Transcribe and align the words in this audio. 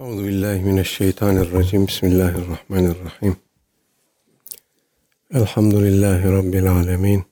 Euzu 0.00 0.24
billahi 0.24 0.60
mineşşeytanirracim. 0.60 1.86
Bismillahirrahmanirrahim. 1.86 3.36
Elhamdülillahi 5.34 6.32
rabbil 6.32 6.72
alamin. 6.72 7.24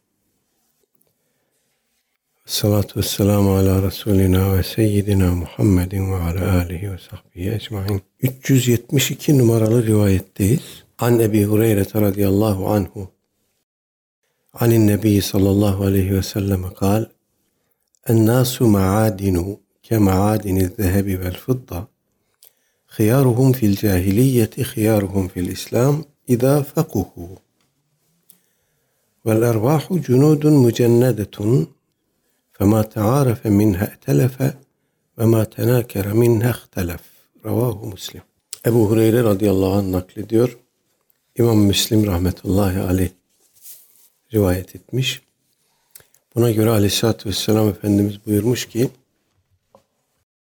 Salatu 2.47 3.01
vesselamu 3.01 3.55
ala 3.55 3.83
Resulina 3.83 4.57
ve 4.57 4.63
seyyidina 4.63 5.35
Muhammedin 5.35 6.13
ve 6.13 6.17
ala 6.17 6.59
alihi 6.59 6.93
ve 6.93 6.99
sahbihi 6.99 7.51
ecmain. 7.51 8.03
372 8.23 9.39
numaralı 9.39 9.87
rivayetteyiz. 9.87 10.85
An 10.99 11.21
Ebi 11.21 11.45
Hureyre 11.45 11.85
radıyallahu 11.95 12.69
anhu. 12.69 13.09
Anin 14.53 14.87
Nebi 14.87 15.23
sallallahu 15.23 15.85
aleyhi 15.85 16.15
ve 16.15 16.23
sellem 16.23 16.75
kal. 16.75 17.07
En 18.07 18.27
nasu 18.27 18.67
ma'adinu 18.67 19.61
ke 19.83 19.99
ma'adiniz 19.99 20.71
zehebi 20.77 21.21
vel 21.21 21.37
fıdda. 21.37 21.94
خيارهم 22.94 23.52
في 23.52 23.66
الجاهلية 23.66 24.50
خيارهم 24.50 25.28
في 25.28 25.40
الإسلام 25.40 26.06
إذا 26.30 26.62
فقهوا 26.62 27.36
والأرواح 29.26 29.94
جنود 29.94 30.48
مجندة 30.48 31.66
فما 32.54 32.82
تعارف 32.82 33.48
منها 33.48 33.84
ائتلف 33.92 34.54
وما 35.18 35.44
تناكر 35.44 36.14
منها 36.14 36.50
اختلف 36.50 37.20
Ravahu 37.46 37.86
Müslim. 37.88 38.22
Ebu 38.66 38.90
Hureyre 38.90 39.24
radıyallahu 39.24 39.72
anh 39.72 39.88
naklediyor. 39.92 40.58
İmam 41.36 41.58
Müslim 41.58 42.06
rahmetullahi 42.08 42.80
aleyh 42.80 43.10
rivayet 44.34 44.76
etmiş. 44.76 45.22
Buna 46.36 46.52
göre 46.52 46.70
aleyhissalatü 46.70 47.30
vesselam 47.30 47.70
Efendimiz 47.70 48.26
buyurmuş 48.26 48.66
ki 48.66 48.90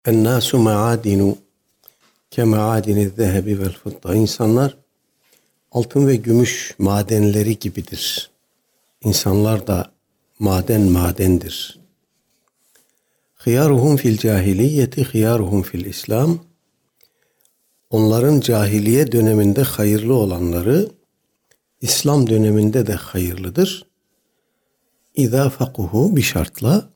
Ennâsu 0.06 0.58
ma'adinu 0.58 1.38
ke 2.31 2.45
ma'adini 2.45 3.09
zehebi 3.09 3.61
vel 3.61 3.73
fıdda. 3.73 4.15
İnsanlar 4.15 4.77
altın 5.73 6.07
ve 6.07 6.17
gümüş 6.17 6.75
madenleri 6.79 7.59
gibidir. 7.59 8.31
İnsanlar 9.05 9.67
da 9.67 9.93
maden 10.39 10.81
madendir. 10.81 11.81
Hıyaruhum 13.35 13.97
fil 13.97 14.19
cahiliyeti 14.19 15.05
hıyaruhum 15.05 15.63
fil 15.63 15.85
İslam. 15.85 16.39
Onların 17.91 18.41
cahiliye 18.41 19.13
döneminde 19.13 19.63
hayırlı 19.63 20.15
olanları 20.15 20.89
İslam 21.81 22.31
döneminde 22.31 22.87
de 22.87 22.95
hayırlıdır. 22.95 23.87
İza 25.15 25.51
fakuhu 25.51 26.17
bir 26.17 26.23
şartla 26.23 26.91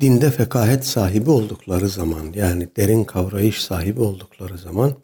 dinde 0.00 0.30
fekahet 0.30 0.86
sahibi 0.86 1.30
oldukları 1.30 1.88
zaman 1.88 2.32
yani 2.34 2.68
derin 2.76 3.04
kavrayış 3.04 3.62
sahibi 3.62 4.00
oldukları 4.00 4.58
zaman 4.58 4.94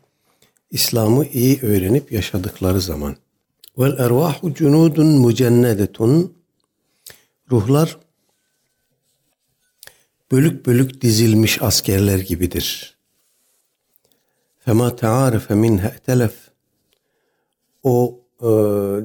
İslam'ı 0.71 1.27
iyi 1.27 1.61
öğrenip 1.63 2.13
yaşadıkları 2.13 2.81
zaman. 2.81 3.17
Vel 3.79 3.99
ervahu 3.99 4.55
cunudun 4.55 5.07
mucennedetun 5.07 6.37
ruhlar 7.51 7.99
bölük 10.33 10.67
bölük 10.67 11.01
dizilmiş 11.01 11.63
askerler 11.63 12.19
gibidir. 12.19 12.97
Fema 14.59 14.97
tearife 14.97 15.55
minha 15.55 15.91
telef. 16.07 16.35
O 17.83 18.21
e, 18.41 18.49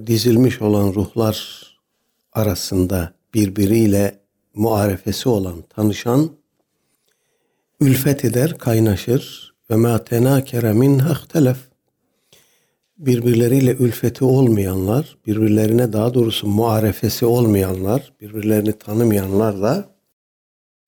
dizilmiş 0.08 0.62
olan 0.62 0.94
ruhlar 0.94 1.66
arasında 2.34 3.14
birbiriyle 3.34 4.25
muarefesi 4.56 5.30
olan, 5.30 5.62
tanışan 5.70 6.30
ülfet 7.80 8.26
eder, 8.26 8.58
kaynaşır 8.58 9.54
ve 9.70 9.76
ma 9.76 10.04
tenakere 10.04 10.74
minha 10.74 11.12
ihtelef 11.12 11.58
birbirleriyle 12.98 13.72
ülfeti 13.72 14.26
olmayanlar, 14.26 15.18
birbirlerine 15.28 15.94
daha 15.94 16.14
doğrusu 16.14 16.48
muarefesi 16.48 17.26
olmayanlar, 17.26 18.14
birbirlerini 18.22 18.74
tanımayanlar 18.74 19.62
da 19.62 19.90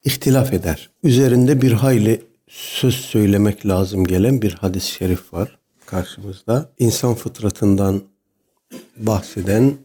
ihtilaf 0.04 0.54
eder. 0.54 0.90
Üzerinde 1.04 1.62
bir 1.62 1.72
hayli 1.72 2.22
söz 2.48 2.96
söylemek 2.96 3.66
lazım 3.66 4.06
gelen 4.06 4.42
bir 4.42 4.54
hadis-i 4.54 4.92
şerif 4.92 5.34
var 5.34 5.60
karşımızda. 5.86 6.70
İnsan 6.80 7.16
fıtratından 7.16 8.02
bahseden 8.98 9.78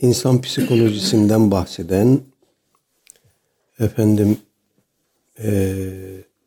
insan 0.00 0.40
psikolojisinden 0.40 1.50
bahseden, 1.50 2.20
efendim 3.80 4.38
e, 5.42 5.74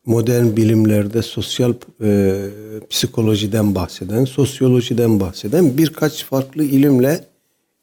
modern 0.06 0.56
bilimlerde 0.58 1.22
sosyal 1.22 1.74
e, 2.04 2.50
psikolojiden 2.90 3.76
bahseden, 3.76 4.26
sosyolojiden 4.26 5.20
bahseden 5.20 5.78
birkaç 5.78 6.26
farklı 6.26 6.64
ilimle 6.64 7.26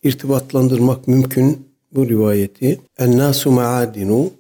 irtibatlandırmak 0.03 1.09
mümkün 1.09 1.69
bu 1.93 2.09
rivayeti. 2.09 2.81
En-nasu 2.99 3.51
maadinu 3.51 4.31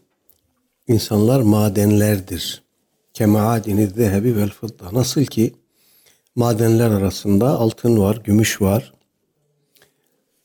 insanlar 0.88 1.40
madenlerdir. 1.40 2.62
Kemaadini 3.14 3.86
zehebi 3.86 4.36
vel 4.36 4.50
fıdda. 4.50 4.84
Nasıl 4.92 5.24
ki 5.24 5.54
madenler 6.34 6.90
arasında 6.90 7.48
altın 7.48 8.00
var, 8.00 8.20
gümüş 8.24 8.60
var, 8.60 8.92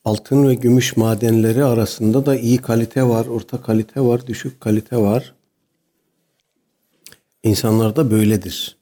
altın 0.04 0.48
ve 0.48 0.54
gümüş 0.54 0.96
madenleri 0.96 1.64
arasında 1.64 2.26
da 2.26 2.36
iyi 2.36 2.58
kalite 2.58 3.02
var, 3.02 3.26
orta 3.26 3.62
kalite 3.62 4.00
var, 4.00 4.26
düşük 4.26 4.60
kalite 4.60 4.96
var. 4.96 5.34
İnsanlar 7.42 7.96
da 7.96 8.10
böyledir. 8.10 8.76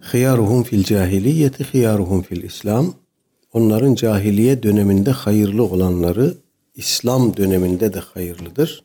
Hıyaruhum 0.00 0.62
fil 0.62 0.84
cahiliyeti 0.84 1.64
hıyaruhum 1.64 2.22
fil 2.22 2.42
İslam. 2.42 2.94
Onların 3.52 3.94
cahiliye 3.94 4.62
döneminde 4.62 5.10
hayırlı 5.10 5.64
olanları 5.64 6.34
İslam 6.74 7.36
döneminde 7.36 7.94
de 7.94 7.98
hayırlıdır. 7.98 8.84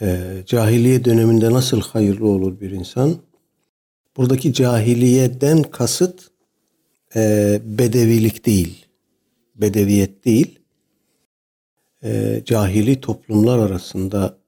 Ee, 0.00 0.42
cahiliye 0.46 1.04
döneminde 1.04 1.52
nasıl 1.52 1.80
hayırlı 1.80 2.28
olur 2.28 2.60
bir 2.60 2.70
insan? 2.70 3.16
Buradaki 4.16 4.52
cahiliyeden 4.52 5.62
kasıt 5.62 6.31
e, 7.16 7.60
bedevilik 7.64 8.46
değil, 8.46 8.86
bedeviyet 9.54 10.24
değil, 10.24 10.58
e, 12.04 12.42
cahili 12.44 13.00
toplumlar 13.00 13.58
arasında 13.58 14.38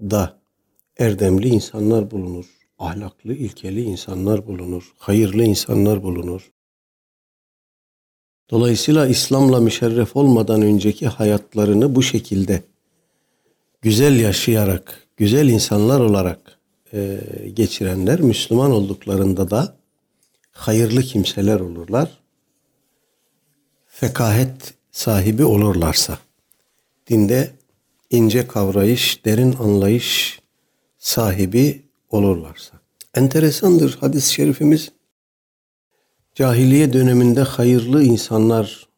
da 0.00 0.40
erdemli 0.98 1.48
insanlar 1.48 2.10
bulunur, 2.10 2.46
ahlaklı, 2.78 3.34
ilkeli 3.34 3.82
insanlar 3.82 4.46
bulunur, 4.46 4.92
hayırlı 4.98 5.44
insanlar 5.44 6.02
bulunur. 6.02 6.52
Dolayısıyla 8.50 9.06
İslam'la 9.06 9.60
müşerref 9.60 10.16
olmadan 10.16 10.62
önceki 10.62 11.08
hayatlarını 11.08 11.94
bu 11.94 12.02
şekilde 12.02 12.62
güzel 13.82 14.20
yaşayarak, 14.20 15.06
güzel 15.16 15.48
insanlar 15.48 16.00
olarak 16.00 16.58
e, 16.92 17.20
geçirenler 17.54 18.20
Müslüman 18.20 18.70
olduklarında 18.70 19.50
da 19.50 19.81
hayırlı 20.52 21.02
kimseler 21.02 21.60
olurlar. 21.60 22.18
Fekahet 23.86 24.74
sahibi 24.92 25.44
olurlarsa, 25.44 26.18
dinde 27.08 27.50
ince 28.10 28.46
kavrayış, 28.46 29.24
derin 29.24 29.52
anlayış 29.52 30.40
sahibi 30.98 31.82
olurlarsa. 32.10 32.80
Enteresandır 33.14 33.96
hadis-i 34.00 34.32
şerifimiz. 34.32 34.92
Cahiliye 36.34 36.92
döneminde 36.92 37.40
hayırlı 37.40 38.04
insanlar 38.04 38.88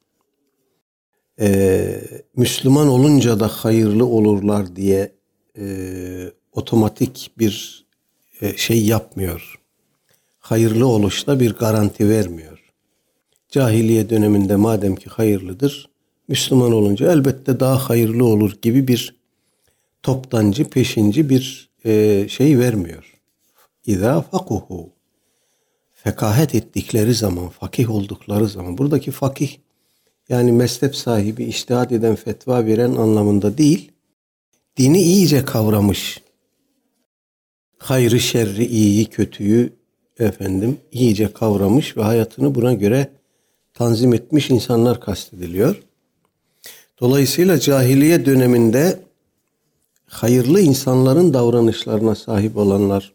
e, 1.40 2.00
Müslüman 2.36 2.88
olunca 2.88 3.40
da 3.40 3.48
hayırlı 3.48 4.06
olurlar 4.06 4.76
diye 4.76 5.12
e, 5.58 5.66
otomatik 6.52 7.30
bir 7.38 7.86
e, 8.40 8.56
şey 8.56 8.86
yapmıyor 8.86 9.63
hayırlı 10.44 10.86
oluşta 10.86 11.40
bir 11.40 11.52
garanti 11.52 12.08
vermiyor. 12.08 12.58
Cahiliye 13.48 14.10
döneminde 14.10 14.56
madem 14.56 14.96
ki 14.96 15.10
hayırlıdır, 15.10 15.90
Müslüman 16.28 16.72
olunca 16.72 17.12
elbette 17.12 17.60
daha 17.60 17.88
hayırlı 17.88 18.24
olur 18.24 18.52
gibi 18.62 18.88
bir 18.88 19.16
toptancı, 20.02 20.64
peşinci 20.64 21.28
bir 21.28 21.70
e, 21.84 22.26
şey 22.28 22.58
vermiyor. 22.58 23.20
İza 23.86 24.22
fakuhu 24.22 24.92
fekahet 25.92 26.54
ettikleri 26.54 27.14
zaman, 27.14 27.48
fakih 27.48 27.90
oldukları 27.90 28.48
zaman, 28.48 28.78
buradaki 28.78 29.10
fakih 29.10 29.56
yani 30.28 30.52
mezhep 30.52 30.96
sahibi, 30.96 31.44
iştihat 31.44 31.92
eden, 31.92 32.14
fetva 32.14 32.66
veren 32.66 32.94
anlamında 32.94 33.58
değil, 33.58 33.92
dini 34.76 35.02
iyice 35.02 35.44
kavramış, 35.44 36.22
hayrı, 37.78 38.20
şerri, 38.20 38.66
iyiyi, 38.66 39.06
kötüyü 39.06 39.83
efendim 40.18 40.78
iyice 40.92 41.32
kavramış 41.32 41.96
ve 41.96 42.02
hayatını 42.02 42.54
buna 42.54 42.72
göre 42.72 43.10
tanzim 43.74 44.14
etmiş 44.14 44.50
insanlar 44.50 45.00
kastediliyor. 45.00 45.82
Dolayısıyla 47.00 47.60
cahiliye 47.60 48.26
döneminde 48.26 49.00
hayırlı 50.06 50.60
insanların 50.60 51.34
davranışlarına 51.34 52.14
sahip 52.14 52.56
olanlar, 52.56 53.12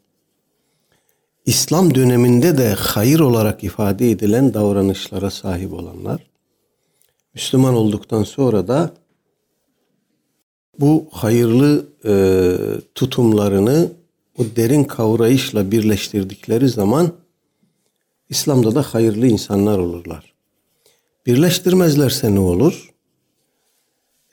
İslam 1.46 1.96
döneminde 1.96 2.57
de 2.57 2.74
hayır 2.74 3.19
olarak 3.19 3.63
ifade 3.63 4.12
edilen 4.12 4.54
davranışlara 4.54 5.30
sahip 5.30 5.74
olanlar, 5.74 6.30
Müslüman 7.34 7.74
olduktan 7.74 8.24
sonra 8.24 8.68
da 8.68 8.94
bu 10.80 11.07
hayırlı 11.12 11.86
e, 12.06 12.13
tutumlarını 12.95 13.92
o 14.39 14.44
derin 14.56 14.83
kavrayışla 14.83 15.71
birleştirdikleri 15.71 16.69
zaman 16.69 17.13
İslam'da 18.30 18.75
da 18.75 18.81
hayırlı 18.81 19.27
insanlar 19.27 19.77
olurlar. 19.77 20.33
Birleştirmezlerse 21.25 22.36
ne 22.36 22.39
olur? 22.39 22.94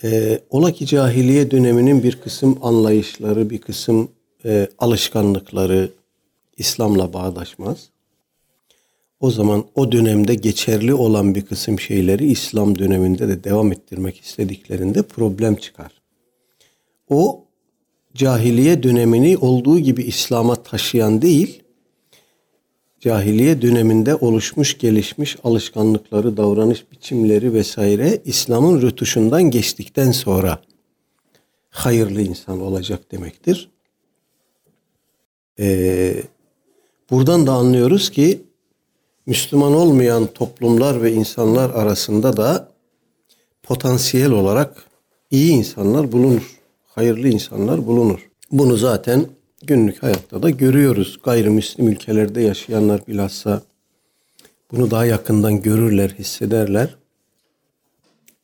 E, 0.05 0.41
ola 0.51 0.73
ki 0.73 0.87
cahiliye 0.87 1.51
döneminin 1.51 2.03
bir 2.03 2.17
kısım 2.17 2.59
anlayışları, 2.63 3.51
bir 3.51 3.59
kısım 3.59 4.09
e, 4.45 4.69
alışkanlıkları 4.79 5.91
İslam'la 6.57 7.13
bağdaşmaz. 7.13 7.89
O 9.21 9.31
zaman 9.31 9.65
o 9.75 9.93
dönemde 9.93 10.35
geçerli 10.35 10.95
olan 10.95 11.35
bir 11.35 11.43
kısım 11.43 11.81
şeyleri 11.81 12.27
İslam 12.27 12.79
döneminde 12.79 13.29
de 13.29 13.45
devam 13.45 13.73
ettirmek 13.73 14.21
istediklerinde 14.21 15.03
problem 15.03 15.55
çıkar. 15.55 15.93
O 17.09 17.46
cahiliye 18.17 18.83
dönemini 18.83 19.39
olduğu 19.39 19.79
gibi 19.79 20.03
İslam'a 20.03 20.57
taşıyan 20.57 21.23
değil, 21.23 21.63
cahiliye 23.01 23.63
döneminde 23.63 24.15
oluşmuş, 24.15 24.79
gelişmiş 24.79 25.37
alışkanlıkları, 25.45 26.37
davranış 26.37 26.85
biçimleri 26.93 27.53
vesaire 27.53 28.23
İslam'ın 28.25 28.83
rötuşundan 28.83 29.43
geçtikten 29.43 30.11
sonra 30.11 30.59
hayırlı 31.71 32.23
insan 32.23 32.61
olacak 32.61 33.13
demektir. 33.13 33.71
Ee, 35.59 36.23
buradan 37.11 37.47
da 37.47 37.53
anlıyoruz 37.53 38.11
ki 38.11 38.43
Müslüman 39.27 39.75
olmayan 39.75 40.27
toplumlar 40.27 41.03
ve 41.03 41.13
insanlar 41.13 41.71
arasında 41.71 42.37
da 42.37 42.73
potansiyel 43.63 44.31
olarak 44.31 44.85
iyi 45.31 45.53
insanlar 45.53 46.13
bulunur. 46.13 46.56
Hayırlı 46.97 47.29
insanlar 47.29 47.87
bulunur. 47.87 48.29
Bunu 48.53 48.77
zaten 48.77 49.27
günlük 49.63 50.03
hayatta 50.03 50.43
da 50.43 50.51
görüyoruz. 50.51 51.19
Gayrimüslim 51.25 51.89
ülkelerde 51.89 52.41
yaşayanlar 52.41 53.07
bilhassa 53.07 53.63
bunu 54.73 54.91
daha 54.91 55.07
yakından 55.07 55.63
görürler, 55.63 56.15
hissederler. 56.19 56.97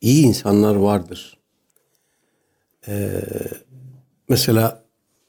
İyi 0.01 0.25
insanlar 0.25 0.75
vardır. 0.75 1.39
Ee, 2.89 3.23
mesela 4.29 4.83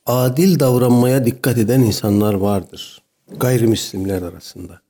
adil 0.05 0.59
davranmaya 0.59 1.25
dikkat 1.25 1.57
eden 1.57 1.79
insanlar 1.79 2.33
vardır. 2.33 3.01
Gayrimüslimler 3.37 4.21
arasında. 4.21 4.81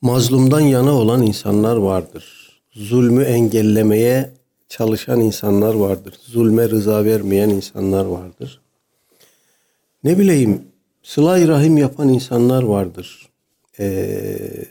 Mazlumdan 0.00 0.60
yana 0.60 0.92
olan 0.92 1.22
insanlar 1.22 1.76
vardır. 1.76 2.24
Zulmü 2.72 3.22
engellemeye 3.22 4.35
çalışan 4.68 5.20
insanlar 5.20 5.74
vardır. 5.74 6.14
Zulme 6.22 6.68
rıza 6.68 7.04
vermeyen 7.04 7.48
insanlar 7.48 8.04
vardır 8.04 8.60
ne 10.06 10.18
bileyim 10.18 10.64
sıla 11.02 11.48
rahim 11.48 11.76
yapan 11.76 12.08
insanlar 12.08 12.62
vardır. 12.62 13.28
Ee, 13.78 14.64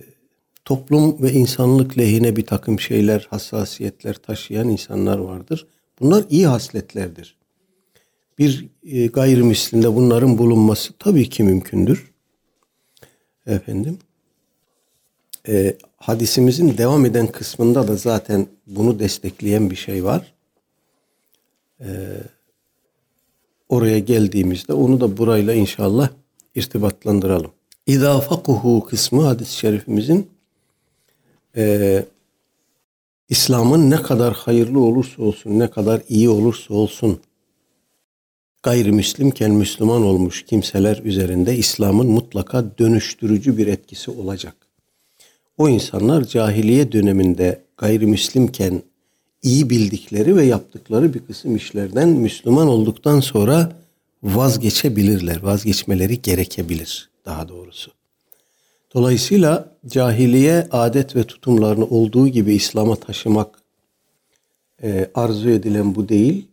toplum 0.66 1.22
ve 1.22 1.32
insanlık 1.32 1.98
lehine 1.98 2.36
bir 2.36 2.46
takım 2.46 2.80
şeyler, 2.80 3.28
hassasiyetler 3.30 4.14
taşıyan 4.14 4.70
insanlar 4.70 5.18
vardır. 5.18 5.68
Bunlar 6.00 6.26
iyi 6.30 6.48
hasletlerdir. 6.48 7.38
Bir 8.40 8.70
e, 8.84 9.08
gayrimüslimde 9.08 9.96
bunların 9.96 10.38
bulunması 10.38 10.94
tabii 11.00 11.30
ki 11.30 11.44
mümkündür. 11.44 12.12
Efendim. 13.48 13.98
E, 15.48 15.78
hadisimizin 16.06 16.78
devam 16.78 17.06
eden 17.06 17.28
kısmında 17.28 17.88
da 17.88 17.96
zaten 17.96 18.48
bunu 18.68 19.00
destekleyen 19.00 19.70
bir 19.70 19.76
şey 19.76 20.04
var. 20.04 20.34
E, 21.80 21.90
oraya 23.70 24.00
geldiğimizde 24.00 24.74
onu 24.74 25.02
da 25.02 25.18
burayla 25.18 25.54
inşallah 25.54 26.10
irtibatlandıralım. 26.56 27.52
İzâ 27.86 28.20
fakuhu 28.20 28.86
kısmı 28.86 29.22
hadis-i 29.22 29.56
şerifimizin 29.56 30.30
e, 31.58 32.06
İslam'ın 33.30 33.92
ne 33.92 34.02
kadar 34.02 34.34
hayırlı 34.34 34.80
olursa 34.80 35.24
olsun, 35.24 35.60
ne 35.60 35.70
kadar 35.70 36.02
iyi 36.10 36.30
olursa 36.30 36.74
olsun 36.74 37.20
gayrimüslimken 38.64 39.52
Müslüman 39.52 40.04
olmuş 40.04 40.46
kimseler 40.46 41.02
üzerinde 41.04 41.56
İslam'ın 41.56 42.08
mutlaka 42.08 42.78
dönüştürücü 42.78 43.58
bir 43.58 43.68
etkisi 43.68 44.12
olacak. 44.12 44.65
O 45.58 45.70
insanlar 45.70 46.24
cahiliye 46.24 46.92
döneminde 46.92 47.62
gayrimüslimken 47.78 48.82
iyi 49.42 49.70
bildikleri 49.70 50.36
ve 50.36 50.46
yaptıkları 50.46 51.14
bir 51.14 51.20
kısım 51.20 51.56
işlerden 51.56 52.10
Müslüman 52.10 52.68
olduktan 52.68 53.20
sonra 53.20 53.72
vazgeçebilirler. 54.24 55.44
Vazgeçmeleri 55.44 56.22
gerekebilir 56.22 57.10
daha 57.26 57.50
doğrusu. 57.50 57.92
Dolayısıyla 58.94 59.78
cahiliye 59.88 60.68
adet 60.72 61.16
ve 61.16 61.24
tutumlarını 61.24 61.86
olduğu 61.86 62.28
gibi 62.28 62.54
İslam'a 62.54 62.96
taşımak 62.96 63.60
e, 64.84 65.10
arzu 65.16 65.50
edilen 65.50 65.96
bu 65.96 66.10
değil. 66.10 66.48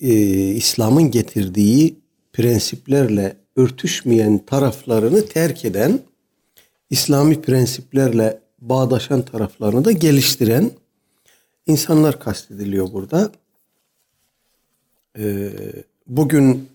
E, 0.00 0.12
İslam'ın 0.50 1.10
getirdiği 1.10 1.96
prensiplerle 2.32 3.36
örtüşmeyen 3.56 4.38
taraflarını 4.38 5.26
terk 5.26 5.64
eden, 5.64 6.00
İslami 6.90 7.42
prensiplerle 7.42 8.40
bağdaşan 8.60 9.22
taraflarını 9.22 9.84
da 9.84 9.92
geliştiren 9.92 10.70
insanlar 11.66 12.20
kastediliyor 12.20 12.92
burada. 12.92 13.32
Ee, 15.18 15.52
bugün 16.06 16.68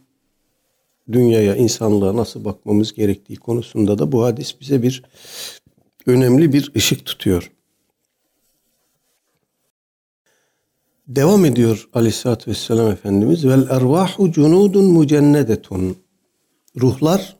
dünyaya, 1.12 1.56
insanlığa 1.56 2.15
nasıl 2.15 2.45
bakmamız 2.45 2.94
gerektiği 2.94 3.36
konusunda 3.36 4.00
da 4.00 4.12
bu 4.12 4.24
hadis 4.24 4.62
bize 4.62 4.81
bir 4.81 5.04
önemli 6.06 6.54
bir 6.54 6.71
ışık 6.75 7.06
tutuyor. 7.06 7.51
Devam 11.07 11.45
ediyor 11.45 11.89
Aleyhisselatü 11.94 12.51
Vesselam 12.51 12.92
Efendimiz. 12.92 13.48
Vel 13.48 13.68
ervahu 13.69 14.31
cunudun 14.31 14.86
mucennedetun. 14.86 15.98
Ruhlar 16.82 17.38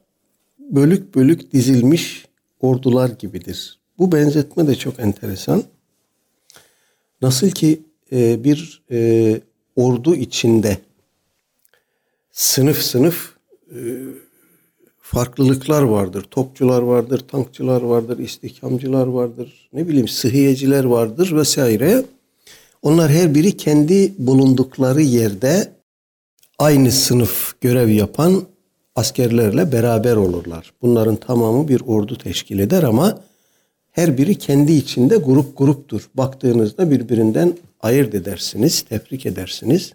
bölük 0.60 1.16
bölük 1.16 1.54
dizilmiş 1.54 2.26
ordular 2.64 3.10
gibidir. 3.10 3.80
Bu 4.00 4.12
benzetme 4.12 4.68
de 4.68 4.76
çok 4.76 5.00
enteresan. 5.00 5.64
Nasıl 7.22 7.50
ki 7.50 7.82
e, 8.12 8.44
bir 8.44 8.84
e, 8.92 9.42
ordu 9.76 10.16
içinde 10.16 10.78
sınıf 12.32 12.82
sınıf 12.82 13.34
e, 13.72 13.80
farklılıklar 15.02 15.82
vardır. 15.82 16.26
Topçular 16.32 16.82
vardır, 16.82 17.20
tankçılar 17.28 17.82
vardır, 17.82 18.20
istihkamcılar 18.20 19.08
vardır, 19.08 19.70
ne 19.74 19.88
bileyim 19.88 20.08
sıhhiyeciler 20.08 20.84
vardır 20.84 21.36
vesaire. 21.36 22.06
Onlar 22.82 23.12
her 23.12 23.36
biri 23.36 23.58
kendi 23.58 24.14
bulundukları 24.18 25.02
yerde 25.02 25.72
aynı 26.60 26.92
sınıf 26.92 27.62
görev 27.62 27.90
yapan 27.90 28.44
askerlerle 28.96 29.72
beraber 29.72 30.16
olurlar. 30.16 30.74
Bunların 30.82 31.16
tamamı 31.16 31.68
bir 31.68 31.82
ordu 31.82 32.18
teşkil 32.18 32.60
eder 32.60 32.84
ama 32.84 33.20
her 33.92 34.18
biri 34.18 34.36
kendi 34.36 34.74
içinde 34.74 35.18
grup 35.18 35.58
gruptur. 35.58 36.10
Baktığınızda 36.16 36.92
birbirinden 36.92 37.58
ayırt 37.82 38.16
edersiniz, 38.16 38.82
tebrik 38.82 39.26
edersiniz. 39.26 39.94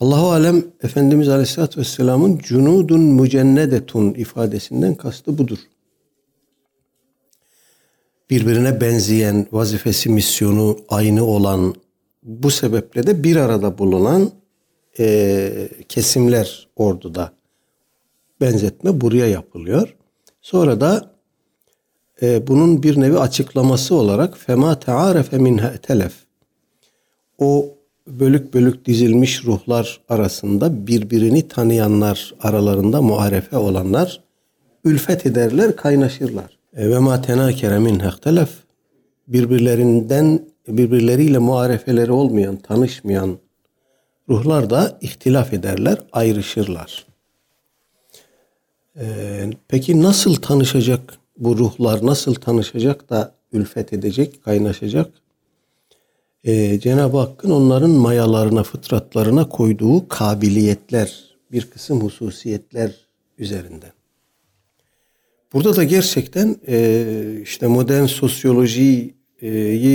Allahu 0.00 0.30
alem 0.30 0.64
Efendimiz 0.82 1.28
Aleyhisselatü 1.28 1.80
Vesselam'ın 1.80 2.38
cunudun 2.38 3.00
mücennedetun 3.00 4.14
ifadesinden 4.14 4.94
kastı 4.94 5.38
budur. 5.38 5.58
Birbirine 8.30 8.80
benzeyen, 8.80 9.46
vazifesi, 9.52 10.08
misyonu 10.08 10.78
aynı 10.88 11.24
olan, 11.24 11.74
bu 12.22 12.50
sebeple 12.50 13.06
de 13.06 13.24
bir 13.24 13.36
arada 13.36 13.78
bulunan 13.78 14.30
e, 14.98 15.68
kesimler 15.88 16.68
orduda 16.76 17.37
benzetme 18.40 19.00
buraya 19.00 19.26
yapılıyor. 19.26 19.96
Sonra 20.42 20.80
da 20.80 21.10
e, 22.22 22.46
bunun 22.46 22.82
bir 22.82 23.00
nevi 23.00 23.18
açıklaması 23.18 23.94
olarak 23.94 24.38
fema 24.38 24.80
tearefe 24.80 25.38
minha 25.38 25.76
telef. 25.76 26.12
O 27.38 27.74
bölük 28.06 28.54
bölük 28.54 28.86
dizilmiş 28.86 29.44
ruhlar 29.44 30.00
arasında 30.08 30.86
birbirini 30.86 31.48
tanıyanlar 31.48 32.34
aralarında 32.40 33.02
muarefe 33.02 33.56
olanlar 33.56 34.20
ülfet 34.84 35.26
ederler, 35.26 35.76
kaynaşırlar. 35.76 36.58
E, 36.76 36.90
ve 36.90 36.98
ma 36.98 37.22
tenakere 37.22 37.78
minha 37.78 38.16
telef 38.20 38.50
birbirlerinden 39.28 40.40
birbirleriyle 40.68 41.38
muarefeleri 41.38 42.12
olmayan, 42.12 42.56
tanışmayan 42.56 43.38
Ruhlar 44.28 44.70
da 44.70 44.98
ihtilaf 45.00 45.52
ederler, 45.52 45.98
ayrışırlar. 46.12 47.06
Ee, 49.00 49.50
peki 49.68 50.02
nasıl 50.02 50.34
tanışacak 50.34 51.18
bu 51.36 51.58
ruhlar, 51.58 52.06
nasıl 52.06 52.34
tanışacak 52.34 53.10
da 53.10 53.34
ülfet 53.52 53.92
edecek, 53.92 54.44
kaynaşacak? 54.44 55.10
Ee, 56.44 56.80
Cenab-ı 56.80 57.18
Hakk'ın 57.18 57.50
onların 57.50 57.90
mayalarına, 57.90 58.62
fıtratlarına 58.62 59.48
koyduğu 59.48 60.08
kabiliyetler, 60.08 61.24
bir 61.52 61.70
kısım 61.70 62.00
hususiyetler 62.00 62.92
üzerinden. 63.38 63.92
Burada 65.52 65.76
da 65.76 65.84
gerçekten 65.84 66.56
e, 66.68 67.40
işte 67.42 67.66
modern 67.66 68.04
sosyolojiyi 68.04 69.14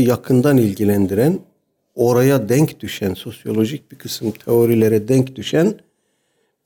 yakından 0.07 0.57
ilgilendiren, 0.57 1.39
oraya 1.95 2.50
denk 2.50 2.79
düşen, 2.79 3.13
sosyolojik 3.13 3.91
bir 3.91 3.98
kısım 3.98 4.31
teorilere 4.31 5.07
denk 5.07 5.36
düşen 5.36 5.79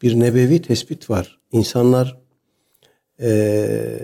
bir 0.02 0.20
nebevi 0.20 0.62
tespit 0.62 1.10
var. 1.10 1.40
İnsanlar 1.52 2.27
e, 3.22 4.00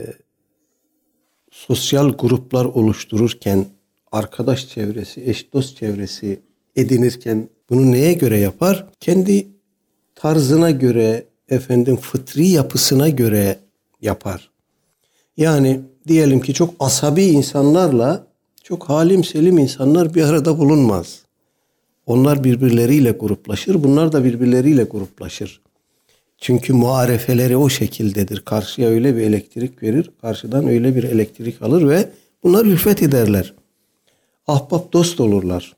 sosyal 1.52 2.10
gruplar 2.10 2.66
oluştururken, 2.66 3.66
arkadaş 4.12 4.70
çevresi, 4.70 5.24
eş 5.26 5.54
dost 5.54 5.78
çevresi 5.78 6.40
edinirken 6.76 7.50
bunu 7.70 7.92
neye 7.92 8.14
göre 8.14 8.38
yapar? 8.40 8.88
Kendi 9.00 9.48
tarzına 10.16 10.72
göre, 10.72 11.24
efendim 11.50 11.96
fıtri 11.96 12.48
yapısına 12.48 13.10
göre 13.10 13.60
yapar. 14.02 14.50
Yani 15.38 15.82
diyelim 16.08 16.40
ki 16.40 16.54
çok 16.54 16.74
asabi 16.80 17.24
insanlarla 17.24 18.28
çok 18.64 18.90
halim 18.90 19.24
selim 19.24 19.58
insanlar 19.58 20.14
bir 20.14 20.24
arada 20.24 20.58
bulunmaz. 20.58 21.22
Onlar 22.06 22.44
birbirleriyle 22.44 23.12
gruplaşır, 23.12 23.84
bunlar 23.84 24.12
da 24.12 24.24
birbirleriyle 24.24 24.84
gruplaşır. 24.84 25.62
Çünkü 26.44 26.74
muarefeleri 26.74 27.58
o 27.58 27.70
şekildedir. 27.70 28.40
Karşıya 28.40 28.90
öyle 28.90 29.16
bir 29.16 29.22
elektrik 29.22 29.84
verir, 29.84 30.12
karşıdan 30.22 30.68
öyle 30.68 30.96
bir 30.96 31.04
elektrik 31.04 31.62
alır 31.62 31.90
ve 31.90 32.10
bunlar 32.44 32.66
ülfet 32.66 33.04
ederler. 33.04 33.54
Ahbap 34.48 34.94
dost 34.94 35.20
olurlar. 35.20 35.76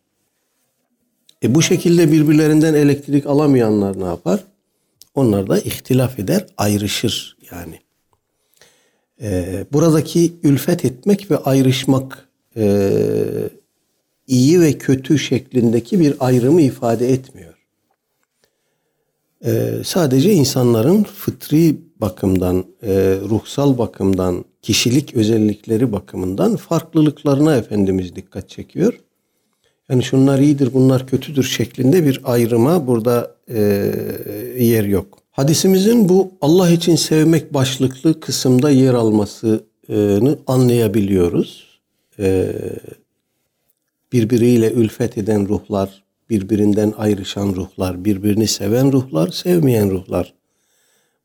E 1.44 1.56
bu 1.56 1.62
şekilde 1.62 2.12
birbirlerinden 2.12 2.74
elektrik 2.74 3.26
alamayanlar 3.26 4.00
ne 4.00 4.06
yapar? 4.06 4.44
Onlar 5.16 5.48
da 5.48 5.60
ihtilaf 5.60 6.20
eder, 6.20 6.46
ayrışır 6.58 7.38
yani. 7.52 7.80
Ee, 9.22 9.66
buradaki 9.74 10.34
ülfet 10.44 10.86
etmek 10.86 11.32
ve 11.32 11.38
ayrışmak 11.38 12.30
e, 12.58 12.92
iyi 14.28 14.62
ve 14.62 14.74
kötü 14.74 15.20
şeklindeki 15.20 16.00
bir 16.00 16.16
ayrımı 16.20 16.62
ifade 16.62 17.10
etmiyor. 17.10 17.55
Ee, 19.46 19.72
sadece 19.84 20.34
insanların 20.34 21.04
fıtri 21.04 21.78
bakımdan, 22.02 22.66
e, 22.84 23.18
ruhsal 23.30 23.78
bakımdan, 23.78 24.46
kişilik 24.62 25.14
özellikleri 25.14 25.92
bakımından 25.92 26.56
farklılıklarına 26.56 27.56
Efendimiz 27.56 28.16
dikkat 28.16 28.50
çekiyor. 28.50 29.00
Yani 29.90 30.04
şunlar 30.04 30.40
iyidir, 30.40 30.74
bunlar 30.74 31.08
kötüdür 31.08 31.44
şeklinde 31.44 32.06
bir 32.06 32.22
ayrıma 32.24 32.88
burada 32.88 33.36
e, 33.48 33.60
yer 34.60 34.84
yok. 34.84 35.20
Hadisimizin 35.32 36.10
bu 36.10 36.32
Allah 36.42 36.70
için 36.70 36.96
sevmek 36.96 37.54
başlıklı 37.54 38.20
kısımda 38.20 38.70
yer 38.70 38.94
almasını 38.94 40.38
anlayabiliyoruz. 40.48 41.80
E, 42.20 42.56
birbiriyle 44.14 44.72
ülfet 44.72 45.18
eden 45.18 45.48
ruhlar, 45.48 46.05
birbirinden 46.30 46.94
ayrışan 46.98 47.48
ruhlar, 47.48 48.06
birbirini 48.06 48.48
seven 48.48 48.92
ruhlar, 48.92 49.28
sevmeyen 49.28 49.92
ruhlar. 49.92 50.34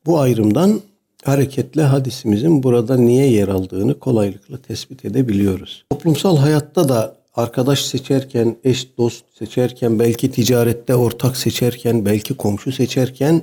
Bu 0.06 0.20
ayrımdan 0.20 0.80
hareketle 1.24 1.82
hadisimizin 1.82 2.62
burada 2.62 2.96
niye 2.96 3.30
yer 3.30 3.48
aldığını 3.48 3.98
kolaylıkla 3.98 4.56
tespit 4.56 5.04
edebiliyoruz. 5.04 5.84
Toplumsal 5.90 6.36
hayatta 6.36 6.88
da 6.88 7.16
arkadaş 7.34 7.84
seçerken, 7.84 8.56
eş 8.64 8.98
dost 8.98 9.24
seçerken, 9.38 9.98
belki 9.98 10.30
ticarette 10.30 10.94
ortak 10.94 11.36
seçerken, 11.36 12.04
belki 12.04 12.36
komşu 12.36 12.72
seçerken 12.72 13.42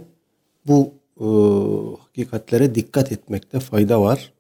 bu 0.68 0.94
e, 1.20 1.28
hakikatlere 2.04 2.76
dikkat 2.76 3.12
etmekte 3.12 3.60
fayda 3.60 4.02
var. 4.02 4.32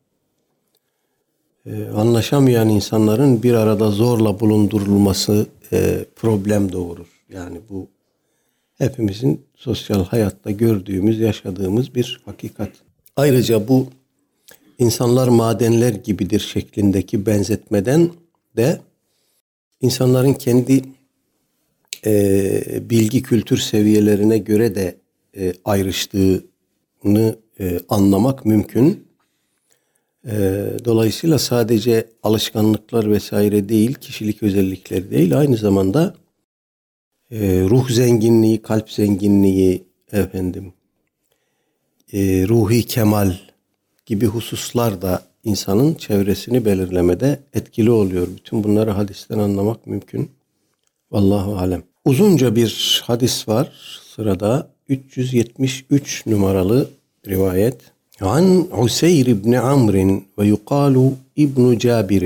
E, 1.65 1.87
anlaşamayan 1.95 2.69
insanların 2.69 3.43
bir 3.43 3.53
arada 3.53 3.91
zorla 3.91 4.39
bulundurulması 4.39 5.47
e, 5.73 6.05
problem 6.15 6.71
doğurur. 6.71 7.07
Yani 7.29 7.57
bu 7.69 7.87
hepimizin 8.77 9.41
sosyal 9.55 10.05
hayatta 10.05 10.51
gördüğümüz, 10.51 11.19
yaşadığımız 11.19 11.95
bir 11.95 12.21
hakikat. 12.25 12.71
Ayrıca 13.15 13.67
bu 13.67 13.87
insanlar 14.79 15.27
madenler 15.27 15.93
gibidir 15.93 16.39
şeklindeki 16.39 17.25
benzetmeden 17.25 18.09
de 18.57 18.81
insanların 19.81 20.33
kendi 20.33 20.81
e, 22.05 22.89
bilgi 22.89 23.21
kültür 23.21 23.57
seviyelerine 23.57 24.37
göre 24.37 24.75
de 24.75 24.95
e, 25.37 25.53
ayrıştığını 25.65 27.35
e, 27.59 27.79
anlamak 27.89 28.45
mümkün. 28.45 29.06
E, 30.27 30.33
dolayısıyla 30.85 31.39
sadece 31.39 32.07
alışkanlıklar 32.23 33.11
vesaire 33.11 33.69
değil, 33.69 33.93
kişilik 33.93 34.43
özellikleri 34.43 35.11
değil, 35.11 35.37
aynı 35.39 35.57
zamanda 35.57 36.15
e, 37.31 37.61
ruh 37.69 37.89
zenginliği, 37.89 38.61
kalp 38.61 38.91
zenginliği, 38.91 39.83
efendim, 40.11 40.73
e, 42.13 42.47
ruhi 42.47 42.83
kemal 42.83 43.33
gibi 44.05 44.25
hususlar 44.25 45.01
da 45.01 45.23
insanın 45.43 45.93
çevresini 45.93 46.65
belirlemede 46.65 47.39
etkili 47.53 47.91
oluyor. 47.91 48.27
Bütün 48.35 48.63
bunları 48.63 48.91
hadisten 48.91 49.39
anlamak 49.39 49.87
mümkün. 49.87 50.31
Vallahu 51.11 51.57
alem. 51.57 51.83
Uzunca 52.05 52.55
bir 52.55 53.01
hadis 53.05 53.47
var 53.47 53.71
sırada. 54.15 54.69
373 54.89 56.25
numaralı 56.25 56.89
rivayet. 57.27 57.81
Ve 60.37 60.45
yuqalu 60.45 61.13
ibn 61.35 61.77
Cabir 61.77 62.23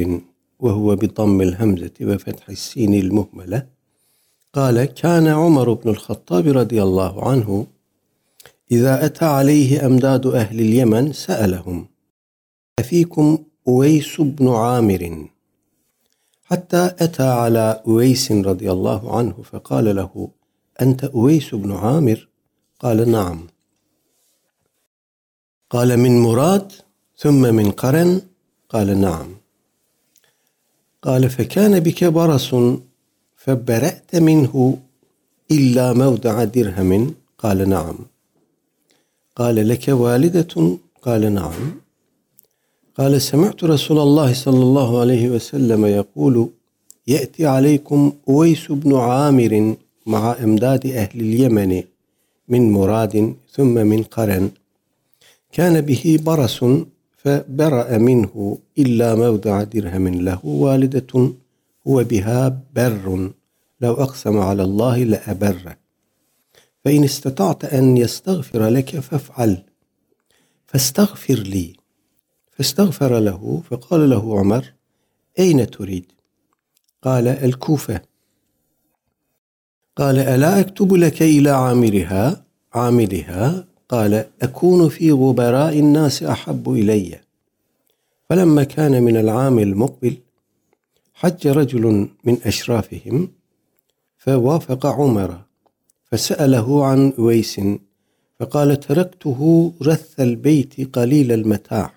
ve 0.64 0.70
huve 0.70 1.02
bi 1.02 1.16
dammil 1.16 1.54
hemzeti 1.54 2.08
ve 2.08 2.18
fethis 2.18 2.60
sinil 2.60 3.12
muhmele. 3.12 3.68
قال 4.54 4.86
كان 4.86 5.28
عمر 5.28 5.74
بن 5.74 5.90
الخطاب 5.90 6.46
رضي 6.48 6.80
الله 6.84 7.14
عنه 7.30 7.68
إذا 8.72 9.06
أتى 9.06 9.26
عليه 9.26 9.86
أمداد 9.86 10.28
أهل 10.28 10.60
اليمن 10.60 11.14
سألهم 11.14 11.88
أفيكم 12.80 13.38
أويس 13.68 14.22
بن 14.22 14.48
عامر 14.50 15.28
حتى 16.44 16.96
أتى 17.00 17.24
على 17.24 17.82
أويس 17.88 18.32
رضي 18.32 18.72
الله 18.72 19.18
عنه 19.18 19.36
فقال 19.52 19.96
له 19.96 20.30
أنت 20.82 21.04
أويس 21.04 21.56
بن 21.56 21.72
عامر 21.72 22.28
قال 22.80 23.12
نعم 23.12 23.40
قال 25.71 25.97
من 25.97 26.19
مراد 26.19 26.73
ثم 27.17 27.55
من 27.55 27.71
قرن 27.71 28.21
قال 28.69 29.01
نعم 29.01 29.27
قال 31.03 31.31
فكان 31.31 31.81
بك 31.81 32.05
برص 32.05 32.55
فبرأت 33.37 34.17
منه 34.17 34.79
إلا 35.51 35.93
مودع 35.93 36.45
درهم 36.45 37.15
قال 37.39 37.69
نعم 37.69 37.97
قال 39.37 39.69
لك 39.69 39.89
والدة 39.89 40.79
قال 41.03 41.35
نعم 41.35 41.81
قال 42.99 43.23
سمعت 43.23 43.65
رسول 43.65 43.99
الله 43.99 44.33
صلى 44.33 44.63
الله 44.63 45.01
عليه 45.01 45.31
وسلم 45.31 45.87
يقول 45.87 46.49
يأتي 47.07 47.47
عليكم 47.47 48.13
أويس 48.29 48.73
بن 48.73 48.97
عامر 48.97 49.77
مع 50.07 50.37
إمداد 50.45 50.87
أهل 50.87 51.21
اليمن 51.21 51.83
من 52.49 52.73
مراد 52.73 53.35
ثم 53.53 53.75
من 53.75 54.03
قرن 54.03 54.51
كان 55.52 55.82
به 55.82 56.20
برس 56.22 56.66
فبرأ 57.18 57.98
منه 57.98 58.58
إلا 58.78 59.16
موضع 59.16 59.64
درهم 59.64 60.08
له 60.08 60.46
والدة 60.46 61.34
هو 61.88 62.04
بها 62.04 62.62
بر 62.76 63.32
لو 63.82 63.94
أقسم 63.94 64.38
على 64.38 64.64
الله 64.64 65.04
لأبره. 65.04 65.78
فإن 66.86 67.04
استطعت 67.04 67.66
أن 67.66 67.98
يستغفر 67.98 68.68
لك 68.68 69.00
فافعل. 69.00 69.64
فاستغفر 70.68 71.36
لي. 71.36 71.74
فاستغفر 72.52 73.20
له 73.20 73.62
فقال 73.70 74.10
له 74.10 74.40
عمر 74.40 74.74
أين 75.40 75.70
تريد؟ 75.70 76.06
قال 77.02 77.28
الكوفة. 77.28 78.02
قال 79.96 80.20
ألا 80.20 80.60
أكتب 80.60 80.94
لك 80.94 81.22
إلى 81.22 81.50
عامرها 81.50 82.46
عاملها 82.74 83.71
قال 83.92 84.26
أكون 84.42 84.90
في 84.90 85.12
غبراء 85.12 85.80
الناس 85.80 86.24
أحب 86.24 86.72
إلي. 86.72 87.20
فلما 88.30 88.64
كان 88.64 89.04
من 89.04 89.18
العام 89.18 89.60
المقبل 89.60 90.18
حج 91.14 91.48
رجل 91.48 92.08
من 92.24 92.38
أشرافهم 92.46 93.30
فوافق 94.18 94.86
عمر 94.86 95.42
فسأله 96.06 96.86
عن 96.86 97.14
أويس 97.20 97.62
فقال 98.40 98.80
تركته 98.80 99.72
رث 99.82 100.20
البيت 100.20 100.96
قليل 100.96 101.32
المتاع. 101.32 101.94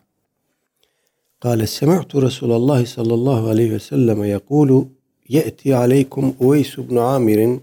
قال 1.41 1.69
سمعت 1.69 2.17
رسول 2.17 2.53
الله 2.53 2.85
صلى 2.85 3.15
الله 3.15 3.49
عليه 3.49 3.75
وسلم 3.75 4.25
يقول 4.25 4.87
يأتي 5.31 5.75
عليكم 5.75 6.35
أويس 6.43 6.81
بن 6.81 6.99
عامر 6.99 7.61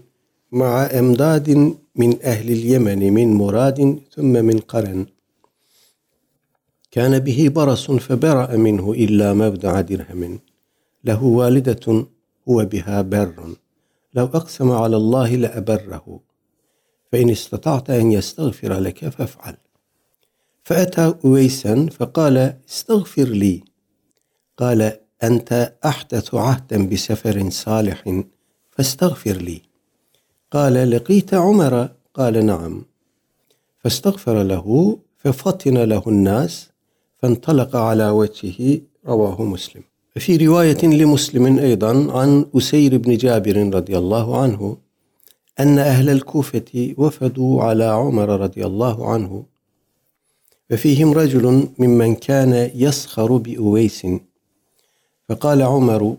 مع 0.52 0.90
أمداد 0.98 1.74
من 1.96 2.22
أهل 2.22 2.50
اليمن 2.50 3.12
من 3.12 3.34
مراد 3.34 4.00
ثم 4.14 4.32
من 4.44 4.58
قرن. 4.58 5.06
كان 6.90 7.18
به 7.18 7.48
برص 7.48 7.90
فبرأ 7.90 8.56
منه 8.56 8.92
إلا 8.92 9.34
مبدع 9.34 9.80
درهم. 9.80 10.40
له 11.04 11.24
والدة 11.24 12.06
هو 12.48 12.64
بها 12.64 13.02
بر. 13.02 13.54
لو 14.14 14.24
أقسم 14.24 14.70
على 14.70 14.96
الله 14.96 15.36
لأبره. 15.36 16.20
فإن 17.12 17.30
استطعت 17.30 17.90
أن 17.90 18.12
يستغفر 18.12 18.78
لك 18.78 19.08
فافعل. 19.08 19.56
فأتى 20.64 21.14
أويسا 21.24 21.86
فقال 21.86 22.56
استغفر 22.68 23.28
لي. 23.28 23.62
قال 24.56 24.98
أنت 25.22 25.74
أحدث 25.84 26.34
عهدا 26.34 26.86
بسفر 26.86 27.50
صالح 27.50 28.22
فاستغفر 28.70 29.36
لي. 29.36 29.71
قال 30.52 30.90
لقيت 30.90 31.34
عمر. 31.34 31.88
قال 32.14 32.46
نعم. 32.46 32.84
فاستغفر 33.78 34.42
له 34.42 34.98
ففطن 35.18 35.78
له 35.78 36.02
الناس 36.06 36.68
فانطلق 37.18 37.76
على 37.76 38.08
وجهه 38.08 38.80
رواه 39.06 39.42
مسلم. 39.42 39.82
في 40.16 40.36
رواية 40.36 40.86
لمسلم 40.86 41.58
أيضا 41.58 42.18
عن 42.18 42.46
أسير 42.56 42.96
بن 42.96 43.16
جابر 43.16 43.74
رضي 43.74 43.98
الله 43.98 44.42
عنه 44.42 44.76
أن 45.60 45.78
أهل 45.78 46.10
الكوفة 46.10 46.94
وفدوا 46.96 47.62
على 47.62 47.84
عمر 47.84 48.40
رضي 48.40 48.66
الله 48.66 49.12
عنه. 49.12 49.44
وفيهم 50.70 51.12
رجل 51.12 51.68
ممن 51.78 52.14
كان 52.14 52.70
يسخر 52.74 53.36
بأويس. 53.36 54.06
فقال 55.28 55.62
عمر 55.62 56.16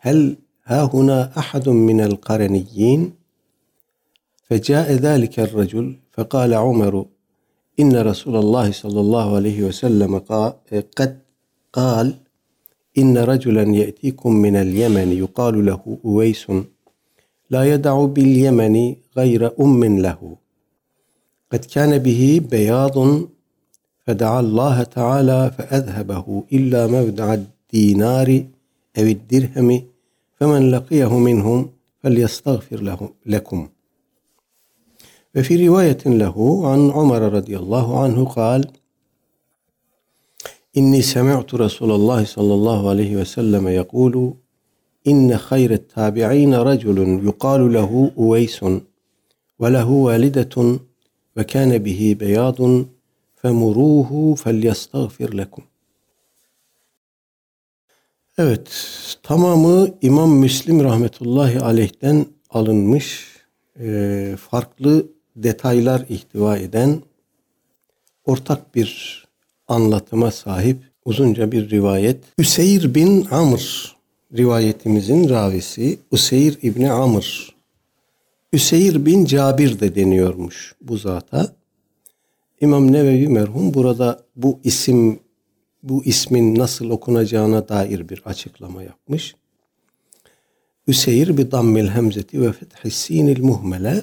هل 0.00 0.36
ها 0.64 0.90
هنا 0.94 1.38
أحد 1.38 1.68
من 1.68 2.00
القرنيين؟ 2.00 3.25
فجاء 4.50 4.92
ذلك 4.92 5.40
الرجل 5.40 5.96
فقال 6.12 6.54
عمر 6.54 7.06
إن 7.80 7.96
رسول 7.96 8.36
الله 8.36 8.72
صلى 8.72 9.00
الله 9.00 9.36
عليه 9.36 9.62
وسلم 9.64 10.18
قد 10.96 11.18
قال 11.72 12.14
إن 12.98 13.18
رجلا 13.18 13.62
يأتيكم 13.62 14.32
من 14.36 14.56
اليمن 14.56 15.12
يقال 15.12 15.66
له 15.66 15.98
أويس 16.04 16.46
لا 17.50 17.62
يدع 17.72 18.04
باليمن 18.04 18.94
غير 19.16 19.60
أم 19.60 19.84
له. 19.84 20.36
قد 21.52 21.64
كان 21.64 21.98
به 21.98 22.40
بياض 22.50 23.20
فدعا 24.06 24.40
الله 24.40 24.82
تعالى 24.82 25.50
فأذهبه 25.58 26.44
إلا 26.52 26.86
مبدع 26.86 27.34
الدينار 27.34 28.44
أو 28.98 29.02
الدرهم 29.02 29.82
فمن 30.40 30.70
لقيه 30.70 31.18
منهم 31.18 31.70
فليستغفر 32.02 32.82
له 32.82 33.08
لكم. 33.26 33.68
وفي 35.35 35.67
رواية 35.67 35.97
له 36.05 36.67
عن 36.71 36.91
عمر 36.91 37.21
رضي 37.21 37.57
الله 37.57 38.03
عنه 38.03 38.25
قال 38.25 38.67
إني 40.77 41.01
سمعت 41.01 41.53
رسول 41.55 41.91
الله 41.91 42.25
صلى 42.25 42.53
الله 42.53 42.89
عليه 42.89 43.15
وسلم 43.15 43.67
يقول 43.67 44.33
إن 45.07 45.37
خير 45.37 45.71
التابعين 45.71 46.53
رجل 46.55 47.27
يقال 47.27 47.73
له 47.73 48.11
أويس 48.17 48.65
وله 49.59 49.89
والدة 49.89 50.79
وكان 51.37 51.77
به 51.77 52.15
بياض 52.19 52.85
فمروه 53.35 54.35
فليستغفر 54.35 55.33
لكم 55.33 55.63
Evet, 58.37 58.71
tamamı 59.23 59.87
İmam 60.01 60.31
Müslim 60.31 60.83
rahmetullahi 60.83 61.59
aleyh'ten 61.59 62.25
alınmış, 62.49 63.27
e, 63.79 64.35
farklı 64.39 65.07
detaylar 65.36 66.04
ihtiva 66.08 66.56
eden 66.56 67.02
ortak 68.24 68.74
bir 68.74 69.22
anlatıma 69.68 70.30
sahip 70.30 70.78
uzunca 71.04 71.52
bir 71.52 71.70
rivayet. 71.70 72.24
Üseyr 72.38 72.94
bin 72.94 73.24
Amr 73.30 73.96
rivayetimizin 74.36 75.28
ravisi 75.28 75.98
Üseyr 76.12 76.58
İbni 76.62 76.90
Amr. 76.90 77.54
Üseyr 78.52 79.06
bin 79.06 79.24
Cabir 79.24 79.80
de 79.80 79.94
deniyormuş 79.94 80.74
bu 80.80 80.96
zata. 80.96 81.54
İmam 82.60 82.92
Nevevi 82.92 83.28
merhum 83.28 83.74
burada 83.74 84.22
bu 84.36 84.60
isim 84.64 85.18
bu 85.82 86.04
ismin 86.04 86.54
nasıl 86.54 86.90
okunacağına 86.90 87.68
dair 87.68 88.08
bir 88.08 88.22
açıklama 88.24 88.82
yapmış. 88.82 89.34
Üseyr 90.86 91.36
bi 91.36 91.50
dammil 91.50 91.88
hemzeti 91.88 92.40
ve 92.40 92.52
fethi 92.52 92.90
sinil 92.90 93.42
muhmele 93.42 94.02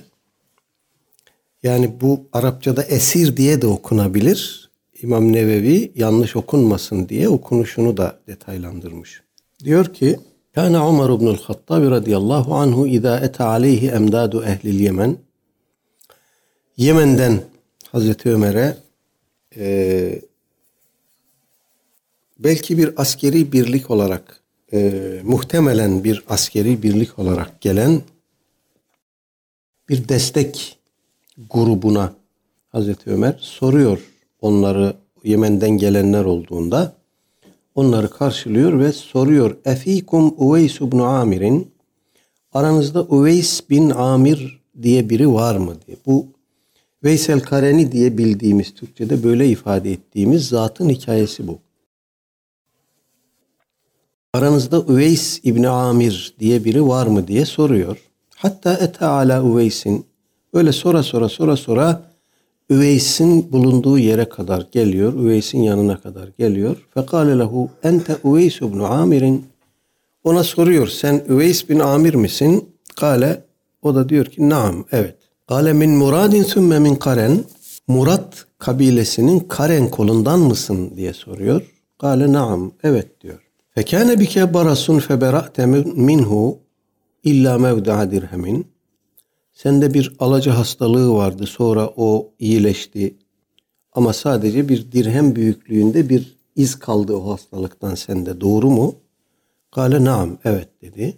yani 1.63 2.01
bu 2.01 2.27
Arapçada 2.33 2.83
esir 2.83 3.37
diye 3.37 3.61
de 3.61 3.67
okunabilir. 3.67 4.69
İmam 5.01 5.33
Nevevi 5.33 5.91
yanlış 5.95 6.35
okunmasın 6.35 7.09
diye 7.09 7.29
okunuşunu 7.29 7.97
da 7.97 8.19
detaylandırmış. 8.27 9.21
Diyor 9.63 9.93
ki 9.93 10.19
Kana 10.55 10.89
Umar 10.89 11.09
ibnül 11.09 11.37
Hattab 11.37 11.91
radıyallahu 11.91 12.55
anhu 12.55 12.87
izâ 12.87 13.19
ete 13.19 13.43
aleyhi 13.43 13.87
emdadu 13.89 14.43
ehlil 14.43 14.79
Yemen 14.79 15.17
Yemen'den 16.77 17.41
Hazreti 17.91 18.29
Ömer'e 18.29 18.77
e, 19.57 20.21
belki 22.39 22.77
bir 22.77 23.01
askeri 23.01 23.51
birlik 23.51 23.91
olarak 23.91 24.39
e, 24.73 24.91
muhtemelen 25.23 26.03
bir 26.03 26.23
askeri 26.29 26.83
birlik 26.83 27.19
olarak 27.19 27.61
gelen 27.61 28.01
bir 29.89 30.09
destek 30.09 30.77
grubuna 31.49 32.13
Hazreti 32.69 33.09
Ömer 33.09 33.37
soruyor 33.41 33.99
onları 34.41 34.93
Yemen'den 35.23 35.69
gelenler 35.69 36.25
olduğunda 36.25 36.95
onları 37.75 38.09
karşılıyor 38.09 38.79
ve 38.79 38.91
soruyor. 38.91 39.57
Efikum 39.65 40.33
Uveys 40.37 40.81
ibn 40.81 40.99
Amir'in 40.99 41.71
aranızda 42.53 43.01
Uveys 43.01 43.69
bin 43.69 43.89
Amir 43.89 44.61
diye 44.81 45.09
biri 45.09 45.33
var 45.33 45.55
mı 45.55 45.75
diye. 45.87 45.97
Bu 46.05 46.27
Veysel 47.03 47.39
Kareni 47.39 47.91
diye 47.91 48.17
bildiğimiz 48.17 48.73
Türkçe'de 48.73 49.23
böyle 49.23 49.47
ifade 49.49 49.91
ettiğimiz 49.91 50.47
zatın 50.47 50.89
hikayesi 50.89 51.47
bu. 51.47 51.59
Aranızda 54.33 54.85
Üveys 54.87 55.39
İbni 55.43 55.69
Amir 55.69 56.35
diye 56.39 56.63
biri 56.63 56.87
var 56.87 57.07
mı 57.07 57.27
diye 57.27 57.45
soruyor. 57.45 57.97
Hatta 58.35 58.73
ete 58.73 59.05
ala 59.05 59.43
Üveys'in 59.43 60.05
öyle 60.53 60.71
sonra 60.71 61.03
sonra 61.03 61.29
sonra 61.29 61.57
sonra 61.57 62.01
Üveys'in 62.69 63.51
bulunduğu 63.51 63.99
yere 63.99 64.29
kadar 64.29 64.67
geliyor. 64.71 65.13
Üveys'in 65.13 65.61
yanına 65.61 65.97
kadar 65.97 66.29
geliyor. 66.39 66.87
Fekale 66.93 67.39
lehu 67.39 67.69
ente 67.83 68.17
Üveys 68.25 68.61
ibn 68.61 68.79
Amir'in 68.79 69.45
ona 70.23 70.43
soruyor 70.43 70.87
sen 70.87 71.23
Üveys 71.29 71.69
bin 71.69 71.79
Amir 71.79 72.13
misin? 72.13 72.69
Kale 72.95 73.43
o 73.81 73.95
da 73.95 74.09
diyor 74.09 74.25
ki 74.25 74.49
naam 74.49 74.85
evet. 74.91 75.17
Kale 75.47 75.73
min 75.73 75.91
muradin 75.91 76.43
sümme 76.43 76.79
min 76.79 76.95
karen 76.95 77.43
Murat 77.87 78.45
kabilesinin 78.57 79.39
Karen 79.39 79.89
kolundan 79.89 80.39
mısın 80.39 80.91
diye 80.95 81.13
soruyor. 81.13 81.61
Kale 82.01 82.33
naam 82.33 82.71
evet 82.83 83.21
diyor. 83.21 83.39
Fekâne 83.75 84.19
bike 84.19 84.53
barasun 84.53 84.99
febera'te 84.99 85.65
minhu 85.65 86.57
illa 87.23 87.57
mevda'a 87.57 88.11
dirhemin. 88.11 88.72
Sende 89.53 89.93
bir 89.93 90.13
alaca 90.19 90.57
hastalığı 90.57 91.13
vardı. 91.13 91.45
Sonra 91.45 91.89
o 91.95 92.31
iyileşti. 92.39 93.15
Ama 93.91 94.13
sadece 94.13 94.69
bir 94.69 94.91
dirhem 94.91 95.35
büyüklüğünde 95.35 96.09
bir 96.09 96.37
iz 96.55 96.79
kaldı 96.79 97.15
o 97.15 97.31
hastalıktan 97.31 97.95
sende. 97.95 98.41
Doğru 98.41 98.69
mu? 98.69 98.95
Kale 99.71 100.03
naam. 100.03 100.37
Evet 100.45 100.69
dedi. 100.81 101.17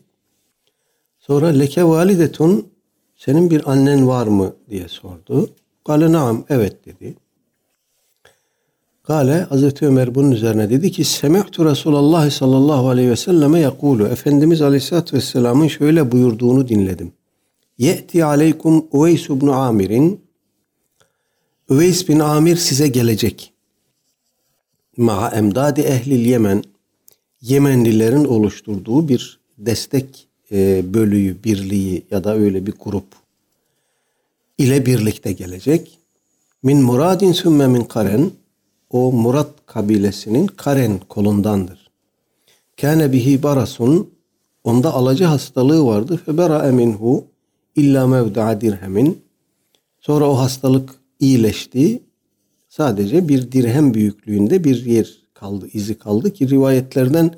Sonra 1.20 1.48
leke 1.48 1.84
validetun 1.84 2.68
senin 3.16 3.50
bir 3.50 3.72
annen 3.72 4.08
var 4.08 4.28
mı 4.28 4.54
diye 4.70 4.88
sordu. 4.88 5.50
Kale 5.86 6.12
naam. 6.12 6.46
Evet 6.50 6.86
dedi. 6.86 7.16
Kale 9.04 9.42
Hazreti 9.42 9.86
Ömer 9.86 10.16
bunun 10.16 10.32
üzerine 10.32 10.70
dedi 10.70 10.92
ki 10.92 11.04
Semihtu 11.04 11.66
Resulallah 11.66 12.30
sallallahu 12.30 12.90
aleyhi 12.90 13.10
ve 13.10 13.16
selleme 13.16 13.60
yakulu 13.60 14.08
Efendimiz 14.08 14.62
aleyhissalatü 14.62 15.16
vesselamın 15.18 15.68
şöyle 15.68 16.12
buyurduğunu 16.12 16.68
dinledim. 16.68 17.14
Ye'ti 17.78 18.26
aleykum 18.26 18.88
Uveys 18.92 19.30
ibn 19.30 19.48
Amir'in 19.48 20.26
Üveys 21.70 22.08
bin 22.08 22.20
Amir 22.20 22.56
size 22.56 22.88
gelecek. 22.88 23.54
Ma'a 24.98 25.30
emdadi 25.30 25.82
ehlil 25.82 26.26
Yemen 26.26 26.64
Yemenlilerin 27.42 28.26
oluşturduğu 28.26 29.10
bir 29.10 29.40
destek 29.58 30.28
e, 30.52 30.94
bölüğü, 30.94 31.44
birliği 31.44 32.06
ya 32.12 32.24
da 32.24 32.36
öyle 32.36 32.66
bir 32.66 32.74
grup. 32.84 33.06
ile 34.58 34.86
birlikte 34.86 35.32
gelecek. 35.32 36.00
Min 36.64 36.82
muradin 36.82 37.32
sümme 37.32 37.68
min 37.68 37.84
karen 37.84 38.32
o 38.90 39.12
Murat 39.12 39.50
kabilesinin 39.66 40.48
Karen 40.48 41.00
kolundandır. 41.10 41.90
Kâne 42.82 43.12
bihi 43.12 43.44
barasun 43.44 44.10
onda 44.64 44.94
alıcı 44.94 45.26
hastalığı 45.26 45.86
vardı. 45.86 46.22
Febera 46.26 46.72
minhu 46.72 47.26
illa 47.76 48.08
mevda'a 48.08 48.62
dirhemin. 48.62 49.22
Sonra 50.00 50.30
o 50.30 50.34
hastalık 50.38 50.90
iyileşti. 51.20 52.02
Sadece 52.70 53.28
bir 53.28 53.52
dirhem 53.52 53.94
büyüklüğünde 53.94 54.64
bir 54.64 54.86
yer 54.86 55.18
kaldı, 55.34 55.68
izi 55.74 56.00
kaldı 56.00 56.34
ki 56.34 56.50
rivayetlerden 56.50 57.32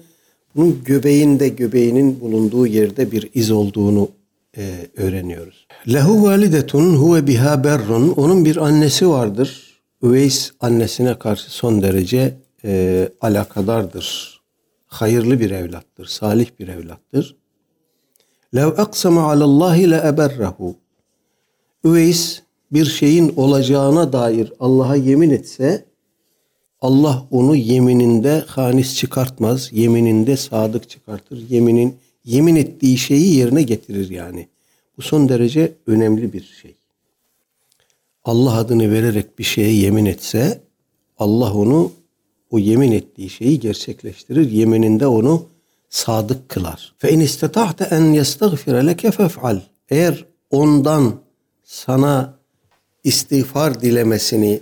bunun 0.55 0.83
göbeğinde, 0.85 1.49
göbeğinin 1.49 2.21
bulunduğu 2.21 2.67
yerde 2.67 3.11
bir 3.11 3.29
iz 3.33 3.51
olduğunu 3.51 4.09
e, 4.57 4.87
öğreniyoruz. 4.97 5.67
Lehu 5.93 6.23
validetun 6.23 6.95
huve 6.95 7.27
biha 7.27 7.63
berrun. 7.63 8.09
Onun 8.09 8.45
bir 8.45 8.57
annesi 8.57 9.09
vardır. 9.09 9.81
Üveys 10.03 10.51
annesine 10.59 11.19
karşı 11.19 11.51
son 11.51 11.81
derece 11.81 12.37
e, 12.63 13.09
alakadardır. 13.21 14.37
Hayırlı 14.87 15.39
bir 15.39 15.51
evlattır, 15.51 16.05
salih 16.05 16.47
bir 16.59 16.67
evlattır. 16.67 17.36
Lev 18.55 18.67
aksama 18.67 19.31
alallahi 19.31 19.91
le 19.91 20.01
eberrahu. 20.05 20.75
Üveys 21.83 22.41
bir 22.71 22.85
şeyin 22.85 23.33
olacağına 23.35 24.13
dair 24.13 24.53
Allah'a 24.59 24.95
yemin 24.95 25.29
etse 25.29 25.85
Allah 26.81 27.27
onu 27.31 27.55
yemininde 27.55 28.43
hanis 28.47 28.95
çıkartmaz, 28.95 29.69
yemininde 29.73 30.37
sadık 30.37 30.89
çıkartır. 30.89 31.49
Yeminin 31.49 31.95
yemin 32.25 32.55
ettiği 32.55 32.97
şeyi 32.97 33.35
yerine 33.35 33.63
getirir 33.63 34.09
yani. 34.09 34.47
Bu 34.97 35.01
son 35.01 35.29
derece 35.29 35.73
önemli 35.87 36.33
bir 36.33 36.43
şey. 36.61 36.75
Allah 38.23 38.53
adını 38.53 38.91
vererek 38.91 39.39
bir 39.39 39.43
şeye 39.43 39.73
yemin 39.73 40.05
etse 40.05 40.61
Allah 41.17 41.53
onu 41.53 41.91
o 42.51 42.59
yemin 42.59 42.91
ettiği 42.91 43.29
şeyi 43.29 43.59
gerçekleştirir. 43.59 44.51
Yemininde 44.51 45.07
onu 45.07 45.45
sadık 45.89 46.49
kılar. 46.49 46.95
Fe 46.97 47.11
in 47.11 47.19
istata'te 47.19 47.83
en 47.83 48.13
yestagfira 48.13 48.77
leke 48.77 49.11
fef'al. 49.11 49.59
Eğer 49.89 50.25
ondan 50.51 51.15
sana 51.63 52.33
istiğfar 53.03 53.81
dilemesini 53.81 54.59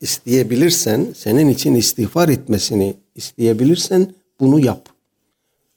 isteyebilirsen, 0.00 1.06
senin 1.16 1.48
için 1.48 1.74
istiğfar 1.74 2.28
etmesini 2.28 2.94
isteyebilirsen 3.14 4.14
bunu 4.40 4.60
yap. 4.60 4.88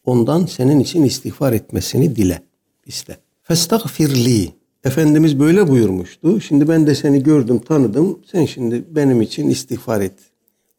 Ondan 0.06 0.46
senin 0.46 0.80
için 0.80 1.04
istiğfar 1.04 1.54
etmesini 1.54 2.16
dile, 2.16 2.42
iste. 2.86 3.18
Festagfirli. 3.44 4.52
Efendimiz 4.84 5.40
böyle 5.40 5.68
buyurmuştu. 5.68 6.42
Şimdi 6.42 6.68
ben 6.68 6.88
de 6.88 6.96
seni 6.96 7.24
gördüm, 7.24 7.60
tanıdım. 7.60 8.20
Sen 8.32 8.46
şimdi 8.46 8.84
benim 8.90 9.22
için 9.22 9.50
istiğfar 9.50 10.02
et. 10.02 10.14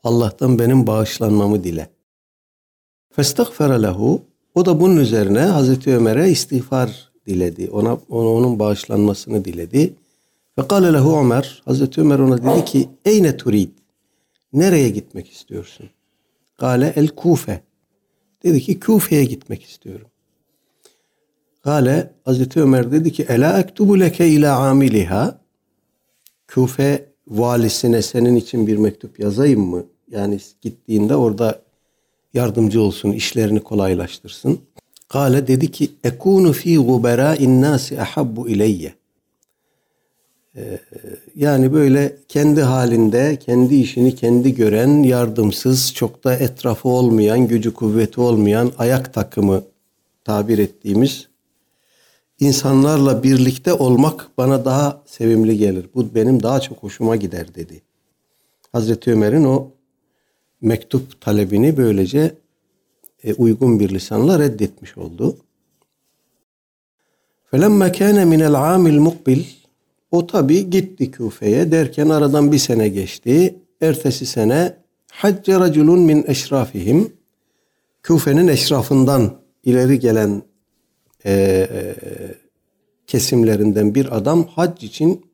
Allah'tan 0.04 0.58
benim 0.58 0.86
bağışlanmamı 0.86 1.64
dile. 1.64 1.88
Festagfere 3.20 3.82
lehu. 3.82 4.22
O 4.54 4.66
da 4.66 4.80
bunun 4.80 4.96
üzerine 4.96 5.40
Hazreti 5.40 5.96
Ömer'e 5.96 6.30
istiğfar 6.30 7.10
diledi. 7.26 7.70
Ona, 7.70 7.98
ona 8.08 8.28
onun 8.28 8.58
bağışlanmasını 8.58 9.44
diledi. 9.44 9.94
Ve 10.58 10.68
kâle 10.68 10.92
lehu 10.92 11.18
Ömer. 11.20 11.62
Hazreti 11.64 12.00
Ömer 12.00 12.18
ona 12.18 12.38
dedi 12.38 12.64
ki 12.64 12.88
Eyne 13.04 13.36
turid? 13.36 13.68
Nereye 14.52 14.88
gitmek 14.88 15.30
istiyorsun? 15.30 15.90
Kale 16.56 16.92
el 16.96 17.08
Kufe. 17.08 17.60
Dedi 18.42 18.60
ki 18.60 18.80
Kufe'ye 18.80 19.24
gitmek 19.24 19.62
istiyorum. 19.62 20.06
Kale 21.64 22.10
Hazreti 22.24 22.60
Ömer 22.60 22.92
dedi 22.92 23.12
ki 23.12 23.26
Ela 23.28 23.60
ektubu 23.60 24.00
leke 24.00 24.28
ila 24.28 24.56
amiliha. 24.56 25.40
Kufe 26.54 27.06
valisine 27.28 28.02
senin 28.02 28.36
için 28.36 28.66
bir 28.66 28.76
mektup 28.76 29.20
yazayım 29.20 29.60
mı? 29.60 29.84
Yani 30.10 30.38
gittiğinde 30.62 31.16
orada 31.16 31.69
yardımcı 32.34 32.82
olsun, 32.82 33.12
işlerini 33.12 33.60
kolaylaştırsın. 33.60 34.58
Kale 35.08 35.46
dedi 35.46 35.70
ki 35.70 35.90
ekunu 36.04 36.52
fi 36.52 36.78
gubera'in 36.78 37.62
nasi 37.62 38.00
ahabbu 38.00 38.48
ileyye. 38.48 38.94
Ee, 40.56 40.78
yani 41.34 41.72
böyle 41.72 42.16
kendi 42.28 42.62
halinde, 42.62 43.36
kendi 43.36 43.74
işini 43.74 44.14
kendi 44.14 44.54
gören, 44.54 45.02
yardımsız, 45.02 45.94
çok 45.94 46.24
da 46.24 46.36
etrafı 46.36 46.88
olmayan, 46.88 47.48
gücü 47.48 47.74
kuvveti 47.74 48.20
olmayan 48.20 48.72
ayak 48.78 49.14
takımı 49.14 49.62
tabir 50.24 50.58
ettiğimiz 50.58 51.28
insanlarla 52.40 53.22
birlikte 53.22 53.72
olmak 53.72 54.28
bana 54.38 54.64
daha 54.64 55.02
sevimli 55.06 55.58
gelir. 55.58 55.86
Bu 55.94 56.14
benim 56.14 56.42
daha 56.42 56.60
çok 56.60 56.82
hoşuma 56.82 57.16
gider 57.16 57.54
dedi. 57.54 57.82
Hazreti 58.72 59.12
Ömer'in 59.12 59.44
o 59.44 59.70
mektup 60.61 61.21
talebini 61.21 61.77
böylece 61.77 62.35
e, 63.23 63.33
uygun 63.33 63.79
bir 63.79 63.89
lisanla 63.89 64.39
reddetmiş 64.39 64.97
oldu. 64.97 65.37
فَلَمَّا 67.51 67.87
كَانَ 67.91 68.17
مِنَ 68.33 68.41
الْعَامِ 68.51 68.83
الْمُقْبِلِ 68.89 69.43
O 70.11 70.27
tabi 70.27 70.69
gitti 70.69 71.11
Küfe'ye 71.11 71.71
derken 71.71 72.09
aradan 72.09 72.51
bir 72.51 72.57
sene 72.57 72.89
geçti. 72.89 73.55
Ertesi 73.81 74.25
sene 74.25 74.75
hacce 75.11 75.59
raculun 75.59 75.99
min 75.99 76.25
eşrafihim 76.27 77.13
Küfe'nin 78.03 78.47
eşrafından 78.47 79.33
ileri 79.63 79.99
gelen 79.99 80.41
e, 81.25 81.31
e, 81.31 81.95
kesimlerinden 83.07 83.95
bir 83.95 84.17
adam 84.17 84.43
hac 84.47 84.83
için 84.83 85.25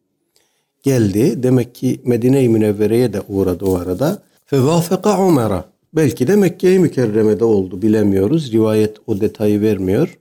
geldi. 0.84 1.44
Demek 1.44 1.76
ki 1.76 2.02
Medine-i 2.06 2.50
Münevvere'ye 2.50 3.14
de 3.14 3.22
uğradı 3.22 3.66
o 3.66 3.76
arada. 3.76 4.24
Fevafeka 4.47 5.29
Ömer'a. 5.29 5.65
Belki 5.93 6.27
de 6.27 6.37
Mekke-i 6.37 6.79
Mükerreme'de 6.79 7.45
oldu 7.45 7.83
bilemiyoruz. 7.83 8.53
Rivayet 8.53 8.97
o 9.07 9.21
detayı 9.21 9.61
vermiyor. 9.61 10.19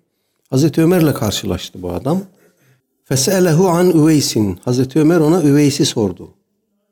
Hazreti 0.49 0.81
Ömer'le 0.83 1.13
karşılaştı 1.13 1.81
bu 1.81 1.91
adam. 1.91 2.21
Feselehu 3.03 3.67
an 3.67 3.89
Üveys'in. 3.89 4.59
Hazreti 4.65 4.99
Ömer 4.99 5.19
ona 5.19 5.43
Üveys'i 5.43 5.85
sordu. 5.85 6.29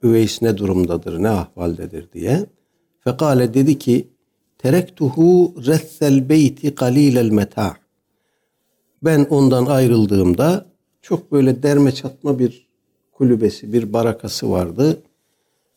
Üveys 0.03 0.41
ne 0.41 0.57
durumdadır, 0.57 1.23
ne 1.23 1.29
ahvaldedir 1.29 2.11
diye. 2.13 2.45
Fekale 3.03 3.53
dedi 3.53 3.79
ki 3.79 4.07
terektuhu 4.57 5.53
rethel 5.67 6.29
beyti 6.29 6.75
kalilel 6.75 7.29
meta' 7.29 7.75
ben 9.03 9.27
ondan 9.29 9.65
ayrıldığımda 9.65 10.65
çok 11.01 11.31
böyle 11.31 11.63
derme 11.63 11.91
çatma 11.91 12.39
bir 12.39 12.67
kulübesi, 13.11 13.73
bir 13.73 13.93
barakası 13.93 14.51
vardı. 14.51 15.01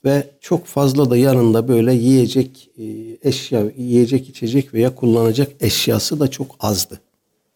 Ve 0.07 0.31
çok 0.40 0.66
fazla 0.66 1.11
da 1.11 1.16
yanında 1.16 1.69
böyle 1.69 1.95
yiyecek 1.95 2.71
e, 2.79 2.85
eşya, 3.29 3.64
yiyecek 3.77 4.29
içecek 4.29 4.75
veya 4.75 4.95
kullanacak 4.95 5.53
eşyası 5.61 6.21
da 6.21 6.29
çok 6.29 6.57
azdı 6.61 7.01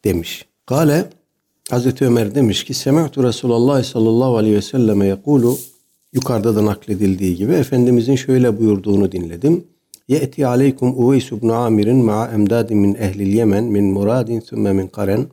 demiş. 0.04 0.44
Kale 0.66 1.10
Hazreti 1.70 2.06
Ömer 2.06 2.34
demiş 2.34 2.64
ki 2.64 2.74
Sema'tu 2.74 3.24
Resulullah 3.24 3.82
sallallahu 3.84 4.36
aleyhi 4.36 4.56
ve 4.56 4.62
selleme 4.62 5.06
yekulu 5.06 5.58
yukarıda 6.12 6.56
da 6.56 6.66
nakledildiği 6.66 7.36
gibi 7.36 7.52
Efendimizin 7.52 8.16
şöyle 8.16 8.58
buyurduğunu 8.58 9.12
dinledim. 9.12 9.64
Ye'ti 10.08 10.46
aleykum 10.46 11.04
Uveys 11.04 11.32
ibn 11.32 11.48
Amir'in 11.48 11.96
ma'a 11.96 12.28
emdadin 12.28 12.78
min 12.78 12.94
ehlil 12.94 13.32
Yemen 13.32 13.64
min 13.64 13.84
muradin 13.84 14.40
sümme 14.40 14.72
min 14.72 14.86
karen 14.86 15.26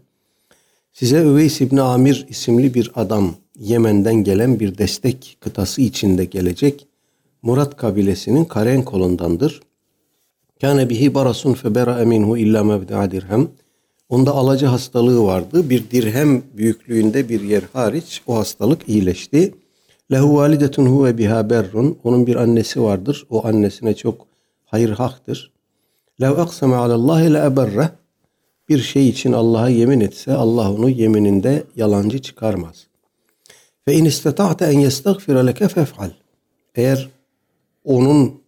Size 0.93 1.21
Üveys 1.21 1.61
İbni 1.61 1.81
Amir 1.81 2.25
isimli 2.29 2.73
bir 2.73 2.91
adam 2.95 3.35
Yemen'den 3.59 4.23
gelen 4.23 4.59
bir 4.59 4.77
destek 4.77 5.37
kıtası 5.39 5.81
içinde 5.81 6.25
gelecek. 6.25 6.86
Murat 7.47 7.77
kabilesinin 7.77 8.45
Karen 8.45 8.83
kolundandır. 8.83 9.61
Kâne 10.61 10.89
bihi 10.89 11.13
barasun 11.13 11.53
febera 11.53 12.05
minhu 12.05 12.37
illa 12.37 12.63
mevdi'a 12.63 13.11
dirhem. 13.11 13.47
Onda 14.09 14.31
alacı 14.31 14.65
hastalığı 14.65 15.23
vardı. 15.23 15.69
Bir 15.69 15.91
dirhem 15.91 16.43
büyüklüğünde 16.57 17.29
bir 17.29 17.41
yer 17.41 17.63
hariç 17.73 18.21
o 18.27 18.37
hastalık 18.37 18.89
iyileşti. 18.89 19.53
Lehu 20.11 20.35
validetun 20.35 20.85
huve 20.85 21.17
biha 21.17 21.49
berrun. 21.49 21.97
Onun 22.03 22.27
bir 22.27 22.35
annesi 22.35 22.81
vardır. 22.81 23.25
O 23.29 23.47
annesine 23.47 23.95
çok 23.95 24.27
hayır 24.65 24.89
haktır. 24.89 25.51
Lev 26.21 26.37
aksame 26.37 26.75
alallahi 26.75 27.33
le 27.33 27.45
eberreh 27.45 27.89
bir 28.69 28.79
şey 28.79 29.09
için 29.09 29.31
Allah'a 29.31 29.69
yemin 29.69 29.99
etse 29.99 30.33
Allah 30.33 30.71
onu 30.71 30.89
yemininde 30.89 31.63
yalancı 31.75 32.21
çıkarmaz. 32.21 32.87
Ve 33.87 33.93
in 33.93 34.05
istata'te 34.05 34.65
en 34.65 34.79
yestagfira 34.79 35.45
leke 35.45 35.67
fef'al. 35.67 36.09
Eğer 36.75 37.16
onun 37.87 38.41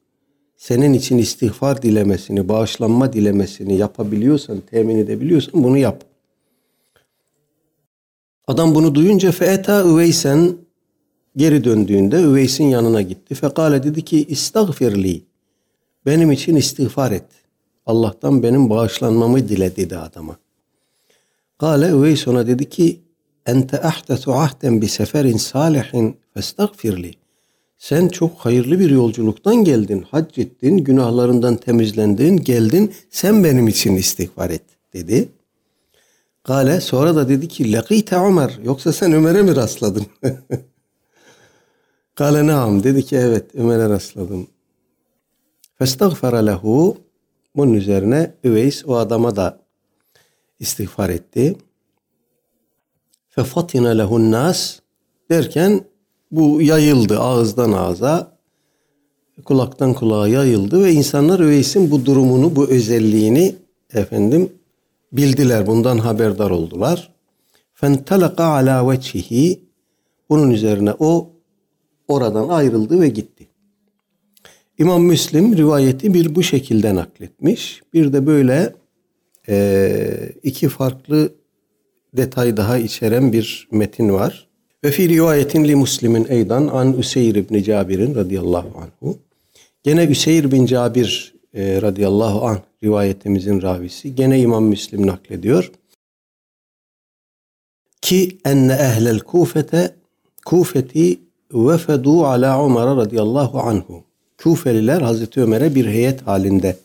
senin 0.57 0.93
için 0.93 1.17
istiğfar 1.17 1.81
dilemesini, 1.81 2.49
bağışlanma 2.49 3.13
dilemesini 3.13 3.77
yapabiliyorsan, 3.77 4.59
temin 4.71 4.97
edebiliyorsan 4.97 5.63
bunu 5.63 5.77
yap. 5.77 6.03
Adam 8.47 8.75
bunu 8.75 8.95
duyunca 8.95 9.31
feeta 9.31 9.83
üveysen 9.83 10.57
geri 11.35 11.63
döndüğünde 11.63 12.21
Üveys'in 12.21 12.63
yanına 12.63 13.01
gitti. 13.01 13.35
Fekale 13.35 13.83
dedi 13.83 14.05
ki 14.05 14.25
istagfirli. 14.25 15.23
Benim 16.05 16.31
için 16.31 16.55
istiğfar 16.55 17.11
et. 17.11 17.25
Allah'tan 17.85 18.43
benim 18.43 18.69
bağışlanmamı 18.69 19.49
dile 19.49 19.75
dedi 19.75 19.97
adama. 19.97 20.37
Kale 21.57 21.89
Üveys 21.89 22.27
ona 22.27 22.47
dedi 22.47 22.69
ki 22.69 22.99
ente 23.45 23.81
ahdetu 23.81 24.33
ahden 24.33 24.81
bi 24.81 24.87
seferin 24.87 25.37
salihin 25.37 26.17
festagfirli. 26.33 27.13
Sen 27.79 28.07
çok 28.07 28.37
hayırlı 28.37 28.79
bir 28.79 28.89
yolculuktan 28.89 29.55
geldin, 29.55 30.05
hac 30.11 30.37
ettin, 30.37 30.77
günahlarından 30.77 31.55
temizlendin, 31.55 32.37
geldin, 32.37 32.93
sen 33.09 33.43
benim 33.43 33.67
için 33.67 33.95
istiğfar 33.95 34.49
et 34.49 34.63
dedi. 34.93 35.29
Gale 36.43 36.81
sonra 36.81 37.15
da 37.15 37.29
dedi 37.29 37.47
ki 37.47 37.71
lakite 37.71 38.15
Ömer 38.15 38.59
yoksa 38.63 38.93
sen 38.93 39.13
Ömer'e 39.13 39.41
mi 39.41 39.55
rastladın? 39.55 40.05
Kale 42.15 42.47
naam 42.47 42.83
dedi 42.83 43.05
ki 43.05 43.15
evet 43.15 43.55
Ömer'e 43.55 43.89
rastladım. 43.89 44.47
Festagfara 45.75 46.37
lehu 46.37 46.97
bunun 47.55 47.73
üzerine 47.73 48.33
Üveys 48.43 48.85
o 48.85 48.95
adama 48.95 49.35
da 49.35 49.59
istiğfar 50.59 51.09
etti. 51.09 51.55
Fefatina 53.29 53.89
lehun 53.89 54.31
nas 54.31 54.79
derken 55.29 55.85
bu 56.31 56.61
yayıldı 56.61 57.19
ağızdan 57.19 57.71
ağza 57.71 58.39
kulaktan 59.45 59.93
kulağa 59.93 60.27
yayıldı 60.27 60.83
ve 60.83 60.91
insanlar 60.91 61.39
Üveys'in 61.39 61.91
bu 61.91 62.05
durumunu 62.05 62.55
bu 62.55 62.69
özelliğini 62.69 63.55
efendim 63.93 64.49
bildiler 65.11 65.67
bundan 65.67 65.97
haberdar 65.97 66.49
oldular. 66.49 67.13
Fentalaka 67.73 68.43
ala 68.43 68.91
veçhihi 68.91 69.59
bunun 70.29 70.51
üzerine 70.51 70.93
o 70.99 71.29
oradan 72.07 72.49
ayrıldı 72.49 73.01
ve 73.01 73.09
gitti. 73.09 73.47
İmam 74.77 75.03
Müslim 75.03 75.57
rivayeti 75.57 76.13
bir 76.13 76.35
bu 76.35 76.43
şekilde 76.43 76.95
nakletmiş. 76.95 77.81
Bir 77.93 78.13
de 78.13 78.25
böyle 78.25 78.75
e, 79.49 80.31
iki 80.43 80.69
farklı 80.69 81.33
detay 82.13 82.57
daha 82.57 82.77
içeren 82.77 83.33
bir 83.33 83.67
metin 83.71 84.09
var. 84.09 84.48
Ve 84.83 84.91
fi 84.91 85.09
rivayetin 85.09 85.67
li 85.67 85.75
Müslim'in 85.75 86.25
eydan 86.29 86.67
an 86.67 86.93
Üseyr 86.93 87.35
ibn 87.35 87.61
Cabir'in 87.63 88.15
radıyallahu 88.15 88.71
anhu. 88.77 89.17
Gene 89.83 90.05
Üseyr 90.05 90.51
bin 90.51 90.65
Cabir 90.65 91.33
e, 91.53 91.81
radıyallahu 91.81 92.45
anh 92.45 92.59
rivayetimizin 92.83 93.61
ravisi. 93.61 94.15
Gene 94.15 94.39
İmam 94.39 94.63
Müslim 94.63 95.07
naklediyor. 95.07 95.71
Ki 98.01 98.37
enne 98.45 98.73
ehlel 98.73 99.19
kufete 99.19 99.95
kufeti 100.45 101.19
vefedu 101.53 102.25
ala 102.25 102.65
Ömer 102.65 102.95
radıyallahu 102.95 103.59
anhu. 103.59 104.03
Kufeliler 104.43 105.01
Hazreti 105.01 105.41
Ömer'e 105.41 105.75
bir 105.75 105.85
heyet 105.85 106.21
halinde 106.21 106.77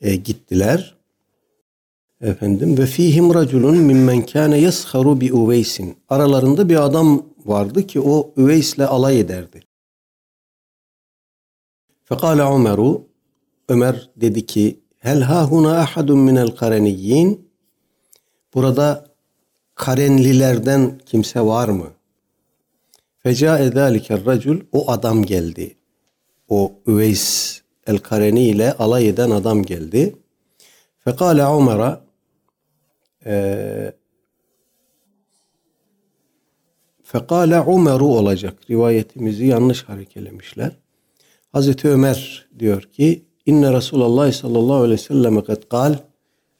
e, 0.00 0.16
gittiler. 0.16 0.94
Efendim 2.22 2.78
ve 2.78 2.86
fihim 2.86 3.34
raculun 3.34 3.76
mimmen 3.76 4.26
kana 4.26 4.56
yasharu 4.56 5.20
bi 5.20 5.32
Uveysin. 5.32 5.96
Aralarında 6.08 6.68
bir 6.68 6.84
adam 6.84 7.26
vardı 7.44 7.86
ki 7.86 8.00
o 8.00 8.34
Üveys'le 8.36 8.78
alay 8.78 9.20
ederdi. 9.20 9.60
Fekale 12.04 12.42
Ömer'u 12.42 13.08
Ömer 13.68 14.10
dedi 14.16 14.46
ki 14.46 14.80
hel 14.98 15.20
ha 15.20 15.44
huna 15.44 15.78
ahadun 15.78 16.18
minel 16.18 16.50
kareniyyin 16.50 17.52
Burada 18.54 19.06
karenlilerden 19.74 21.00
kimse 21.06 21.40
var 21.40 21.68
mı? 21.68 21.86
Feca 23.18 23.58
edaliker 23.58 24.26
racul 24.26 24.60
o 24.72 24.90
adam 24.90 25.22
geldi. 25.22 25.76
O 26.48 26.72
Üveys 26.86 27.60
el-Kareni 27.86 28.42
ile 28.42 28.72
alay 28.72 29.08
eden 29.08 29.30
adam 29.30 29.62
geldi. 29.62 30.16
Fekale 30.98 31.46
Umar'a 31.46 32.01
e, 33.26 33.92
Fekale 37.02 37.60
Umeru 37.60 38.06
olacak. 38.06 38.54
Rivayetimizi 38.70 39.46
yanlış 39.46 39.82
harekelemişler. 39.82 40.70
Hazreti 41.52 41.88
Ömer 41.88 42.46
diyor 42.58 42.82
ki 42.82 43.22
İnne 43.46 43.72
Resulullah 43.72 44.32
sallallahu 44.32 44.76
aleyhi 44.76 45.00
ve 45.00 45.04
sellem 45.04 45.44
kad 45.44 45.62
kal 45.68 45.94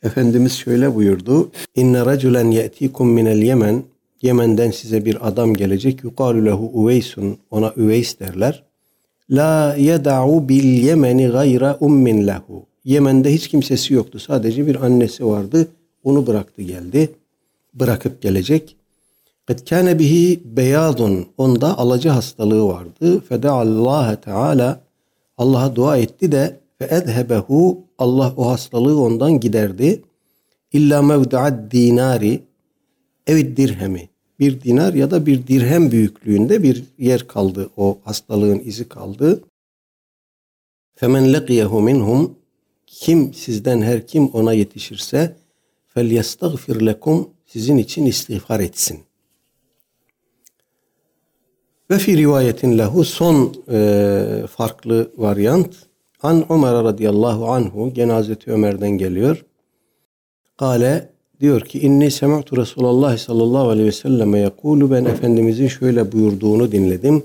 Efendimiz 0.02 0.52
şöyle 0.52 0.94
buyurdu. 0.94 1.50
İnne 1.74 2.06
raculen 2.06 2.50
ye'tikum 2.50 3.08
minel 3.08 3.42
Yemen 3.42 3.82
Yemen'den 4.22 4.70
size 4.70 5.04
bir 5.04 5.28
adam 5.28 5.54
gelecek. 5.54 6.04
Yukalu 6.04 6.44
lehu 6.44 6.70
Uveysun. 6.74 7.38
Ona 7.50 7.72
Üveys 7.76 8.20
derler. 8.20 8.62
La 9.30 9.76
yeda'u 9.76 10.48
bil 10.48 10.82
Yemeni 10.84 11.26
gayra 11.26 11.76
ummin 11.80 12.26
lehu. 12.26 12.66
Yemen'de 12.84 13.32
hiç 13.32 13.48
kimsesi 13.48 13.94
yoktu. 13.94 14.18
Sadece 14.18 14.66
bir 14.66 14.84
annesi 14.84 15.26
vardı. 15.26 15.68
Onu 16.04 16.26
bıraktı 16.26 16.62
geldi. 16.62 17.14
Bırakıp 17.74 18.22
gelecek. 18.22 18.76
Kad 19.46 19.68
kâne 19.68 19.98
bihi 19.98 20.40
beyadun. 20.44 21.26
Onda 21.38 21.78
alıcı 21.78 22.08
hastalığı 22.08 22.68
vardı. 22.68 23.20
Fedeallâhe 23.20 24.16
teâlâ. 24.16 24.80
Allah'a 25.38 25.76
dua 25.76 25.96
etti 25.96 26.32
de 26.32 26.60
edhebehu. 26.80 27.78
Allah 27.98 28.34
o 28.36 28.50
hastalığı 28.50 29.00
ondan 29.00 29.40
giderdi. 29.40 30.02
İlla 30.72 31.02
mevdu'ad 31.02 31.72
dinari. 31.72 32.42
Evet 33.26 33.56
dirhemi 33.56 34.08
bir 34.42 34.60
dinar 34.60 34.94
ya 34.94 35.10
da 35.10 35.26
bir 35.26 35.46
dirhem 35.46 35.90
büyüklüğünde 35.90 36.62
bir 36.62 36.84
yer 36.98 37.26
kaldı. 37.26 37.70
O 37.76 37.98
hastalığın 38.04 38.62
izi 38.64 38.88
kaldı. 38.88 39.44
Femen 40.94 41.32
leqiyehu 41.32 41.80
minhum 41.80 42.36
kim 42.86 43.34
sizden 43.34 43.82
her 43.82 44.06
kim 44.06 44.28
ona 44.28 44.52
yetişirse 44.52 45.36
yestagfir 46.00 46.86
lekum 46.86 47.28
sizin 47.46 47.76
için 47.76 48.06
istiğfar 48.06 48.60
etsin. 48.60 49.00
Ve 51.90 51.98
fi 51.98 52.16
rivayetin 52.16 52.78
lehu 52.78 53.04
son 53.04 53.54
e, 53.70 54.44
farklı 54.50 55.10
varyant 55.16 55.74
An 56.22 56.52
Ömer 56.52 56.72
radıyallahu 56.72 57.48
anhu 57.48 57.94
gene 57.94 58.12
Hazreti 58.12 58.52
Ömer'den 58.52 58.90
geliyor. 58.90 59.44
Kale 60.56 61.08
diyor 61.40 61.60
ki 61.60 61.80
inni 61.80 62.10
sema'tu 62.10 62.56
Resulullah 62.56 63.16
sallallahu 63.16 63.68
aleyhi 63.68 63.88
ve 63.88 63.92
selleme 63.92 64.38
yekulu 64.38 64.90
ben 64.90 65.04
Efendimizin 65.04 65.68
şöyle 65.68 66.12
buyurduğunu 66.12 66.72
dinledim. 66.72 67.22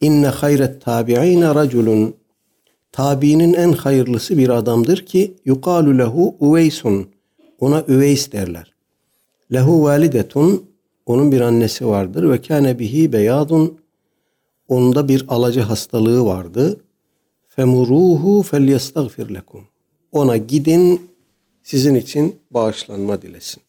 İnne 0.00 0.26
hayret 0.26 0.80
tabi'ine 0.80 1.54
raculun 1.54 2.14
tabiinin 2.92 3.54
en 3.54 3.72
hayırlısı 3.72 4.38
bir 4.38 4.48
adamdır 4.48 5.06
ki 5.06 5.34
yukalu 5.44 5.98
lehu 5.98 6.36
uveysun 6.40 7.06
ona 7.60 7.84
üveys 7.88 8.32
derler. 8.32 8.74
Lehu 9.52 9.82
validetun 9.82 10.70
onun 11.06 11.32
bir 11.32 11.40
annesi 11.40 11.86
vardır 11.86 12.30
ve 12.30 12.40
kâne 12.40 12.78
bihi 12.78 13.12
beyadun 13.12 13.80
onda 14.68 15.08
bir 15.08 15.24
alacı 15.28 15.60
hastalığı 15.60 16.24
vardı. 16.24 16.80
Femuruhu 17.48 18.42
felyestagfir 18.42 19.34
lekum. 19.34 19.64
Ona 20.12 20.36
gidin 20.36 21.10
sizin 21.62 21.94
için 21.94 22.36
bağışlanma 22.50 23.22
dilesin. 23.22 23.62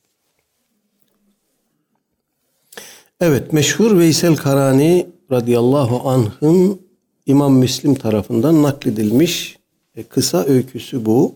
Evet 3.21 3.54
meşhur 3.54 3.99
Veysel 3.99 4.36
Karani 4.36 5.08
radıyallahu 5.32 6.10
anh'ın 6.10 6.82
İmam 7.25 7.54
Müslim 7.54 7.95
tarafından 7.95 8.63
nakledilmiş 8.63 9.60
e, 9.95 10.04
kısa 10.04 10.43
öyküsü 10.43 11.06
bu. 11.06 11.36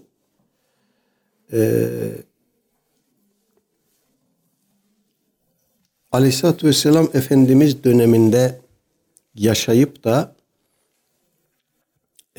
Ee, 1.53 1.87
Aleyhisselatü 6.15 6.67
Vesselam 6.67 7.09
Efendimiz 7.13 7.83
döneminde 7.83 8.59
yaşayıp 9.35 10.03
da 10.03 10.35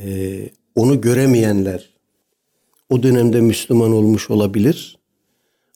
e, 0.01 0.39
onu 0.75 1.01
göremeyenler 1.01 1.91
o 2.91 3.03
dönemde 3.03 3.41
Müslüman 3.41 3.93
olmuş 3.93 4.31
olabilir 4.31 4.99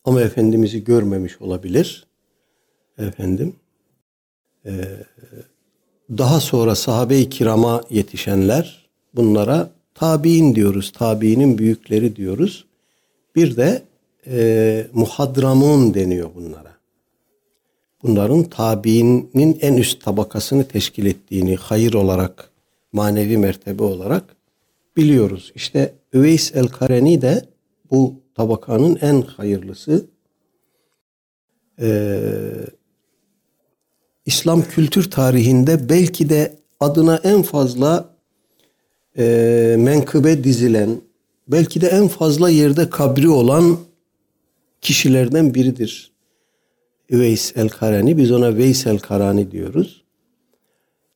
ama 0.05 0.21
Efendimiz'i 0.21 0.85
görmemiş 0.85 1.41
olabilir. 1.41 2.07
Efendim 2.99 3.57
e, 4.67 4.73
daha 6.11 6.41
sonra 6.41 6.75
sahabe-i 6.75 7.31
kirama 7.31 7.83
yetişenler 7.91 8.89
bunlara 9.15 9.71
tabi'in 9.95 10.55
diyoruz. 10.55 10.93
Tabi'inin 10.93 11.59
büyükleri 11.59 12.17
diyoruz. 12.17 12.65
Bir 13.37 13.57
de 13.57 13.83
e, 14.27 14.87
muhadramun 14.93 15.95
deniyor 15.95 16.31
bunlara. 16.35 16.80
Bunların 18.03 18.45
tabiinin 18.45 19.59
en 19.61 19.77
üst 19.77 20.05
tabakasını 20.05 20.65
teşkil 20.65 21.07
ettiğini 21.07 21.57
hayır 21.57 21.95
olarak, 21.95 22.51
manevi 22.93 23.39
mertebe 23.39 23.83
olarak 23.83 24.37
biliyoruz. 24.97 25.53
İşte 25.55 25.95
Üveys 26.13 26.55
el-Kareni 26.55 27.23
de 27.23 27.45
bu 27.91 28.15
tabakanın 28.35 28.99
en 29.01 29.23
hayırlısı. 29.23 30.07
Ee, 31.81 32.21
İslam 34.27 34.63
kültür 34.63 35.11
tarihinde 35.11 35.89
belki 35.89 36.29
de 36.29 36.57
adına 36.81 37.17
en 37.25 37.43
fazla 37.43 38.17
e, 39.19 39.75
menkıbe 39.79 40.45
dizilen, 40.45 41.01
belki 41.49 41.81
de 41.81 41.89
en 41.89 42.09
fazla 42.09 42.51
yerde 42.51 42.91
kabri 42.91 43.29
olan 43.29 43.79
kişilerden 44.81 45.55
biridir. 45.55 46.10
Üveys 47.11 47.57
el-Karani. 47.57 48.16
Biz 48.16 48.33
ona 48.33 48.57
Veys 48.57 48.87
el-Karani 48.87 49.51
diyoruz. 49.51 50.05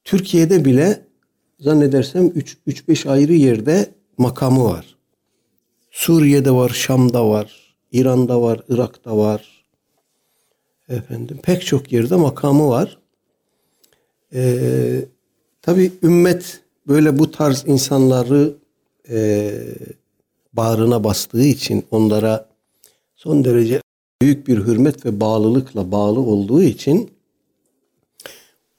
Türkiye'de 0.04 0.64
bile 0.64 1.06
zannedersem 1.60 2.26
3-5 2.26 3.08
ayrı 3.08 3.32
yerde 3.32 3.86
makamı 4.18 4.64
var. 4.64 4.96
Suriye'de 5.90 6.50
var, 6.50 6.68
Şam'da 6.68 7.28
var, 7.28 7.76
İran'da 7.92 8.42
var, 8.42 8.60
Irak'ta 8.68 9.16
var. 9.16 9.64
Efendim 10.88 11.38
pek 11.42 11.66
çok 11.66 11.92
yerde 11.92 12.16
makamı 12.16 12.68
var. 12.68 12.98
Ee, 14.34 15.04
Tabi 15.64 15.92
ümmet 16.02 16.60
böyle 16.88 17.18
bu 17.18 17.30
tarz 17.30 17.64
insanları 17.66 18.54
e, 19.10 19.52
bağrına 20.52 21.04
bastığı 21.04 21.44
için 21.44 21.84
onlara 21.90 22.48
son 23.16 23.44
derece 23.44 23.83
büyük 24.24 24.48
bir 24.48 24.58
hürmet 24.58 25.06
ve 25.06 25.20
bağlılıkla 25.20 25.90
bağlı 25.90 26.20
olduğu 26.20 26.62
için 26.62 27.10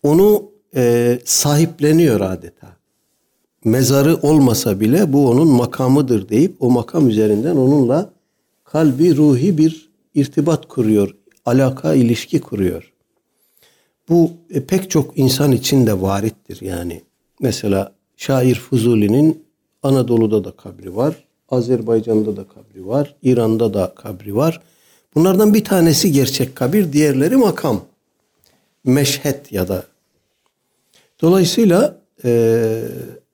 onu 0.04 0.52
e, 0.76 1.20
sahipleniyor 1.26 2.22
adeta. 2.22 2.68
Mezarı 3.64 4.16
olmasa 4.16 4.80
bile 4.80 5.14
bu 5.14 5.30
onun 5.30 5.48
makamıdır 5.48 6.30
deyip 6.30 6.56
o 6.60 6.70
makam 6.72 7.10
üzerinden 7.10 7.56
onunla 7.56 8.10
kalbi 8.64 9.16
ruhi 9.16 9.58
bir 9.58 9.90
irtibat 10.16 10.68
kuruyor. 10.68 11.16
Alaka, 11.46 11.94
ilişki 11.94 12.42
kuruyor. 12.42 12.94
Bu 14.10 14.32
e, 14.50 14.66
pek 14.66 14.92
çok 14.92 15.18
insan 15.18 15.52
için 15.52 15.88
de 15.88 16.02
varittir 16.02 16.62
yani. 16.62 17.02
Mesela 17.40 17.92
şair 18.18 18.56
Fuzuli'nin 18.56 19.44
Anadolu'da 19.84 20.44
da 20.44 20.52
kabri 20.52 20.96
var. 20.96 21.24
Azerbaycan'da 21.50 22.38
da 22.38 22.44
kabri 22.48 22.88
var. 22.88 23.16
İran'da 23.24 23.74
da 23.74 23.96
kabri 23.96 24.36
var. 24.36 24.62
Bunlardan 25.16 25.54
bir 25.54 25.64
tanesi 25.64 26.12
gerçek 26.12 26.56
kabir, 26.56 26.94
diğerleri 26.94 27.36
makam. 27.36 27.86
Meşhet 28.84 29.52
ya 29.52 29.68
da. 29.68 29.84
Dolayısıyla 31.22 32.02
e, 32.26 32.82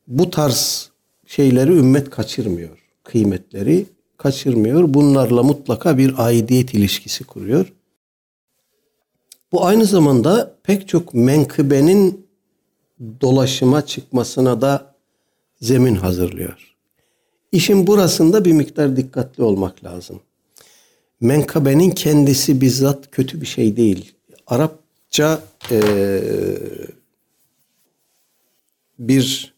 bu 0.07 0.29
tarz 0.29 0.89
şeyleri 1.25 1.71
ümmet 1.71 2.09
kaçırmıyor. 2.09 2.77
Kıymetleri 3.03 3.85
kaçırmıyor. 4.17 4.93
Bunlarla 4.93 5.43
mutlaka 5.43 5.97
bir 5.97 6.13
aidiyet 6.17 6.73
ilişkisi 6.73 7.23
kuruyor. 7.23 7.73
Bu 9.51 9.65
aynı 9.65 9.85
zamanda 9.85 10.55
pek 10.63 10.87
çok 10.87 11.13
menkıbenin 11.13 12.27
dolaşıma 13.21 13.85
çıkmasına 13.85 14.61
da 14.61 14.95
zemin 15.61 15.95
hazırlıyor. 15.95 16.75
İşin 17.51 17.87
burasında 17.87 18.45
bir 18.45 18.51
miktar 18.51 18.95
dikkatli 18.95 19.43
olmak 19.43 19.83
lazım. 19.83 20.19
Menkabenin 21.21 21.89
kendisi 21.89 22.61
bizzat 22.61 23.11
kötü 23.11 23.41
bir 23.41 23.45
şey 23.45 23.77
değil. 23.77 24.13
Arapça 24.47 25.41
e, 25.71 25.81
bir 28.99 29.53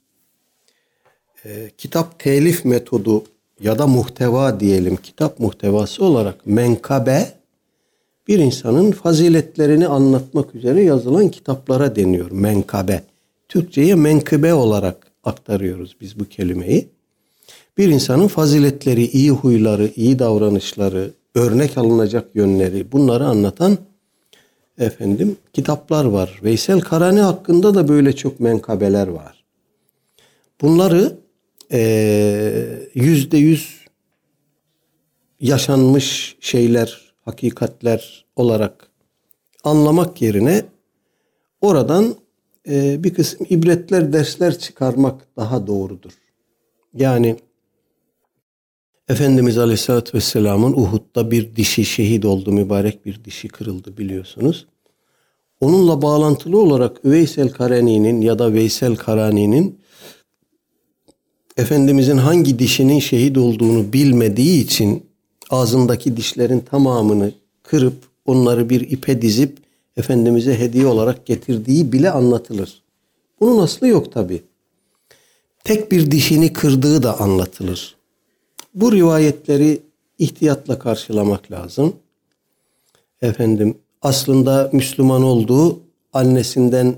e, 1.45 1.71
kitap 1.77 2.19
telif 2.19 2.65
metodu 2.65 3.23
ya 3.61 3.79
da 3.79 3.87
muhteva 3.87 4.59
diyelim 4.59 4.95
kitap 4.95 5.39
muhtevası 5.39 6.05
olarak 6.05 6.47
menkabe 6.47 7.31
bir 8.27 8.39
insanın 8.39 8.91
faziletlerini 8.91 9.87
anlatmak 9.87 10.55
üzere 10.55 10.83
yazılan 10.83 11.29
kitaplara 11.29 11.95
deniyor 11.95 12.31
menkabe. 12.31 13.03
Türkçe'ye 13.49 13.95
menkıbe 13.95 14.53
olarak 14.53 15.07
aktarıyoruz 15.23 15.95
biz 16.01 16.19
bu 16.19 16.25
kelimeyi. 16.25 16.87
Bir 17.77 17.89
insanın 17.89 18.27
faziletleri, 18.27 19.05
iyi 19.05 19.31
huyları, 19.31 19.91
iyi 19.95 20.19
davranışları, 20.19 21.11
örnek 21.35 21.77
alınacak 21.77 22.35
yönleri 22.35 22.91
bunları 22.91 23.25
anlatan 23.25 23.77
efendim 24.77 25.37
kitaplar 25.53 26.05
var. 26.05 26.39
Veysel 26.43 26.81
Karani 26.81 27.19
hakkında 27.19 27.75
da 27.75 27.87
böyle 27.87 28.15
çok 28.15 28.39
menkabeler 28.39 29.07
var. 29.07 29.43
Bunları 30.61 31.17
yüzde 32.93 33.37
yüz 33.37 33.83
yaşanmış 35.39 36.37
şeyler, 36.39 37.13
hakikatler 37.25 38.25
olarak 38.35 38.89
anlamak 39.63 40.21
yerine 40.21 40.65
oradan 41.61 42.15
e, 42.69 43.03
bir 43.03 43.13
kısım 43.13 43.47
ibretler, 43.49 44.13
dersler 44.13 44.59
çıkarmak 44.59 45.27
daha 45.37 45.67
doğrudur. 45.67 46.11
Yani 46.93 47.37
Efendimiz 49.09 49.57
Aleyhisselatü 49.57 50.17
Vesselam'ın 50.17 50.73
Uhud'da 50.73 51.31
bir 51.31 51.55
dişi 51.55 51.85
şehit 51.85 52.25
oldu, 52.25 52.51
mübarek 52.51 53.05
bir 53.05 53.23
dişi 53.23 53.47
kırıldı 53.47 53.97
biliyorsunuz. 53.97 54.65
Onunla 55.61 56.01
bağlantılı 56.01 56.61
olarak 56.61 57.05
Veysel 57.05 57.49
Karani'nin 57.49 58.21
ya 58.21 58.39
da 58.39 58.53
Veysel 58.53 58.95
Karani'nin 58.95 59.79
Efendimizin 61.57 62.17
hangi 62.17 62.59
dişinin 62.59 62.99
şehit 62.99 63.37
olduğunu 63.37 63.93
bilmediği 63.93 64.63
için 64.63 65.05
ağzındaki 65.49 66.17
dişlerin 66.17 66.59
tamamını 66.59 67.31
kırıp 67.63 67.95
onları 68.25 68.69
bir 68.69 68.81
ipe 68.81 69.21
dizip 69.21 69.57
Efendimiz'e 69.97 70.59
hediye 70.59 70.87
olarak 70.87 71.25
getirdiği 71.25 71.91
bile 71.91 72.11
anlatılır. 72.11 72.81
Bunun 73.39 73.63
aslı 73.63 73.87
yok 73.87 74.11
tabi. 74.11 74.43
Tek 75.63 75.91
bir 75.91 76.11
dişini 76.11 76.53
kırdığı 76.53 77.03
da 77.03 77.19
anlatılır. 77.19 78.02
Bu 78.73 78.91
rivayetleri 78.91 79.79
ihtiyatla 80.19 80.79
karşılamak 80.79 81.51
lazım. 81.51 81.93
Efendim 83.21 83.75
aslında 84.01 84.69
Müslüman 84.73 85.23
olduğu 85.23 85.79
annesinden 86.13 86.95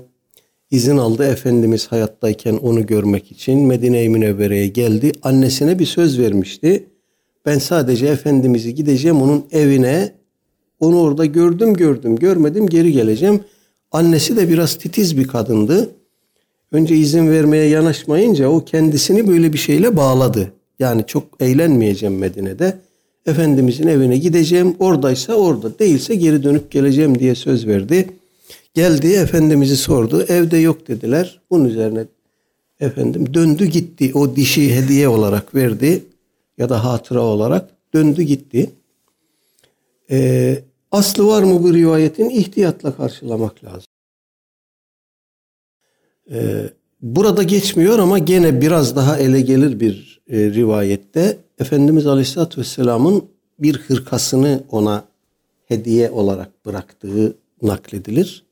izin 0.70 0.96
aldı. 0.96 1.24
Efendimiz 1.24 1.86
hayattayken 1.86 2.56
onu 2.56 2.86
görmek 2.86 3.32
için 3.32 3.58
Medine-i 3.58 4.08
Münevvere'ye 4.08 4.68
geldi. 4.68 5.12
Annesine 5.22 5.78
bir 5.78 5.86
söz 5.86 6.18
vermişti. 6.18 6.88
Ben 7.46 7.58
sadece 7.58 8.06
Efendimiz'i 8.06 8.74
gideceğim 8.74 9.22
onun 9.22 9.44
evine. 9.50 10.12
Onu 10.80 11.00
orada 11.00 11.24
gördüm 11.24 11.74
gördüm 11.74 12.16
görmedim 12.16 12.66
geri 12.66 12.92
geleceğim. 12.92 13.40
Annesi 13.92 14.36
de 14.36 14.48
biraz 14.48 14.74
titiz 14.74 15.16
bir 15.16 15.28
kadındı. 15.28 15.90
Önce 16.72 16.96
izin 16.96 17.30
vermeye 17.30 17.68
yanaşmayınca 17.68 18.48
o 18.48 18.64
kendisini 18.64 19.28
böyle 19.28 19.52
bir 19.52 19.58
şeyle 19.58 19.96
bağladı. 19.96 20.52
Yani 20.78 21.04
çok 21.06 21.24
eğlenmeyeceğim 21.40 22.18
Medine'de. 22.18 22.78
Efendimizin 23.26 23.86
evine 23.86 24.16
gideceğim. 24.18 24.76
Oradaysa 24.78 25.34
orada, 25.34 25.78
değilse 25.78 26.14
geri 26.14 26.42
dönüp 26.42 26.70
geleceğim 26.70 27.18
diye 27.18 27.34
söz 27.34 27.66
verdi. 27.66 28.10
Geldi 28.74 29.06
Efendimiz'i 29.06 29.76
sordu. 29.76 30.22
Evde 30.28 30.56
yok 30.56 30.88
dediler. 30.88 31.40
Bunun 31.50 31.64
üzerine 31.64 32.04
efendim 32.80 33.34
döndü 33.34 33.66
gitti. 33.66 34.10
O 34.14 34.36
dişi 34.36 34.74
hediye 34.74 35.08
olarak 35.08 35.54
verdi 35.54 36.04
ya 36.58 36.68
da 36.68 36.84
hatıra 36.84 37.20
olarak 37.20 37.70
döndü 37.94 38.22
gitti. 38.22 38.70
Ee, 40.10 40.62
aslı 40.90 41.26
var 41.26 41.42
mı 41.42 41.62
bu 41.62 41.74
rivayetin? 41.74 42.30
ihtiyatla 42.30 42.96
karşılamak 42.96 43.64
lazım. 43.64 43.86
Ee, 46.30 46.70
burada 47.02 47.42
geçmiyor 47.42 47.98
ama 47.98 48.18
gene 48.18 48.60
biraz 48.60 48.96
daha 48.96 49.18
ele 49.18 49.40
gelir 49.40 49.80
bir 49.80 50.15
e, 50.30 50.38
rivayette 50.38 51.38
Efendimiz 51.58 52.06
Aleyhisselatü 52.06 52.60
Vesselam'ın 52.60 53.24
bir 53.58 53.76
hırkasını 53.76 54.62
ona 54.70 55.04
hediye 55.66 56.10
olarak 56.10 56.66
bıraktığı 56.66 57.36
nakledilir. 57.62 58.44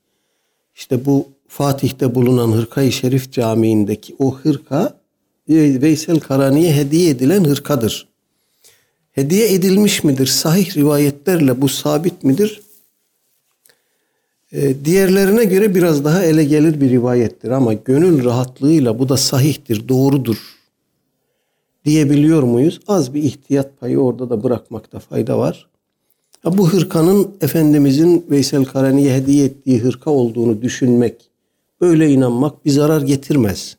İşte 0.75 1.05
bu 1.05 1.29
Fatih'te 1.49 2.15
bulunan 2.15 2.53
Hırka-i 2.53 2.93
Şerif 2.93 3.33
Camii'ndeki 3.33 4.17
o 4.19 4.37
hırka 4.37 5.01
e, 5.49 5.83
Veysel 5.83 6.21
Karani'ye 6.21 6.75
hediye 6.75 7.11
edilen 7.11 7.45
hırkadır. 7.45 8.09
Hediye 9.13 9.55
edilmiş 9.55 10.05
midir? 10.05 10.27
Sahih 10.27 10.77
rivayetlerle 10.77 11.61
bu 11.61 11.69
sabit 11.69 12.25
midir? 12.25 12.61
Ee, 14.53 14.85
diğerlerine 14.85 15.45
göre 15.45 15.75
biraz 15.75 16.05
daha 16.05 16.23
ele 16.23 16.45
gelir 16.45 16.81
bir 16.81 16.91
rivayettir 16.91 17.51
ama 17.51 17.73
gönül 17.73 18.25
rahatlığıyla 18.25 18.99
bu 18.99 19.09
da 19.09 19.17
sahihtir, 19.17 19.89
doğrudur 19.89 20.37
diyebiliyor 21.85 22.43
muyuz? 22.43 22.81
Az 22.89 23.15
bir 23.15 23.23
ihtiyat 23.23 23.81
payı 23.81 23.99
orada 23.99 24.31
da 24.31 24.43
bırakmakta 24.43 24.99
fayda 24.99 25.39
var. 25.39 25.69
Bu 26.45 26.73
hırkanın 26.73 27.35
Efendimizin 27.41 28.27
Veysel 28.31 28.65
Karani'ye 28.65 29.15
hediye 29.15 29.45
ettiği 29.45 29.79
hırka 29.79 30.11
olduğunu 30.11 30.63
düşünmek, 30.63 31.31
böyle 31.81 32.11
inanmak 32.11 32.65
bir 32.65 32.71
zarar 32.71 33.01
getirmez. 33.01 33.77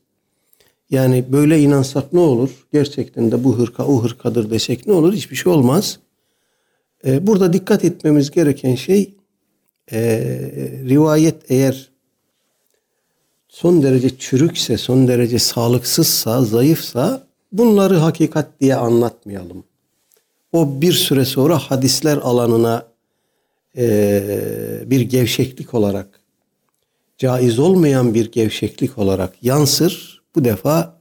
Yani 0.89 1.25
böyle 1.31 1.59
inansak 1.59 2.13
ne 2.13 2.19
olur? 2.19 2.67
Gerçekten 2.73 3.31
de 3.31 3.43
bu 3.43 3.57
hırka 3.57 3.85
o 3.85 4.03
hırkadır 4.03 4.49
desek 4.49 4.87
ne 4.87 4.93
olur? 4.93 5.13
Hiçbir 5.13 5.35
şey 5.35 5.53
olmaz. 5.53 5.99
Ee, 7.05 7.27
burada 7.27 7.53
dikkat 7.53 7.85
etmemiz 7.85 8.31
gereken 8.31 8.75
şey 8.75 9.13
e, 9.91 9.99
rivayet 10.89 11.51
eğer 11.51 11.89
son 13.49 13.83
derece 13.83 14.17
çürükse, 14.17 14.77
son 14.77 15.07
derece 15.07 15.39
sağlıksızsa, 15.39 16.41
zayıfsa 16.41 17.27
bunları 17.51 17.95
hakikat 17.95 18.61
diye 18.61 18.75
anlatmayalım. 18.75 19.63
O 20.51 20.81
bir 20.81 20.93
süre 20.93 21.25
sonra 21.25 21.57
hadisler 21.57 22.17
alanına 22.17 22.87
e, 23.77 24.21
bir 24.85 25.01
gevşeklik 25.01 25.73
olarak, 25.73 26.19
caiz 27.17 27.59
olmayan 27.59 28.13
bir 28.13 28.31
gevşeklik 28.31 28.97
olarak 28.97 29.43
yansır. 29.43 30.21
Bu 30.35 30.45
defa 30.45 30.97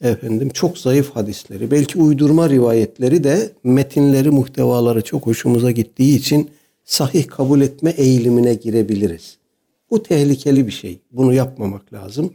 efendim 0.00 0.48
çok 0.48 0.78
zayıf 0.78 1.10
hadisleri, 1.10 1.70
belki 1.70 1.98
uydurma 1.98 2.48
rivayetleri 2.48 3.24
de 3.24 3.52
metinleri, 3.64 4.30
muhtevaları 4.30 5.02
çok 5.02 5.26
hoşumuza 5.26 5.70
gittiği 5.70 6.18
için 6.18 6.50
sahih 6.84 7.28
kabul 7.28 7.60
etme 7.60 7.90
eğilimine 7.90 8.54
girebiliriz. 8.54 9.36
Bu 9.90 10.02
tehlikeli 10.02 10.66
bir 10.66 10.72
şey. 10.72 10.98
Bunu 11.12 11.34
yapmamak 11.34 11.92
lazım. 11.92 12.34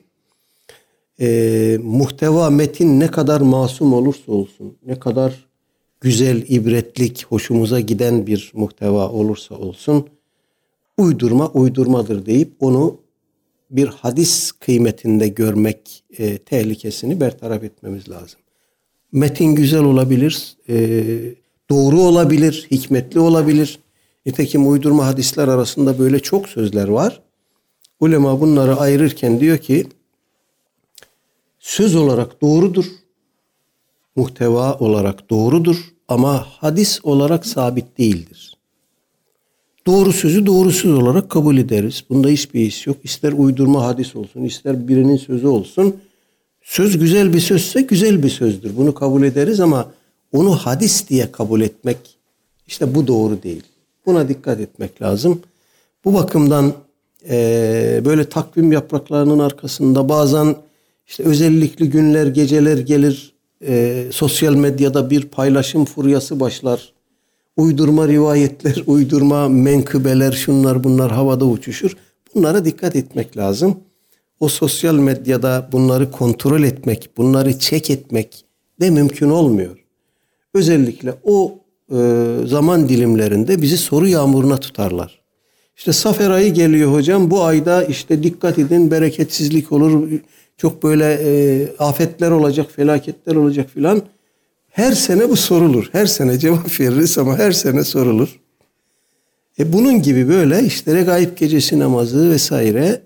Ee, 1.22 1.78
muhteva, 1.84 2.50
metin 2.50 3.00
ne 3.00 3.08
kadar 3.08 3.42
masum 3.42 3.94
olursa 3.94 4.32
olsun, 4.32 4.78
ne 4.86 5.00
kadar 5.00 5.48
güzel, 6.02 6.46
ibretlik, 6.48 7.26
hoşumuza 7.30 7.80
giden 7.80 8.28
bir 8.28 8.52
muhteva 8.56 9.10
olursa 9.10 9.56
olsun, 9.56 10.08
uydurma 10.98 11.50
uydurmadır 11.50 12.26
deyip 12.26 12.54
onu 12.60 13.00
bir 13.72 13.88
hadis 13.88 14.52
kıymetinde 14.52 15.28
görmek 15.28 16.04
e, 16.18 16.38
tehlikesini 16.38 17.20
bertaraf 17.20 17.64
etmemiz 17.64 18.10
lazım. 18.10 18.40
Metin 19.12 19.56
güzel 19.56 19.84
olabilir, 19.84 20.58
e, 20.70 20.76
doğru 21.70 22.00
olabilir, 22.02 22.68
hikmetli 22.72 23.20
olabilir. 23.20 23.80
Nitekim 24.26 24.70
uydurma 24.70 25.06
hadisler 25.06 25.48
arasında 25.48 26.00
böyle 26.00 26.20
çok 26.20 26.50
sözler 26.50 26.88
var. 26.88 27.22
Ulema 28.00 28.42
bunları 28.42 28.76
ayırırken 28.76 29.40
diyor 29.40 29.58
ki 29.58 29.86
söz 31.68 31.96
olarak 31.96 32.42
doğrudur, 32.42 32.86
muhteva 34.16 34.74
olarak 34.74 35.30
doğrudur 35.30 35.94
ama 36.08 36.46
hadis 36.50 37.00
olarak 37.04 37.46
sabit 37.46 37.98
değildir. 37.98 38.58
Doğru 39.86 40.14
sözü 40.14 40.46
doğrusuz 40.46 40.94
olarak 40.94 41.30
kabul 41.30 41.58
ederiz. 41.58 42.04
Bunda 42.10 42.28
hiçbir 42.28 42.66
his 42.68 42.88
yok. 42.88 42.98
İster 43.04 43.32
uydurma 43.32 43.86
hadis 43.86 44.16
olsun, 44.16 44.44
ister 44.44 44.88
birinin 44.88 45.18
sözü 45.18 45.48
olsun. 45.48 45.96
Söz 46.62 47.00
güzel 47.00 47.34
bir 47.34 47.40
sözse 47.40 47.82
güzel 47.82 48.24
bir 48.24 48.30
sözdür. 48.30 48.78
Bunu 48.78 48.94
kabul 48.94 49.24
ederiz 49.24 49.60
ama 49.60 49.92
onu 50.34 50.56
hadis 50.56 51.10
diye 51.10 51.32
kabul 51.32 51.62
etmek 51.62 51.98
işte 52.68 52.96
bu 52.96 53.08
doğru 53.08 53.44
değil. 53.44 53.64
Buna 54.06 54.30
dikkat 54.30 54.60
etmek 54.60 55.02
lazım. 55.02 55.42
Bu 56.06 56.14
bakımdan 56.14 56.74
e, 57.30 58.02
böyle 58.06 58.30
takvim 58.30 58.72
yapraklarının 58.72 59.40
arkasında 59.40 60.10
bazen 60.10 60.56
işte 61.08 61.24
özellikli 61.24 61.90
günler, 61.90 62.28
geceler 62.28 62.78
gelir. 62.78 63.34
E, 63.68 64.04
sosyal 64.12 64.56
medyada 64.56 65.10
bir 65.10 65.22
paylaşım 65.26 65.86
furyası 65.86 66.40
başlar. 66.40 66.94
Uydurma 67.58 68.08
rivayetler, 68.08 68.84
uydurma 68.88 69.50
menkıbeler, 69.50 70.32
şunlar 70.32 70.84
bunlar 70.84 71.12
havada 71.12 71.46
uçuşur. 71.46 71.98
Bunlara 72.36 72.66
dikkat 72.66 72.96
etmek 72.96 73.38
lazım. 73.38 73.78
O 74.40 74.48
sosyal 74.48 74.96
medyada 74.96 75.70
bunları 75.72 76.12
kontrol 76.12 76.64
etmek, 76.64 77.10
bunları 77.18 77.60
çek 77.60 77.90
etmek 77.90 78.46
de 78.82 78.90
mümkün 78.90 79.30
olmuyor. 79.30 79.86
Özellikle 80.54 81.14
o 81.24 81.60
e, 81.92 81.98
zaman 82.46 82.90
dilimlerinde 82.90 83.62
bizi 83.62 83.78
soru 83.78 84.08
yağmuruna 84.08 84.58
tutarlar. 84.58 85.22
İşte 85.78 85.94
Safer 85.94 86.30
ayı 86.30 86.54
geliyor 86.54 86.94
hocam. 86.94 87.32
Bu 87.32 87.44
ayda 87.44 87.84
işte 87.84 88.24
dikkat 88.24 88.60
edin 88.60 88.92
bereketsizlik 88.92 89.72
olur. 89.72 90.10
Çok 90.58 90.84
böyle 90.84 91.20
e, 91.24 91.68
afetler 91.80 92.32
olacak, 92.32 92.72
felaketler 92.76 93.36
olacak 93.36 93.70
filan. 93.74 94.02
Her 94.70 94.92
sene 94.92 95.30
bu 95.30 95.36
sorulur. 95.36 95.90
Her 95.92 96.06
sene 96.06 96.40
cevap 96.40 96.80
veririz 96.80 97.18
ama 97.18 97.38
her 97.38 97.52
sene 97.52 97.84
sorulur. 97.84 98.40
E 99.60 99.74
bunun 99.74 100.02
gibi 100.02 100.30
böyle 100.30 100.64
işte 100.64 100.96
regaib 100.96 101.38
gecesi 101.38 101.80
namazı 101.80 102.30
vesaire 102.32 103.02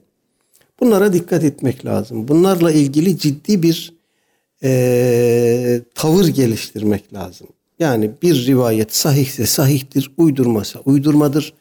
bunlara 0.80 1.14
dikkat 1.14 1.44
etmek 1.44 1.86
lazım. 1.86 2.28
Bunlarla 2.28 2.72
ilgili 2.72 3.18
ciddi 3.18 3.64
bir 3.64 3.94
e, 4.64 5.82
tavır 5.96 6.28
geliştirmek 6.28 7.14
lazım. 7.14 7.48
Yani 7.80 8.12
bir 8.22 8.46
rivayet 8.46 8.96
sahihse 8.96 9.46
sahihtir, 9.46 10.12
uydurmasa 10.18 10.80
uydurmadır. 10.86 11.54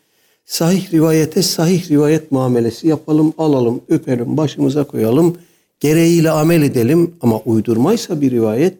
Sahih 0.46 0.92
rivayete 0.92 1.42
sahih 1.42 1.90
rivayet 1.90 2.32
muamelesi 2.32 2.88
yapalım, 2.88 3.32
alalım, 3.38 3.80
öpelim, 3.88 4.36
başımıza 4.36 4.84
koyalım. 4.84 5.36
Gereğiyle 5.80 6.30
amel 6.30 6.62
edelim 6.62 7.14
ama 7.20 7.40
uydurmaysa 7.40 8.20
bir 8.20 8.30
rivayet 8.30 8.74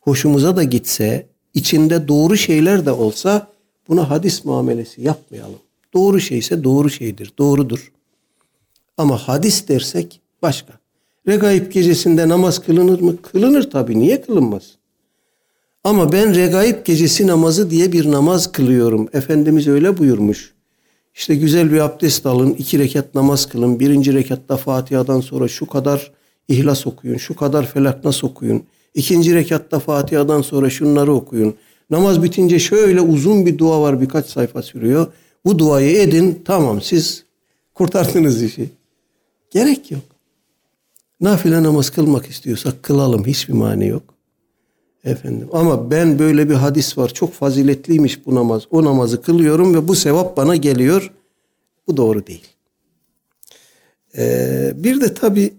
hoşumuza 0.00 0.56
da 0.56 0.62
gitse, 0.62 1.26
içinde 1.54 2.08
doğru 2.08 2.36
şeyler 2.36 2.86
de 2.86 2.92
olsa 2.92 3.48
buna 3.88 4.10
hadis 4.10 4.44
muamelesi 4.44 5.02
yapmayalım. 5.02 5.58
Doğru 5.94 6.20
şeyse 6.20 6.64
doğru 6.64 6.90
şeydir, 6.90 7.32
doğrudur. 7.38 7.92
Ama 8.96 9.18
hadis 9.18 9.68
dersek 9.68 10.20
başka. 10.42 10.72
Regaib 11.28 11.72
gecesinde 11.72 12.28
namaz 12.28 12.58
kılınır 12.58 13.00
mı? 13.00 13.22
Kılınır 13.22 13.70
tabii. 13.70 13.98
Niye 13.98 14.22
kılınmaz? 14.22 14.62
Ama 15.84 16.12
ben 16.12 16.34
regaib 16.34 16.86
gecesi 16.86 17.26
namazı 17.26 17.70
diye 17.70 17.92
bir 17.92 18.10
namaz 18.10 18.52
kılıyorum. 18.52 19.08
Efendimiz 19.12 19.68
öyle 19.68 19.98
buyurmuş. 19.98 20.52
İşte 21.14 21.34
güzel 21.34 21.72
bir 21.72 21.80
abdest 21.80 22.26
alın, 22.26 22.52
iki 22.52 22.78
rekat 22.78 23.14
namaz 23.14 23.48
kılın. 23.48 23.80
Birinci 23.80 24.14
rekatta 24.14 24.56
Fatiha'dan 24.56 25.20
sonra 25.20 25.48
şu 25.48 25.66
kadar 25.66 26.12
ihlas 26.48 26.86
okuyun, 26.86 27.16
şu 27.16 27.36
kadar 27.36 27.66
felaknas 27.66 28.24
okuyun. 28.24 28.62
İkinci 28.94 29.34
rekatta 29.34 29.78
Fatiha'dan 29.78 30.42
sonra 30.42 30.70
şunları 30.70 31.12
okuyun. 31.12 31.54
Namaz 31.90 32.22
bitince 32.22 32.58
şöyle 32.58 33.00
uzun 33.00 33.46
bir 33.46 33.58
dua 33.58 33.82
var 33.82 34.00
birkaç 34.00 34.26
sayfa 34.26 34.62
sürüyor. 34.62 35.06
Bu 35.44 35.58
duayı 35.58 35.96
edin 35.96 36.42
tamam 36.44 36.80
siz 36.80 37.24
kurtardınız 37.74 38.42
işi. 38.42 38.70
Gerek 39.50 39.90
yok. 39.90 40.02
Nafile 41.20 41.62
namaz 41.62 41.90
kılmak 41.90 42.26
istiyorsak 42.26 42.82
kılalım 42.82 43.26
hiçbir 43.26 43.52
mani 43.52 43.88
yok. 43.88 44.02
Efendim 45.04 45.48
ama 45.52 45.90
ben 45.90 46.18
böyle 46.18 46.48
bir 46.48 46.54
hadis 46.54 46.98
var 46.98 47.08
çok 47.08 47.32
faziletliymiş 47.32 48.26
bu 48.26 48.34
namaz. 48.34 48.62
O 48.70 48.84
namazı 48.84 49.22
kılıyorum 49.22 49.74
ve 49.74 49.88
bu 49.88 49.94
sevap 49.94 50.36
bana 50.36 50.56
geliyor. 50.56 51.12
Bu 51.86 51.96
doğru 51.96 52.26
değil. 52.26 52.46
Ee, 54.16 54.72
bir 54.76 55.00
de 55.00 55.14
tabi 55.14 55.54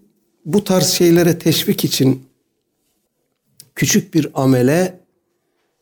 bu 0.45 0.63
tarz 0.63 0.87
şeylere 0.87 1.39
teşvik 1.39 1.85
için 1.85 2.23
küçük 3.75 4.13
bir 4.13 4.27
amele 4.33 4.99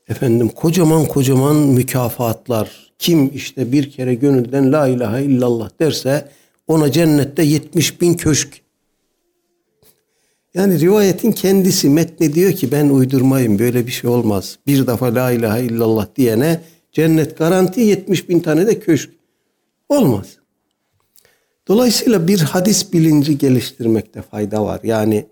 efendim 0.07 0.49
kocaman 0.49 1.05
kocaman 1.05 1.55
mükafatlar. 1.55 2.91
Kim 2.99 3.32
işte 3.36 3.72
bir 3.72 3.91
kere 3.91 4.14
gönülden 4.14 4.72
la 4.72 4.88
ilahe 4.88 5.24
illallah 5.24 5.70
derse 5.80 6.30
ona 6.68 6.91
cennette 6.91 7.43
70 7.43 8.01
bin 8.01 8.14
köşk. 8.14 8.62
Yani 10.53 10.80
rivayetin 10.80 11.32
kendisi 11.32 11.89
metni 11.89 12.34
diyor 12.34 12.51
ki 12.51 12.72
ben 12.72 12.89
uydurmayım 12.89 13.59
böyle 13.59 13.88
bir 13.88 13.91
şey 13.91 14.09
olmaz. 14.09 14.57
Bir 14.68 14.88
defa 14.88 15.16
la 15.16 15.32
ilahe 15.32 15.64
illallah 15.64 16.07
diyene 16.16 16.62
cennet 16.91 17.38
garanti 17.38 17.82
70 17.82 18.30
bin 18.30 18.39
tane 18.39 18.68
de 18.68 18.80
köşk. 18.80 19.09
Olmaz. 19.89 20.41
Dolayısıyla 21.68 22.28
bir 22.28 22.39
hadis 22.39 22.93
bilinci 22.93 23.38
geliştirmekte 23.38 24.22
fayda 24.22 24.66
var. 24.66 24.80
Yani 24.84 25.26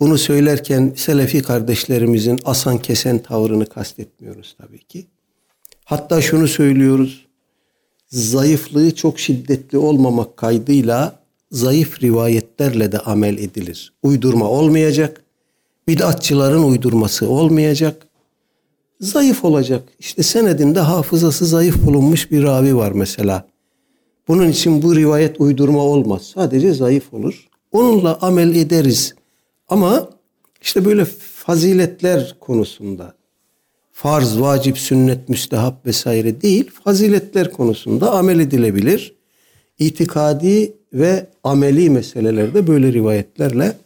bunu 0.00 0.18
söylerken 0.18 0.92
Selefi 0.96 1.42
kardeşlerimizin 1.42 2.40
asan 2.44 2.78
kesen 2.78 3.18
tavrını 3.18 3.66
kastetmiyoruz 3.66 4.56
tabii 4.58 4.84
ki. 4.84 5.06
Hatta 5.84 6.20
şunu 6.20 6.48
söylüyoruz. 6.48 7.26
Zayıflığı 8.08 8.94
çok 8.94 9.18
şiddetli 9.18 9.78
olmamak 9.78 10.36
kaydıyla 10.36 11.22
zayıf 11.50 12.02
rivayetlerle 12.02 12.92
de 12.92 12.98
amel 12.98 13.38
edilir. 13.38 13.92
Uydurma 14.02 14.50
olmayacak. 14.50 15.24
Bid'atçıların 15.88 16.62
uydurması 16.62 17.28
olmayacak. 17.28 18.06
Zayıf 19.00 19.44
olacak. 19.44 19.82
İşte 19.98 20.22
senedinde 20.22 20.80
hafızası 20.80 21.46
zayıf 21.46 21.86
bulunmuş 21.86 22.30
bir 22.30 22.42
ravi 22.42 22.76
var 22.76 22.92
mesela. 22.92 23.51
Bunun 24.32 24.48
için 24.48 24.82
bu 24.82 24.96
rivayet 24.96 25.40
uydurma 25.40 25.78
olmaz. 25.78 26.22
Sadece 26.34 26.74
zayıf 26.74 27.14
olur. 27.14 27.48
Onunla 27.72 28.18
amel 28.20 28.56
ederiz. 28.56 29.14
Ama 29.68 30.08
işte 30.62 30.84
böyle 30.84 31.04
faziletler 31.34 32.36
konusunda 32.40 33.14
farz, 33.92 34.40
vacip, 34.40 34.78
sünnet, 34.78 35.28
müstehap 35.28 35.86
vesaire 35.86 36.42
değil, 36.42 36.70
faziletler 36.84 37.52
konusunda 37.52 38.12
amel 38.12 38.40
edilebilir. 38.40 39.14
İtikadi 39.78 40.72
ve 40.92 41.26
ameli 41.44 41.90
meselelerde 41.90 42.66
böyle 42.66 42.92
rivayetlerle 42.92 43.76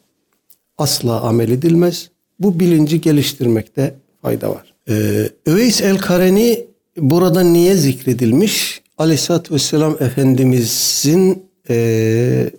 asla 0.78 1.20
amel 1.20 1.50
edilmez. 1.50 2.10
Bu 2.38 2.60
bilinci 2.60 3.00
geliştirmekte 3.00 3.94
fayda 4.22 4.50
var. 4.50 4.74
Ee, 4.88 5.28
Öveys 5.46 5.82
el-Kareni 5.82 6.66
burada 6.96 7.40
niye 7.40 7.74
zikredilmiş? 7.74 8.85
Aleyhisselatü 8.98 9.54
Vesselam 9.54 9.96
Efendimizin 10.00 11.48
e, 11.70 12.50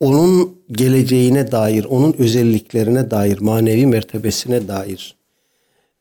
onun 0.00 0.56
geleceğine 0.72 1.52
dair, 1.52 1.84
onun 1.84 2.14
özelliklerine 2.18 3.10
dair, 3.10 3.38
manevi 3.40 3.86
mertebesine 3.86 4.68
dair 4.68 5.16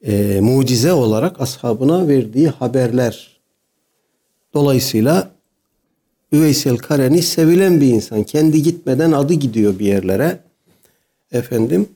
e, 0.02 0.40
mucize 0.42 0.94
olarak 0.94 1.42
ashabına 1.42 2.08
verdiği 2.08 2.48
haberler 2.48 3.34
Dolayısıyla 4.54 5.32
Üveysel 6.32 6.78
Kareni 6.78 7.22
sevilen 7.22 7.82
bir 7.82 7.88
insan. 7.88 8.24
Kendi 8.24 8.64
gitmeden 8.64 9.12
adı 9.12 9.34
gidiyor 9.34 9.80
bir 9.80 9.86
yerlere. 9.86 10.40
Efendim. 11.32 11.90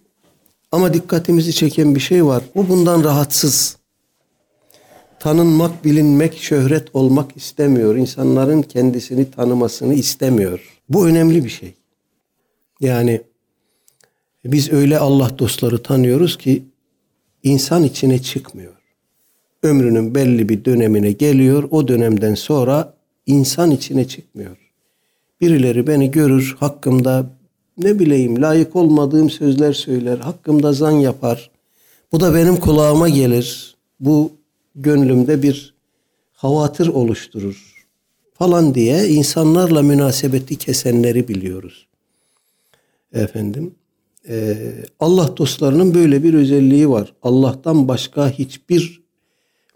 Ama 0.71 0.93
dikkatimizi 0.93 1.53
çeken 1.53 1.95
bir 1.95 1.99
şey 1.99 2.25
var. 2.25 2.43
O 2.55 2.69
bundan 2.69 3.03
rahatsız. 3.03 3.77
Tanınmak, 5.19 5.85
bilinmek, 5.85 6.37
şöhret 6.37 6.87
olmak 6.95 7.37
istemiyor. 7.37 7.95
İnsanların 7.95 8.61
kendisini 8.61 9.31
tanımasını 9.31 9.93
istemiyor. 9.93 10.79
Bu 10.89 11.07
önemli 11.07 11.43
bir 11.43 11.49
şey. 11.49 11.73
Yani 12.81 13.21
biz 14.45 14.73
öyle 14.73 14.99
Allah 14.99 15.39
dostları 15.39 15.83
tanıyoruz 15.83 16.37
ki 16.37 16.63
insan 17.43 17.83
içine 17.83 18.21
çıkmıyor. 18.21 18.73
Ömrünün 19.63 20.15
belli 20.15 20.49
bir 20.49 20.65
dönemine 20.65 21.11
geliyor. 21.11 21.67
O 21.71 21.87
dönemden 21.87 22.35
sonra 22.35 22.93
insan 23.25 23.71
içine 23.71 24.07
çıkmıyor. 24.07 24.57
Birileri 25.41 25.87
beni 25.87 26.11
görür, 26.11 26.55
hakkımda 26.59 27.29
ne 27.77 27.99
bileyim 27.99 28.41
layık 28.41 28.75
olmadığım 28.75 29.29
sözler 29.29 29.73
söyler, 29.73 30.17
hakkımda 30.17 30.73
zan 30.73 30.91
yapar. 30.91 31.49
Bu 32.11 32.19
da 32.19 32.35
benim 32.35 32.55
kulağıma 32.55 33.09
gelir. 33.09 33.75
Bu 33.99 34.31
gönlümde 34.77 35.43
bir 35.43 35.73
havatır 36.31 36.87
oluşturur 36.87 37.85
falan 38.33 38.75
diye 38.75 39.07
insanlarla 39.07 39.81
münasebeti 39.81 40.55
kesenleri 40.55 41.27
biliyoruz. 41.27 41.87
Efendim, 43.13 43.75
e, 44.29 44.57
Allah 44.99 45.37
dostlarının 45.37 45.93
böyle 45.93 46.23
bir 46.23 46.33
özelliği 46.33 46.89
var. 46.89 47.13
Allah'tan 47.23 47.87
başka 47.87 48.29
hiçbir 48.29 49.03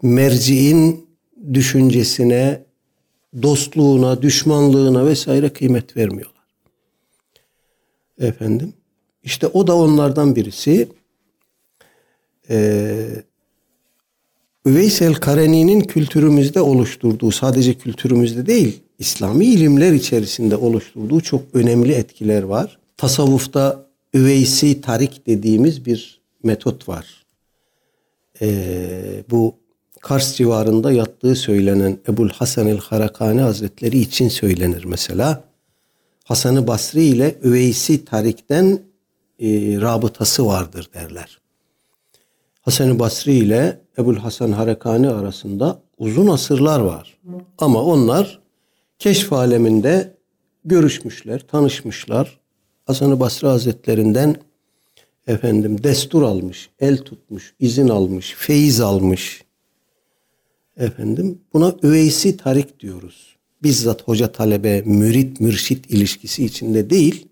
merciin 0.02 1.06
düşüncesine, 1.52 2.64
dostluğuna, 3.42 4.22
düşmanlığına 4.22 5.06
vesaire 5.06 5.48
kıymet 5.48 5.96
vermiyorlar. 5.96 6.42
Efendim, 8.18 8.72
işte 9.22 9.46
o 9.46 9.66
da 9.66 9.76
onlardan 9.76 10.36
birisi. 10.36 10.88
Ee, 12.50 13.22
Üveysel 14.66 15.14
Kareni'nin 15.14 15.80
kültürümüzde 15.80 16.60
oluşturduğu, 16.60 17.30
sadece 17.30 17.74
kültürümüzde 17.74 18.46
değil, 18.46 18.80
İslami 18.98 19.44
ilimler 19.44 19.92
içerisinde 19.92 20.56
oluşturduğu 20.56 21.20
çok 21.20 21.42
önemli 21.54 21.92
etkiler 21.92 22.42
var. 22.42 22.78
Tasavvufta 22.96 23.86
Üveysi 24.14 24.80
Tarik 24.80 25.26
dediğimiz 25.26 25.86
bir 25.86 26.20
metot 26.42 26.88
var. 26.88 27.24
Ee, 28.42 29.24
bu 29.30 29.54
Kars 30.00 30.36
civarında 30.36 30.92
yattığı 30.92 31.36
söylenen 31.36 31.98
Ebul 32.08 32.28
Hasan 32.28 32.66
el 32.66 32.78
Harakani 32.78 33.40
Hazretleri 33.40 33.98
için 33.98 34.28
söylenir 34.28 34.84
mesela. 34.84 35.44
Hasan-ı 36.24 36.66
Basri 36.66 37.04
ile 37.04 37.38
Üveysi 37.42 38.04
Tarik'ten 38.04 38.80
e, 39.40 39.48
rabıtası 39.80 40.46
vardır 40.46 40.88
derler. 40.94 41.41
Hasan-ı 42.62 42.98
Basri 42.98 43.32
ile 43.32 43.80
Ebul 43.98 44.16
Hasan 44.16 44.52
Harakani 44.52 45.08
arasında 45.08 45.82
uzun 45.98 46.26
asırlar 46.26 46.80
var. 46.80 47.18
Ama 47.58 47.82
onlar 47.82 48.40
keşf 48.98 49.32
aleminde 49.32 50.16
görüşmüşler, 50.64 51.40
tanışmışlar. 51.46 52.40
Hasan-ı 52.84 53.20
Basri 53.20 53.48
Hazretlerinden 53.48 54.36
efendim 55.26 55.84
destur 55.84 56.22
almış, 56.22 56.70
el 56.80 56.98
tutmuş, 56.98 57.54
izin 57.60 57.88
almış, 57.88 58.34
feyiz 58.38 58.80
almış. 58.80 59.44
Efendim 60.76 61.38
buna 61.52 61.76
üveysi 61.82 62.36
tarik 62.36 62.80
diyoruz. 62.80 63.36
Bizzat 63.62 64.02
hoca 64.02 64.32
talebe, 64.32 64.82
mürit 64.82 65.40
mürşit 65.40 65.90
ilişkisi 65.90 66.44
içinde 66.44 66.90
değil, 66.90 67.28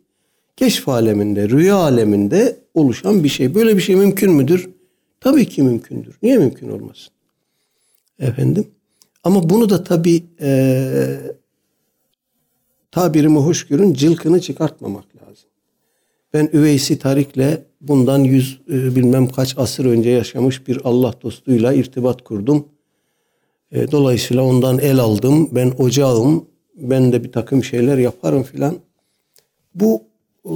keşf 0.57 0.89
aleminde, 0.89 1.49
rüya 1.49 1.77
aleminde 1.77 2.61
oluşan 2.75 3.25
bir 3.25 3.29
şey. 3.29 3.55
Böyle 3.55 3.77
bir 3.77 3.83
şey 3.83 3.97
mümkün 3.97 4.33
müdür? 4.33 4.80
Tabii 5.21 5.49
ki 5.49 5.63
mümkündür. 5.63 6.19
Niye 6.23 6.39
mümkün 6.39 6.69
olmasın? 6.69 7.13
Efendim. 8.19 8.71
Ama 9.25 9.51
bunu 9.51 9.71
da 9.71 9.85
tabii 9.85 10.25
e, 10.41 11.21
tabirimi 12.91 13.39
hoş 13.39 13.67
görün 13.67 13.95
cılkını 13.95 14.41
çıkartmamak 14.41 15.05
lazım. 15.17 15.51
Ben 16.35 16.51
Üveysi 16.53 16.99
Tarik'le 16.99 17.59
bundan 17.81 18.19
yüz 18.19 18.61
e, 18.69 18.97
bilmem 18.97 19.29
kaç 19.29 19.59
asır 19.59 19.85
önce 19.85 20.11
yaşamış 20.11 20.69
bir 20.69 20.81
Allah 20.85 21.15
dostuyla 21.23 21.73
irtibat 21.73 22.25
kurdum. 22.25 22.69
E, 23.73 23.91
dolayısıyla 23.91 24.43
ondan 24.43 24.79
el 24.79 24.99
aldım. 24.99 25.49
Ben 25.53 25.73
ocağım. 25.79 26.45
Ben 26.77 27.13
de 27.13 27.25
bir 27.25 27.33
takım 27.33 27.65
şeyler 27.65 27.99
yaparım 27.99 28.43
filan. 28.43 28.77
Bu 29.75 30.03
e, 30.45 30.53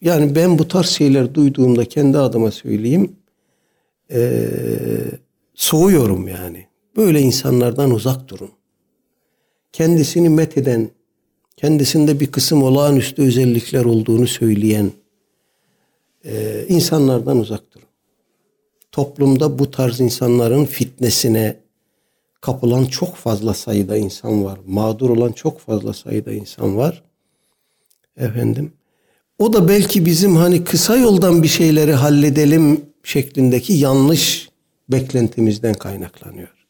yani 0.00 0.34
ben 0.34 0.58
bu 0.58 0.68
tarz 0.68 0.88
şeyler 0.88 1.34
duyduğumda 1.34 1.84
kendi 1.84 2.18
adıma 2.18 2.50
söyleyeyim. 2.50 3.16
E, 4.10 4.48
soğuyorum 5.54 6.28
yani. 6.28 6.66
Böyle 6.96 7.20
insanlardan 7.20 7.90
uzak 7.90 8.28
durun. 8.28 8.50
Kendisini 9.72 10.28
metheden, 10.28 10.90
kendisinde 11.56 12.20
bir 12.20 12.26
kısım 12.26 12.62
olağanüstü 12.62 13.22
özellikler 13.22 13.84
olduğunu 13.84 14.26
söyleyen 14.26 14.92
e, 16.24 16.64
insanlardan 16.68 17.38
uzak 17.38 17.74
durun. 17.74 17.88
Toplumda 18.92 19.58
bu 19.58 19.70
tarz 19.70 20.00
insanların 20.00 20.64
fitnesine, 20.64 21.56
kapılan 22.40 22.84
çok 22.84 23.16
fazla 23.16 23.54
sayıda 23.54 23.96
insan 23.96 24.44
var. 24.44 24.58
Mağdur 24.66 25.10
olan 25.10 25.32
çok 25.32 25.60
fazla 25.60 25.92
sayıda 25.92 26.32
insan 26.32 26.76
var. 26.76 27.02
Efendim. 28.16 28.72
O 29.38 29.52
da 29.52 29.68
belki 29.68 30.06
bizim 30.06 30.36
hani 30.36 30.64
kısa 30.64 30.96
yoldan 30.96 31.42
bir 31.42 31.48
şeyleri 31.48 31.92
halledelim 31.92 32.80
şeklindeki 33.04 33.72
yanlış 33.72 34.48
beklentimizden 34.88 35.74
kaynaklanıyor. 35.74 36.66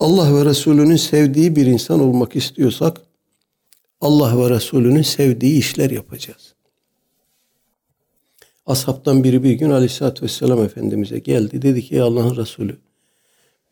Allah 0.00 0.36
ve 0.36 0.44
Resulünün 0.44 0.96
sevdiği 0.96 1.56
bir 1.56 1.66
insan 1.66 2.00
olmak 2.00 2.36
istiyorsak 2.36 3.00
Allah 4.00 4.38
ve 4.38 4.50
Resulünün 4.50 5.02
sevdiği 5.02 5.58
işler 5.58 5.90
yapacağız. 5.90 6.54
Ashabtan 8.66 9.24
biri 9.24 9.42
bir 9.42 9.52
gün 9.52 9.70
Aleyhisselatü 9.70 10.22
Vesselam 10.22 10.64
Efendimiz'e 10.64 11.18
geldi. 11.18 11.62
Dedi 11.62 11.82
ki 11.82 12.02
Allah'ın 12.02 12.36
Resulü 12.36 12.76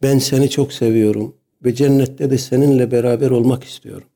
ben 0.03 0.19
seni 0.19 0.51
çok 0.51 0.73
seviyorum 0.73 1.37
ve 1.65 1.75
cennette 1.75 2.31
de 2.31 2.39
seninle 2.39 2.91
beraber 2.91 3.31
olmak 3.31 3.65
istiyorum. 3.65 4.09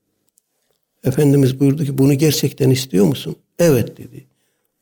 Efendimiz 1.05 1.61
buyurdu 1.61 1.85
ki 1.85 1.99
bunu 1.99 2.15
gerçekten 2.15 2.71
istiyor 2.71 3.07
musun? 3.07 3.37
Evet 3.59 3.99
dedi. 3.99 4.30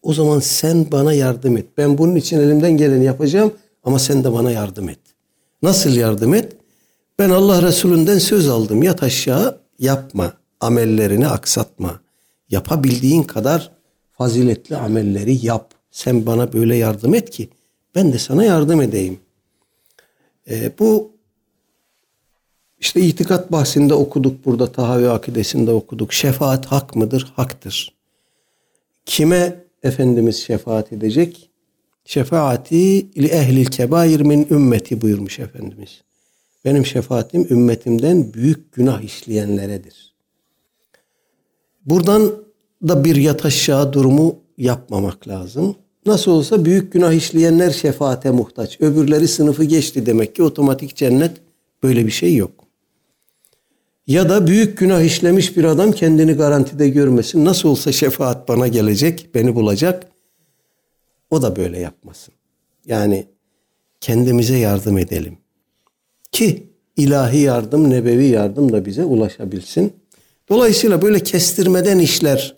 O 0.02 0.14
zaman 0.14 0.38
sen 0.40 0.92
bana 0.92 1.12
yardım 1.12 1.56
et. 1.56 1.66
Ben 1.78 1.98
bunun 1.98 2.14
için 2.14 2.40
elimden 2.40 2.76
geleni 2.76 3.04
yapacağım 3.04 3.52
ama 3.84 3.98
sen 3.98 4.24
de 4.24 4.32
bana 4.32 4.50
yardım 4.50 4.88
et. 4.88 4.98
Nasıl 5.62 5.96
yardım 5.96 6.34
et? 6.34 6.56
Ben 7.18 7.30
Allah 7.30 7.62
Resulünden 7.62 8.18
söz 8.18 8.48
aldım. 8.48 8.82
Yat 8.82 9.02
aşağı 9.02 9.60
yapma. 9.78 10.32
Amellerini 10.60 11.28
aksatma. 11.28 12.00
Yapabildiğin 12.50 13.22
kadar 13.22 13.70
faziletli 14.12 14.76
amelleri 14.76 15.46
yap. 15.46 15.74
Sen 15.90 16.26
bana 16.26 16.52
böyle 16.52 16.76
yardım 16.76 17.14
et 17.14 17.30
ki 17.30 17.48
ben 17.94 18.12
de 18.12 18.18
sana 18.18 18.44
yardım 18.44 18.80
edeyim. 18.82 19.20
E, 20.50 20.72
bu 20.78 21.12
işte 22.80 23.00
itikat 23.00 23.52
bahsinde 23.52 23.94
okuduk 23.94 24.44
burada 24.44 24.72
tahavi 24.72 25.10
akidesinde 25.10 25.72
okuduk. 25.72 26.12
Şefaat 26.12 26.66
hak 26.66 26.96
mıdır? 26.96 27.32
Haktır. 27.36 27.94
Kime 29.06 29.64
Efendimiz 29.82 30.36
şefaat 30.36 30.92
edecek? 30.92 31.50
Şefaati 32.04 33.06
li 33.22 33.26
ehlil 33.26 33.66
kebair 33.66 34.20
min 34.20 34.46
ümmeti 34.50 35.00
buyurmuş 35.00 35.38
Efendimiz. 35.38 36.02
Benim 36.64 36.86
şefaatim 36.86 37.46
ümmetimden 37.50 38.34
büyük 38.34 38.72
günah 38.72 39.02
işleyenleredir. 39.02 40.14
Buradan 41.86 42.32
da 42.88 43.04
bir 43.04 43.16
yataşağı 43.16 43.92
durumu 43.92 44.36
yapmamak 44.58 45.28
lazım. 45.28 45.76
Nasıl 46.06 46.30
olsa 46.30 46.64
büyük 46.64 46.92
günah 46.92 47.12
işleyenler 47.12 47.70
şefaate 47.70 48.30
muhtaç. 48.30 48.80
Öbürleri 48.80 49.28
sınıfı 49.28 49.64
geçti 49.64 50.06
demek 50.06 50.34
ki 50.34 50.42
otomatik 50.42 50.96
cennet 50.96 51.32
böyle 51.82 52.06
bir 52.06 52.10
şey 52.10 52.36
yok. 52.36 52.67
Ya 54.08 54.28
da 54.28 54.46
büyük 54.46 54.78
günah 54.78 55.02
işlemiş 55.02 55.56
bir 55.56 55.64
adam 55.64 55.92
kendini 55.92 56.32
garantide 56.32 56.88
görmesin. 56.88 57.44
Nasıl 57.44 57.68
olsa 57.68 57.92
şefaat 57.92 58.48
bana 58.48 58.68
gelecek, 58.68 59.30
beni 59.34 59.54
bulacak. 59.54 60.06
O 61.30 61.42
da 61.42 61.56
böyle 61.56 61.78
yapmasın. 61.78 62.34
Yani 62.86 63.26
kendimize 64.00 64.56
yardım 64.56 64.98
edelim. 64.98 65.38
Ki 66.32 66.66
ilahi 66.96 67.38
yardım, 67.38 67.90
nebevi 67.90 68.26
yardım 68.26 68.72
da 68.72 68.84
bize 68.84 69.04
ulaşabilsin. 69.04 69.92
Dolayısıyla 70.48 71.02
böyle 71.02 71.20
kestirmeden 71.20 71.98
işler 71.98 72.56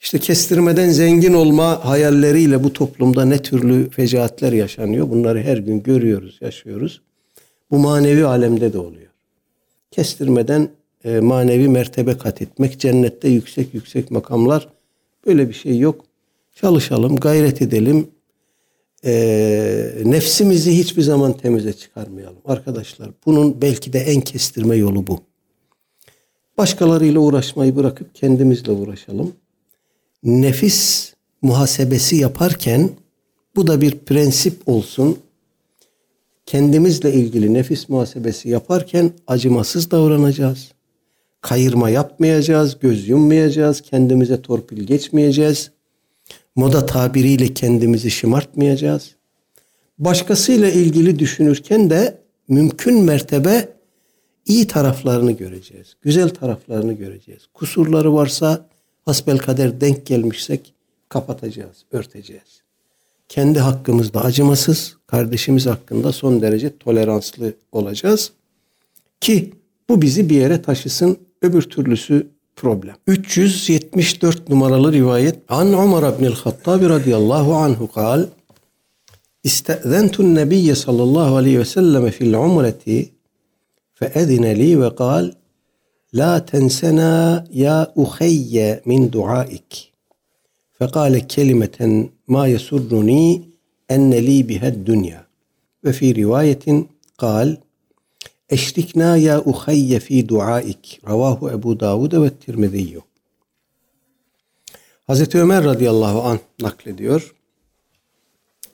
işte 0.00 0.18
kestirmeden 0.18 0.90
zengin 0.90 1.34
olma 1.34 1.84
hayalleriyle 1.84 2.64
bu 2.64 2.72
toplumda 2.72 3.24
ne 3.24 3.38
türlü 3.38 3.90
fecaatler 3.90 4.52
yaşanıyor. 4.52 5.10
Bunları 5.10 5.42
her 5.42 5.56
gün 5.56 5.82
görüyoruz, 5.82 6.38
yaşıyoruz. 6.40 7.02
Bu 7.70 7.78
manevi 7.78 8.26
alemde 8.26 8.72
de 8.72 8.78
oluyor. 8.78 9.11
Kestirmeden 9.92 10.68
e, 11.04 11.20
manevi 11.20 11.68
mertebe 11.68 12.18
kat 12.18 12.42
etmek, 12.42 12.80
cennette 12.80 13.28
yüksek 13.28 13.74
yüksek 13.74 14.10
makamlar 14.10 14.68
böyle 15.26 15.48
bir 15.48 15.54
şey 15.54 15.78
yok. 15.78 16.04
Çalışalım, 16.54 17.16
gayret 17.16 17.62
edelim. 17.62 18.08
E, 19.04 19.12
nefsimizi 20.04 20.78
hiçbir 20.78 21.02
zaman 21.02 21.32
temize 21.32 21.72
çıkarmayalım. 21.72 22.38
Arkadaşlar 22.44 23.10
bunun 23.26 23.62
belki 23.62 23.92
de 23.92 23.98
en 23.98 24.20
kestirme 24.20 24.76
yolu 24.76 25.06
bu. 25.06 25.20
Başkalarıyla 26.58 27.20
uğraşmayı 27.20 27.76
bırakıp 27.76 28.14
kendimizle 28.14 28.72
uğraşalım. 28.72 29.32
Nefis 30.22 31.12
muhasebesi 31.42 32.16
yaparken 32.16 32.90
bu 33.56 33.66
da 33.66 33.80
bir 33.80 33.98
prensip 33.98 34.68
olsun. 34.68 35.18
Kendimizle 36.52 37.12
ilgili 37.12 37.54
nefis 37.54 37.88
muhasebesi 37.88 38.48
yaparken 38.48 39.12
acımasız 39.26 39.90
davranacağız. 39.90 40.72
Kayırma 41.40 41.90
yapmayacağız, 41.90 42.78
göz 42.80 43.08
yummayacağız, 43.08 43.80
kendimize 43.80 44.42
torpil 44.42 44.82
geçmeyeceğiz. 44.82 45.70
Moda 46.56 46.86
tabiriyle 46.86 47.54
kendimizi 47.54 48.10
şımartmayacağız. 48.10 49.14
Başkasıyla 49.98 50.70
ilgili 50.70 51.18
düşünürken 51.18 51.90
de 51.90 52.18
mümkün 52.48 53.02
mertebe 53.02 53.68
iyi 54.46 54.66
taraflarını 54.66 55.32
göreceğiz. 55.32 55.96
Güzel 56.02 56.28
taraflarını 56.28 56.92
göreceğiz. 56.92 57.42
Kusurları 57.54 58.14
varsa 58.14 58.66
hasbel 59.04 59.38
kader 59.38 59.80
denk 59.80 60.06
gelmişsek 60.06 60.74
kapatacağız, 61.08 61.76
örteceğiz 61.92 62.61
kendi 63.32 63.58
hakkımızda 63.58 64.24
acımasız, 64.24 64.96
kardeşimiz 65.06 65.66
hakkında 65.66 66.12
son 66.12 66.42
derece 66.42 66.78
toleranslı 66.78 67.54
olacağız. 67.72 68.32
Ki 69.20 69.52
bu 69.88 70.02
bizi 70.02 70.30
bir 70.30 70.36
yere 70.36 70.62
taşısın, 70.62 71.16
öbür 71.42 71.62
türlüsü 71.62 72.26
problem. 72.56 72.94
374 73.06 74.48
numaralı 74.48 74.92
rivayet 74.92 75.38
An 75.48 75.72
Umar 75.72 76.14
ibn 76.14 76.24
el-Hattab 76.24 76.88
radıyallahu 76.88 77.54
anhu 77.54 77.92
kal 77.92 78.26
İstezentu'n 79.44 80.34
Nebiyye 80.34 80.74
sallallahu 80.74 81.36
aleyhi 81.36 81.58
ve 81.58 81.64
sellem 81.64 82.10
fil 82.10 82.34
umreti 82.34 83.10
feezine 83.94 84.58
li 84.58 84.80
ve 84.80 84.94
kal 84.94 85.32
La 86.14 86.46
tensena 86.46 87.46
ya 87.52 87.92
uheyye 87.96 88.82
min 88.84 89.12
duaik.'' 89.12 89.91
Fekale 90.82 91.20
kelimeten 91.28 92.10
ma 92.26 92.46
yesurruni 92.46 93.42
enne 93.88 94.18
li 94.26 94.48
bihed 94.48 94.86
dünya. 94.86 95.26
Ve 95.84 95.92
fi 95.92 96.14
rivayetin 96.14 96.88
kal 97.16 97.56
Eşrikna 98.48 99.16
ya 99.16 99.42
uhayye 99.44 100.00
fi 100.00 100.28
duaik. 100.28 101.00
Ravahu 101.08 101.50
Ebu 101.50 101.80
Davud 101.80 102.12
ve 102.22 102.30
Tirmidiyyu. 102.30 103.02
Hazreti 105.06 105.38
Ömer 105.38 105.64
radıyallahu 105.64 106.22
an 106.22 106.38
naklediyor. 106.60 107.34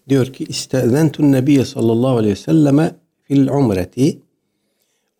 Diyor 0.09 0.33
ki 0.33 0.45
İstezentun 0.45 1.33
Nebiye 1.33 1.65
sallallahu 1.65 2.17
aleyhi 2.17 2.35
ve 2.35 2.41
selleme 2.41 2.95
fil 3.23 3.49
umreti. 3.49 4.19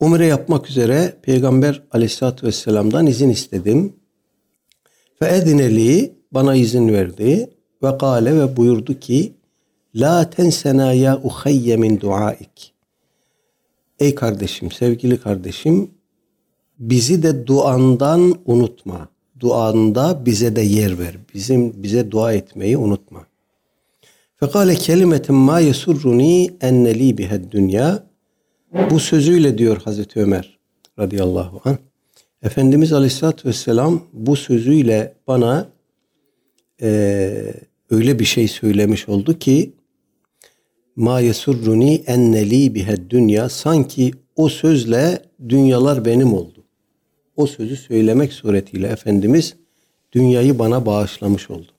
Umre 0.01 0.27
yapmak 0.27 0.71
üzere 0.71 1.17
Peygamber 1.23 1.83
aleyhissalatü 1.93 2.47
vesselam'dan 2.47 3.07
izin 3.07 3.31
istedim. 3.31 3.93
Fe 5.19 5.37
edineli 5.37 6.18
bana 6.33 6.55
izin 6.55 6.89
verdi. 6.89 7.51
Ve 7.83 7.99
kâle 7.99 8.41
ve 8.41 8.57
buyurdu 8.57 9.01
ki 9.01 9.33
La 9.95 10.31
tensena 10.31 10.93
ya 10.93 11.21
uhayye 11.23 11.77
min 11.77 12.01
duaik. 12.01 12.75
Ey 13.99 14.15
kardeşim, 14.15 14.71
sevgili 14.73 15.21
kardeşim, 15.21 15.91
bizi 16.79 17.23
de 17.23 17.47
duandan 17.47 18.35
unutma. 18.47 19.09
Duanda 19.41 20.27
bize 20.27 20.57
de 20.57 20.61
yer 20.61 20.99
ver. 20.99 21.17
Bizim 21.35 21.83
bize 21.83 22.11
dua 22.11 22.33
etmeyi 22.33 22.77
unutma. 22.77 23.27
Fekale 24.37 24.75
kelimetin 24.75 25.35
ma 25.35 25.61
yesurruni 25.61 26.51
enne 26.61 26.99
li 26.99 27.19
bihed 27.19 27.53
dünya. 27.53 28.03
Bu 28.91 29.01
sözüyle 29.01 29.59
diyor 29.59 29.77
Hazreti 29.77 30.21
Ömer 30.21 30.59
radıyallahu 30.99 31.61
anh. 31.65 31.77
Efendimiz 32.43 32.93
Aleyhisselatü 32.93 33.49
Vesselam 33.49 34.03
bu 34.13 34.37
sözüyle 34.37 35.15
bana 35.27 35.69
e, 36.83 37.55
öyle 37.91 38.19
bir 38.19 38.25
şey 38.25 38.49
söylemiş 38.49 39.09
oldu 39.09 39.39
ki 39.39 39.73
ma 40.97 41.21
yesurruni 41.21 41.95
enneli 42.07 42.75
bihed 42.75 43.11
dünya 43.11 43.49
sanki 43.49 44.13
o 44.37 44.49
sözle 44.49 45.23
dünyalar 45.49 46.05
benim 46.05 46.33
oldu. 46.33 46.65
O 47.37 47.47
sözü 47.47 47.77
söylemek 47.77 48.33
suretiyle 48.33 48.87
Efendimiz 48.87 49.55
dünyayı 50.13 50.59
bana 50.59 50.87
bağışlamış 50.87 51.51
oldu. 51.51 51.73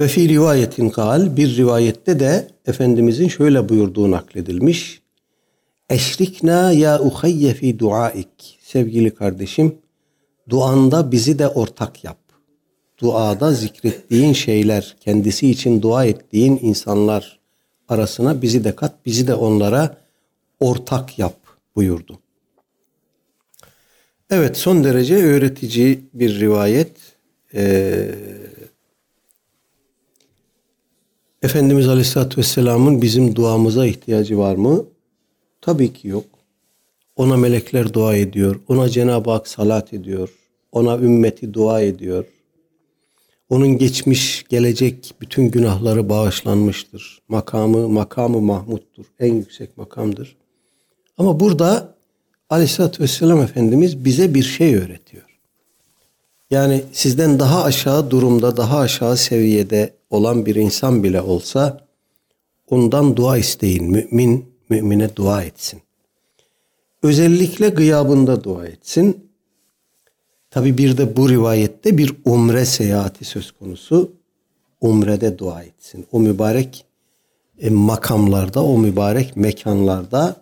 Ve 0.00 0.08
fi 0.08 0.28
rivayetin 0.28 0.90
kal 0.90 1.36
bir 1.36 1.56
rivayette 1.56 2.20
de 2.20 2.48
Efendimizin 2.66 3.28
şöyle 3.28 3.68
buyurduğu 3.68 4.10
nakledilmiş. 4.10 5.02
Eşrikna 5.90 6.72
ya 6.72 7.00
uhayye 7.00 7.54
fi 7.54 7.78
duaik. 7.78 8.58
Sevgili 8.62 9.14
kardeşim 9.14 9.81
duanda 10.48 11.12
bizi 11.12 11.38
de 11.38 11.48
ortak 11.48 12.04
yap 12.04 12.22
duada 13.02 13.52
zikrettiğin 13.52 14.32
şeyler, 14.32 14.96
kendisi 15.00 15.50
için 15.50 15.82
dua 15.82 16.04
ettiğin 16.04 16.58
insanlar 16.62 17.40
arasına 17.88 18.42
bizi 18.42 18.64
de 18.64 18.76
kat, 18.76 19.06
bizi 19.06 19.26
de 19.26 19.34
onlara 19.34 19.96
ortak 20.60 21.18
yap 21.18 21.36
buyurdu. 21.76 22.18
Evet 24.30 24.56
son 24.56 24.84
derece 24.84 25.16
öğretici 25.16 26.00
bir 26.14 26.40
rivayet. 26.40 26.96
Ee, 27.54 28.14
Efendimiz 31.42 31.88
Aleyhisselatü 31.88 32.38
Vesselam'ın 32.38 33.02
bizim 33.02 33.36
duamıza 33.36 33.86
ihtiyacı 33.86 34.38
var 34.38 34.54
mı? 34.54 34.84
Tabii 35.60 35.92
ki 35.92 36.08
yok. 36.08 36.24
Ona 37.16 37.36
melekler 37.36 37.94
dua 37.94 38.16
ediyor. 38.16 38.60
Ona 38.68 38.88
Cenab-ı 38.88 39.30
Hak 39.30 39.48
salat 39.48 39.92
ediyor. 39.92 40.28
Ona 40.72 40.96
ümmeti 40.96 41.54
dua 41.54 41.80
ediyor. 41.80 42.24
Onun 43.50 43.78
geçmiş, 43.78 44.44
gelecek 44.48 45.14
bütün 45.20 45.50
günahları 45.50 46.08
bağışlanmıştır. 46.08 47.22
Makamı, 47.28 47.88
makamı 47.88 48.40
Mahmud'dur. 48.40 49.04
En 49.20 49.34
yüksek 49.34 49.76
makamdır. 49.76 50.36
Ama 51.18 51.40
burada 51.40 51.94
Aleyhisselatü 52.50 53.02
Vesselam 53.02 53.40
Efendimiz 53.40 54.04
bize 54.04 54.34
bir 54.34 54.42
şey 54.42 54.76
öğretiyor. 54.76 55.22
Yani 56.50 56.82
sizden 56.92 57.38
daha 57.38 57.64
aşağı 57.64 58.10
durumda, 58.10 58.56
daha 58.56 58.78
aşağı 58.78 59.16
seviyede 59.16 59.94
olan 60.10 60.46
bir 60.46 60.54
insan 60.54 61.02
bile 61.02 61.20
olsa 61.20 61.86
ondan 62.70 63.16
dua 63.16 63.38
isteyin. 63.38 63.84
Mümin, 63.84 64.44
mümine 64.68 65.16
dua 65.16 65.42
etsin. 65.42 65.82
Özellikle 67.02 67.68
gıyabında 67.68 68.44
dua 68.44 68.66
etsin. 68.66 69.30
Tabi 70.50 70.78
bir 70.78 70.96
de 70.96 71.16
bu 71.16 71.28
rivayette 71.28 71.98
bir 71.98 72.14
umre 72.24 72.64
seyahati 72.64 73.24
söz 73.24 73.52
konusu. 73.52 74.12
Umrede 74.80 75.38
dua 75.38 75.62
etsin. 75.62 76.06
O 76.12 76.20
mübarek 76.20 76.84
e, 77.58 77.70
makamlarda, 77.70 78.64
o 78.64 78.78
mübarek 78.78 79.36
mekanlarda 79.36 80.36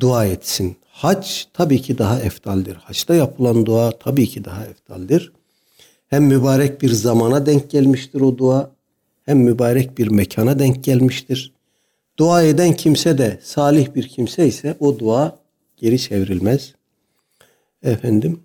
dua 0.00 0.26
etsin. 0.26 0.76
Hac 0.88 1.44
tabii 1.52 1.82
ki 1.82 1.98
daha 1.98 2.20
eftaldir. 2.20 2.74
Haçta 2.74 3.14
yapılan 3.14 3.66
dua 3.66 3.90
tabii 3.90 4.26
ki 4.26 4.44
daha 4.44 4.64
eftaldir. 4.64 5.32
Hem 6.08 6.24
mübarek 6.24 6.82
bir 6.82 6.90
zamana 6.90 7.46
denk 7.46 7.70
gelmiştir 7.70 8.20
o 8.20 8.38
dua, 8.38 8.70
hem 9.22 9.38
mübarek 9.38 9.98
bir 9.98 10.08
mekana 10.08 10.58
denk 10.58 10.84
gelmiştir. 10.84 11.52
Dua 12.18 12.42
eden 12.42 12.72
kimse 12.72 13.18
de 13.18 13.38
salih 13.42 13.94
bir 13.94 14.08
kimse 14.08 14.46
ise 14.46 14.76
o 14.80 14.98
dua 14.98 15.38
geri 15.76 15.98
çevrilmez. 15.98 16.74
Efendim 17.82 18.40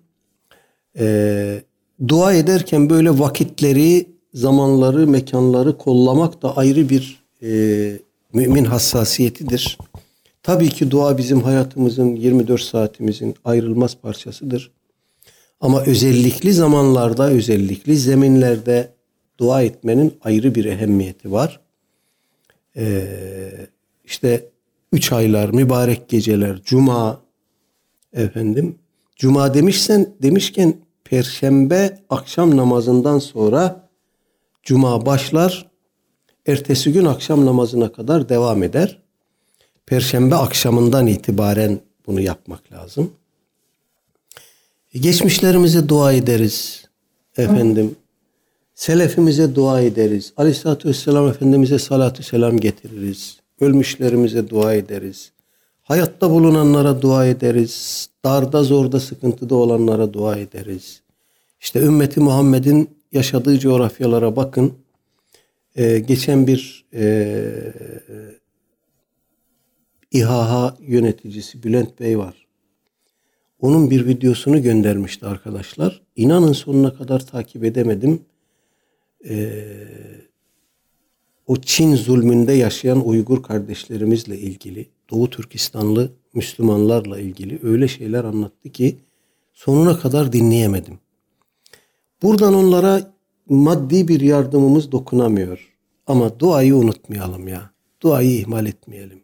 e, 0.98 1.62
dua 2.08 2.34
ederken 2.34 2.90
böyle 2.90 3.18
vakitleri, 3.18 4.06
zamanları, 4.34 5.06
mekanları 5.06 5.78
kollamak 5.78 6.42
da 6.42 6.56
ayrı 6.56 6.88
bir 6.88 7.22
e, 7.42 7.50
mümin 8.32 8.64
hassasiyetidir. 8.64 9.78
Tabii 10.42 10.68
ki 10.68 10.90
dua 10.90 11.18
bizim 11.18 11.40
hayatımızın 11.40 12.16
24 12.16 12.60
saatimizin 12.60 13.34
ayrılmaz 13.44 13.96
parçasıdır. 13.96 14.70
Ama 15.60 15.82
özellikli 15.82 16.52
zamanlarda, 16.52 17.30
özellikli 17.30 17.96
zeminlerde 17.96 18.92
dua 19.38 19.62
etmenin 19.62 20.14
ayrı 20.22 20.54
bir 20.54 20.64
ehemmiyeti 20.64 21.32
var. 21.32 21.60
Ee, 22.78 23.66
işte 24.04 24.48
üç 24.92 25.12
aylar, 25.12 25.48
mübarek 25.48 26.08
geceler, 26.08 26.62
cuma, 26.64 27.20
efendim. 28.12 28.78
Cuma 29.16 29.54
demişsen, 29.54 30.14
demişken 30.22 30.74
Perşembe 31.04 31.98
akşam 32.10 32.56
namazından 32.56 33.18
sonra 33.18 33.88
Cuma 34.68 35.06
başlar. 35.06 35.70
Ertesi 36.46 36.92
gün 36.92 37.04
akşam 37.04 37.46
namazına 37.46 37.92
kadar 37.92 38.28
devam 38.28 38.62
eder. 38.62 39.02
Perşembe 39.86 40.34
akşamından 40.34 41.06
itibaren 41.06 41.80
bunu 42.06 42.20
yapmak 42.20 42.72
lazım. 42.72 43.12
Geçmişlerimize 44.94 45.88
dua 45.88 46.12
ederiz. 46.12 46.84
Efendim 47.36 47.96
selefimize 48.78 49.54
dua 49.54 49.80
ederiz. 49.80 50.32
Aleyhissalatü 50.36 50.88
vesselam 50.88 51.28
Efendimiz'e 51.28 51.78
salatü 51.78 52.22
selam 52.22 52.56
getiririz. 52.56 53.40
Ölmüşlerimize 53.60 54.48
dua 54.48 54.74
ederiz. 54.74 55.32
Hayatta 55.82 56.30
bulunanlara 56.30 57.02
dua 57.02 57.26
ederiz. 57.26 58.08
Darda 58.24 58.62
zorda 58.62 59.00
sıkıntıda 59.00 59.54
olanlara 59.54 60.12
dua 60.12 60.36
ederiz. 60.36 61.02
İşte 61.60 61.80
ümmeti 61.80 62.20
Muhammed'in 62.20 62.90
yaşadığı 63.12 63.58
coğrafyalara 63.58 64.36
bakın. 64.36 64.72
Ee, 65.76 65.98
geçen 65.98 66.46
bir 66.46 66.84
e, 66.94 67.44
İHA 70.10 70.76
yöneticisi 70.80 71.62
Bülent 71.62 72.00
Bey 72.00 72.18
var. 72.18 72.46
Onun 73.60 73.90
bir 73.90 74.06
videosunu 74.06 74.62
göndermişti 74.62 75.26
arkadaşlar. 75.26 76.02
İnanın 76.16 76.52
sonuna 76.52 76.94
kadar 76.94 77.26
takip 77.26 77.64
edemedim. 77.64 78.20
Ee, 79.28 79.60
o 81.46 81.56
Çin 81.56 81.96
zulmünde 81.96 82.52
yaşayan 82.52 83.08
Uygur 83.08 83.42
kardeşlerimizle 83.42 84.38
ilgili, 84.38 84.88
Doğu 85.10 85.30
Türkistanlı 85.30 86.12
Müslümanlarla 86.34 87.20
ilgili 87.20 87.58
öyle 87.62 87.88
şeyler 87.88 88.24
anlattı 88.24 88.68
ki 88.68 88.96
sonuna 89.52 89.98
kadar 89.98 90.32
dinleyemedim. 90.32 90.98
Buradan 92.22 92.54
onlara 92.54 93.14
maddi 93.48 94.08
bir 94.08 94.20
yardımımız 94.20 94.92
dokunamıyor. 94.92 95.74
Ama 96.06 96.40
duayı 96.40 96.76
unutmayalım 96.76 97.48
ya. 97.48 97.70
Duayı 98.02 98.30
ihmal 98.38 98.66
etmeyelim. 98.66 99.20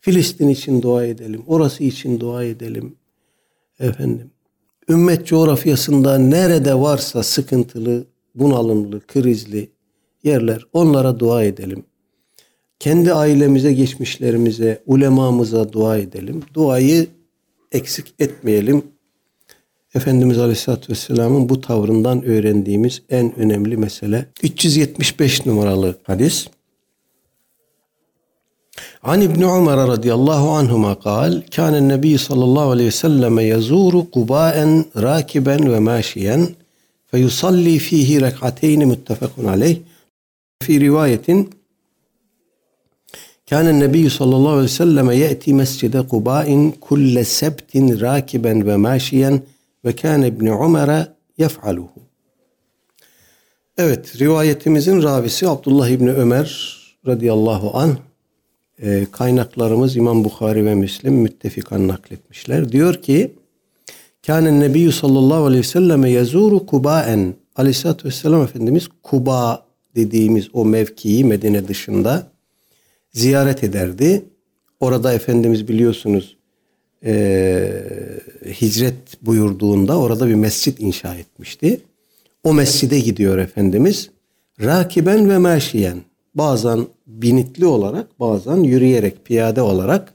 Filistin 0.00 0.48
için 0.48 0.82
dua 0.82 1.04
edelim. 1.04 1.42
Orası 1.46 1.84
için 1.84 2.20
dua 2.20 2.44
edelim. 2.44 2.96
Efendim. 3.80 4.30
Ümmet 4.88 5.26
coğrafyasında 5.26 6.18
nerede 6.18 6.74
varsa 6.74 7.22
sıkıntılı, 7.22 8.06
bunalımlı, 8.35 9.01
krizli 9.07 9.69
yerler 10.23 10.61
onlara 10.73 11.19
dua 11.19 11.43
edelim. 11.43 11.85
Kendi 12.79 13.13
ailemize, 13.13 13.73
geçmişlerimize, 13.73 14.83
ulemamıza 14.85 15.73
dua 15.73 15.97
edelim. 15.97 16.43
Duayı 16.53 17.07
eksik 17.71 18.13
etmeyelim. 18.19 18.83
Efendimiz 19.95 20.37
Aleyhisselatü 20.37 20.91
Vesselam'ın 20.91 21.49
bu 21.49 21.61
tavrından 21.61 22.23
öğrendiğimiz 22.23 23.01
en 23.09 23.39
önemli 23.39 23.77
mesele. 23.77 24.25
375 24.43 25.45
numaralı 25.45 25.97
hadis. 26.03 26.47
عن 29.11 29.19
ابن 29.29 29.41
عمر 29.53 29.77
رضي 29.93 30.11
الله 30.19 30.43
عنهما 30.57 30.93
قال 31.07 31.31
كان 31.57 31.73
النبي 31.75 32.17
صلى 32.17 32.43
الله 32.43 32.65
عليه 32.73 32.87
وسلم 32.87 33.35
يزور 33.53 33.93
قباء 34.15 34.57
راكبا 35.07 35.57
وماشيا 35.71 36.37
feyusalli 37.10 37.78
fihi 37.78 38.20
rek'ateyni 38.20 38.86
muttefakun 38.86 39.44
aleyh. 39.44 39.78
Fi 40.62 40.80
rivayetin 40.80 41.50
Kâne 43.50 43.80
nebiyyü 43.80 44.10
sallallahu 44.10 44.48
aleyhi 44.48 44.64
ve 44.64 44.68
selleme 44.68 45.16
ye'ti 45.16 45.54
mescide 45.54 46.08
Kubâ'in 46.08 46.70
kulle 46.70 47.24
sebtin 47.24 48.00
rakiben 48.00 48.66
ve 48.66 48.76
maşiyen 48.76 49.42
ve 49.84 49.96
kâne 49.96 50.28
İbni 50.28 50.52
Umer'e 50.52 51.06
yef'aluhu. 51.38 52.00
Evet, 53.78 54.20
rivayetimizin 54.20 55.02
ravisi 55.02 55.48
Abdullah 55.48 55.88
İbni 55.88 56.12
Ömer 56.12 56.78
radıyallahu 57.06 57.78
an 57.78 57.98
e, 58.82 59.06
kaynaklarımız 59.12 59.96
İmam 59.96 60.24
Bukhari 60.24 60.64
ve 60.64 60.74
Müslim 60.74 61.14
müttefikan 61.14 61.88
nakletmişler. 61.88 62.72
Diyor 62.72 62.94
ki 62.94 63.32
Kâne 64.26 64.60
nebiyyü 64.60 64.92
sallallahu 64.92 65.44
aleyhi 65.44 65.62
ve 65.62 65.66
selleme 65.66 66.10
yazuru 66.10 66.66
Kuba'en 66.66 67.34
Aleyhisselatü 67.56 68.08
Vesselam 68.08 68.42
Efendimiz 68.42 68.88
Kuba 69.02 69.66
dediğimiz 69.96 70.48
o 70.52 70.64
mevkiyi 70.64 71.24
Medine 71.24 71.68
dışında 71.68 72.26
ziyaret 73.12 73.64
ederdi. 73.64 74.24
Orada 74.80 75.14
Efendimiz 75.14 75.68
biliyorsunuz 75.68 76.36
e, 77.04 77.72
hicret 78.60 79.22
buyurduğunda 79.22 79.98
orada 79.98 80.28
bir 80.28 80.34
mescit 80.34 80.80
inşa 80.80 81.14
etmişti. 81.14 81.80
O 82.44 82.54
mescide 82.54 83.00
gidiyor 83.00 83.38
Efendimiz. 83.38 84.10
Rakiben 84.60 85.30
ve 85.30 85.38
meşiyen. 85.38 85.98
Bazen 86.34 86.86
binitli 87.06 87.66
olarak 87.66 88.20
bazen 88.20 88.56
yürüyerek 88.56 89.24
piyade 89.24 89.62
olarak 89.62 90.14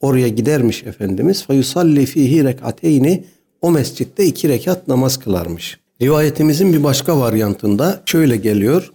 oraya 0.00 0.28
gidermiş 0.28 0.84
Efendimiz. 0.84 1.42
Fayusalli 1.42 2.06
fihi 2.06 2.44
rekateyni 2.44 3.24
o 3.62 3.70
mescitte 3.70 4.26
iki 4.26 4.48
rekat 4.48 4.88
namaz 4.88 5.16
kılarmış. 5.16 5.78
Rivayetimizin 6.02 6.72
bir 6.72 6.84
başka 6.84 7.20
varyantında 7.20 8.02
şöyle 8.06 8.36
geliyor. 8.36 8.92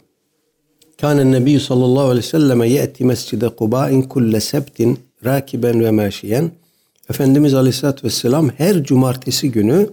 Kâne 1.02 1.32
nebiyyü 1.32 1.60
sallallahu 1.60 2.04
aleyhi 2.04 2.26
ve 2.26 2.30
selleme 2.30 2.70
ye'ti 2.70 3.06
mescide 3.06 3.50
Kuba'in 3.50 4.02
kulle 4.02 4.40
sebtin 4.40 5.00
rakiben 5.26 5.84
ve 5.84 5.92
meşiyen. 5.92 6.52
Efendimiz 7.10 7.54
Aleyhisselatü 7.54 8.08
Vesselam 8.08 8.50
her 8.50 8.84
cumartesi 8.84 9.52
günü 9.52 9.90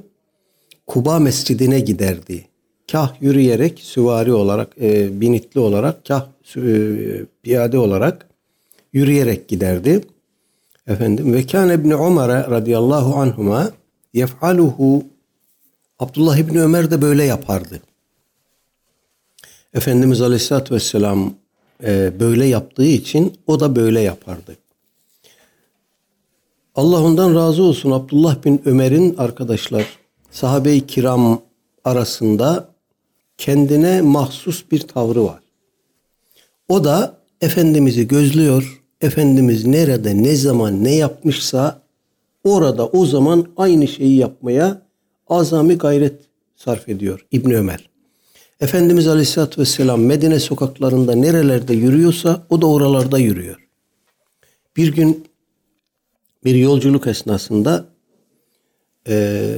Kuba 0.87 1.19
Mescidine 1.19 1.81
giderdi. 1.81 2.45
Kah 2.93 3.15
yürüyerek, 3.21 3.79
süvari 3.79 4.33
olarak, 4.33 4.77
e, 4.81 5.21
binitli 5.21 5.61
olarak, 5.61 6.07
kah 6.07 6.27
e, 6.57 6.63
piyade 7.43 7.79
olarak 7.79 8.27
yürüyerek 8.93 9.49
giderdi. 9.49 10.01
Efendim 10.87 11.33
ve 11.33 11.47
kan 11.47 11.71
İbni 11.71 11.95
Ömer 11.95 12.51
radıyallahu 12.51 13.15
anhuma 13.15 13.71
yef'aluhu 14.15 15.05
Abdullah 15.99 16.37
İbni 16.37 16.61
Ömer 16.61 16.91
de 16.91 17.03
böyle 17.03 17.25
yapardı. 17.25 17.81
Efendimiz 19.75 20.21
Aleyhisselatü 20.21 20.75
Vesselam 20.75 21.35
e, 21.85 22.21
böyle 22.21 22.47
yaptığı 22.47 22.85
için 22.85 23.39
o 23.47 23.61
da 23.61 23.77
böyle 23.77 24.01
yapardı. 24.01 24.57
Allah 26.75 27.03
ondan 27.03 27.35
razı 27.35 27.63
olsun 27.63 27.91
Abdullah 27.91 28.45
bin 28.45 28.63
Ömer'in 28.65 29.15
arkadaşlar 29.19 29.87
sahabe-i 30.31 30.87
kiram 30.87 31.43
arasında 31.85 32.69
kendine 33.39 34.01
mahsus 34.01 34.65
bir 34.71 34.81
tavrı 34.81 35.25
var. 35.25 35.41
O 36.69 36.85
da 36.85 37.19
Efendimiz'i 37.41 38.09
gözlüyor. 38.09 38.82
Efendimiz 39.03 39.67
nerede, 39.67 40.23
ne 40.23 40.37
zaman, 40.37 40.85
ne 40.85 40.95
yapmışsa 40.95 41.83
orada 42.45 42.87
o 42.89 43.07
zaman 43.07 43.47
aynı 43.57 43.89
şeyi 43.89 44.17
yapmaya 44.17 44.83
azami 45.29 45.79
gayret 45.79 46.21
sarf 46.57 46.89
ediyor 46.89 47.27
İbn 47.31 47.51
Ömer. 47.51 47.91
Efendimiz 48.61 49.09
Aleyhisselatü 49.09 49.61
Vesselam 49.61 50.03
Medine 50.03 50.41
sokaklarında 50.41 51.15
nerelerde 51.15 51.75
yürüyorsa 51.75 52.47
o 52.51 52.63
da 52.63 52.67
oralarda 52.67 53.19
yürüyor. 53.19 53.69
Bir 54.77 54.95
gün 54.95 55.27
bir 56.45 56.55
yolculuk 56.55 57.07
esnasında 57.07 57.87
e, 59.09 59.57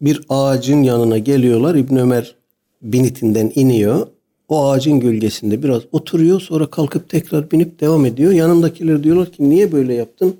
bir 0.00 0.20
ağacın 0.28 0.82
yanına 0.82 1.18
geliyorlar. 1.18 1.74
İbn 1.74 1.96
Ömer 1.96 2.36
binitinden 2.82 3.52
iniyor. 3.54 4.06
O 4.50 4.68
ağacın 4.68 5.00
gölgesinde 5.00 5.62
biraz 5.62 5.82
oturuyor. 5.92 6.40
Sonra 6.40 6.66
kalkıp 6.66 7.08
tekrar 7.08 7.50
binip 7.50 7.80
devam 7.80 8.06
ediyor. 8.06 8.32
Yanındakiler 8.32 9.02
diyorlar 9.02 9.32
ki 9.32 9.50
niye 9.50 9.72
böyle 9.72 9.94
yaptın? 9.94 10.36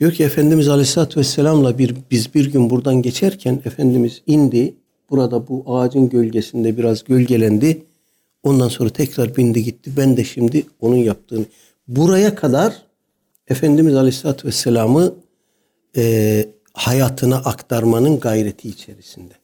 Diyor 0.00 0.12
ki 0.12 0.24
Efendimiz 0.24 0.68
Aleyhisselatü 0.68 1.20
Vesselam'la 1.20 1.78
bir, 1.78 1.94
biz 2.10 2.34
bir 2.34 2.52
gün 2.52 2.70
buradan 2.70 3.02
geçerken 3.02 3.60
Efendimiz 3.64 4.22
indi. 4.26 4.74
Burada 5.10 5.48
bu 5.48 5.64
ağacın 5.66 6.08
gölgesinde 6.08 6.76
biraz 6.76 7.04
gölgelendi. 7.04 7.82
Ondan 8.42 8.68
sonra 8.68 8.90
tekrar 8.90 9.36
bindi 9.36 9.64
gitti. 9.64 9.92
Ben 9.96 10.16
de 10.16 10.24
şimdi 10.24 10.66
onun 10.80 10.96
yaptığını. 10.96 11.44
Buraya 11.88 12.34
kadar 12.34 12.82
Efendimiz 13.48 13.94
Aleyhisselatü 13.94 14.48
Vesselam'ı 14.48 15.14
e, 15.96 16.44
hayatına 16.72 17.36
aktarmanın 17.36 18.20
gayreti 18.20 18.68
içerisinde. 18.68 19.39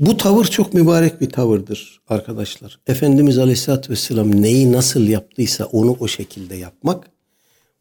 Bu 0.00 0.16
tavır 0.16 0.44
çok 0.44 0.74
mübarek 0.74 1.20
bir 1.20 1.30
tavırdır 1.30 2.00
arkadaşlar. 2.08 2.80
Efendimiz 2.86 3.38
Aleyhisselatü 3.38 3.92
Vesselam 3.92 4.42
neyi 4.42 4.72
nasıl 4.72 5.08
yaptıysa 5.08 5.64
onu 5.64 5.96
o 6.00 6.08
şekilde 6.08 6.56
yapmak 6.56 7.10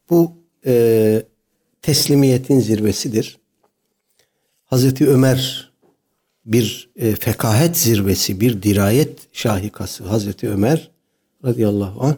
bu 0.09 0.31
e, 0.65 1.23
teslimiyetin 1.81 2.59
zirvesidir. 2.59 3.37
Hazreti 4.65 5.09
Ömer 5.09 5.71
bir 6.45 6.89
e, 6.95 7.15
fekahet 7.15 7.77
zirvesi, 7.77 8.41
bir 8.41 8.63
dirayet 8.63 9.19
şahikası 9.33 10.03
Hazreti 10.03 10.49
Ömer 10.49 10.91
radıyallahu 11.45 12.03
anh 12.03 12.15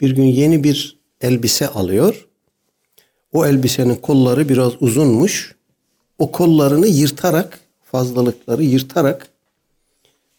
bir 0.00 0.10
gün 0.10 0.24
yeni 0.24 0.64
bir 0.64 0.98
elbise 1.20 1.68
alıyor. 1.68 2.28
O 3.32 3.46
elbisenin 3.46 3.94
kolları 3.96 4.48
biraz 4.48 4.72
uzunmuş. 4.80 5.56
O 6.18 6.32
kollarını 6.32 6.86
yırtarak, 6.86 7.60
fazlalıkları 7.84 8.62
yırtarak 8.62 9.31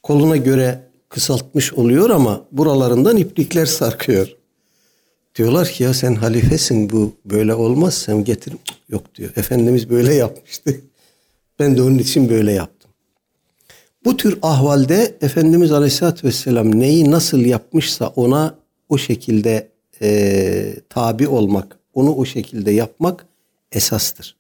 koluna 0.04 0.38
göre 0.38 0.80
kısaltmış 1.10 1.74
oluyor 1.74 2.10
ama 2.10 2.46
buralarından 2.52 3.18
iplikler 3.18 3.66
sarkıyor. 3.66 4.36
Diyorlar 5.36 5.68
ki 5.68 5.84
ya 5.84 5.94
sen 5.94 6.16
halifesin 6.16 6.90
bu 6.90 7.14
böyle 7.26 7.54
olmaz 7.54 7.94
sen 7.94 8.24
getir. 8.24 8.54
Yok 8.90 9.16
diyor. 9.16 9.32
Efendimiz 9.36 9.90
böyle 9.90 10.14
yapmıştı. 10.14 10.82
Ben 11.60 11.78
de 11.78 11.82
onun 11.82 11.98
için 11.98 12.30
böyle 12.30 12.52
yaptım. 12.52 12.92
Bu 14.06 14.18
tür 14.18 14.40
ahvalde 14.42 15.18
Efendimiz 15.22 15.72
Aleyhisselatü 15.72 16.28
Vesselam 16.28 16.80
neyi 16.80 17.12
nasıl 17.12 17.40
yapmışsa 17.40 18.08
ona 18.08 18.56
o 18.90 18.98
şekilde 18.98 19.70
e, 20.02 20.76
tabi 20.90 21.28
olmak, 21.28 21.80
onu 21.94 22.16
o 22.16 22.26
şekilde 22.26 22.72
yapmak 22.72 23.26
esastır. 23.72 24.36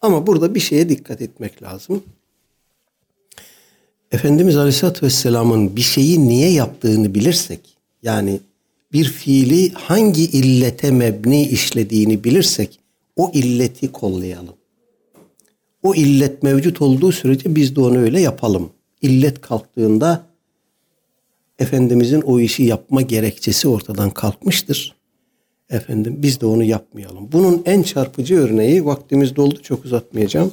Ama 0.00 0.26
burada 0.26 0.54
bir 0.54 0.60
şeye 0.60 0.88
dikkat 0.88 1.22
etmek 1.22 1.62
lazım. 1.62 2.02
Efendimiz 4.12 4.56
Aleyhisselatü 4.56 5.06
Vesselam'ın 5.06 5.76
bir 5.76 5.80
şeyi 5.80 6.28
niye 6.28 6.52
yaptığını 6.52 7.14
bilirsek, 7.14 7.60
yani 8.02 8.40
bir 8.92 9.04
fiili 9.04 9.72
hangi 9.72 10.24
illete 10.24 10.90
mebni 10.90 11.48
işlediğini 11.48 12.24
bilirsek, 12.24 12.78
o 13.16 13.30
illeti 13.34 13.92
kollayalım. 13.92 14.54
O 15.82 15.94
illet 15.94 16.42
mevcut 16.42 16.82
olduğu 16.82 17.12
sürece 17.12 17.54
biz 17.54 17.76
de 17.76 17.80
onu 17.80 17.98
öyle 17.98 18.20
yapalım. 18.20 18.70
İllet 19.02 19.40
kalktığında 19.40 20.26
Efendimizin 21.58 22.20
o 22.20 22.40
işi 22.40 22.62
yapma 22.62 23.02
gerekçesi 23.02 23.68
ortadan 23.68 24.10
kalkmıştır. 24.10 24.94
Efendim 25.70 26.16
biz 26.18 26.40
de 26.40 26.46
onu 26.46 26.64
yapmayalım. 26.64 27.32
Bunun 27.32 27.62
en 27.66 27.82
çarpıcı 27.82 28.34
örneği 28.36 28.84
vaktimiz 28.84 29.36
doldu 29.36 29.62
çok 29.62 29.84
uzatmayacağım. 29.84 30.52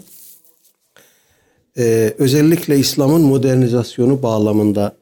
Ee, 1.78 2.14
özellikle 2.18 2.78
İslam'ın 2.78 3.22
modernizasyonu 3.22 4.24
bağlamında 4.24 4.96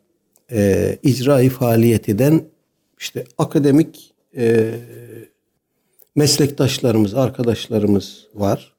e, 0.51 0.97
icra 1.03 1.49
faaliyet 1.49 2.09
eden 2.09 2.41
işte 2.99 3.26
akademik 3.38 4.13
e, 4.38 4.69
meslektaşlarımız, 6.15 7.13
arkadaşlarımız 7.13 8.28
var. 8.36 8.74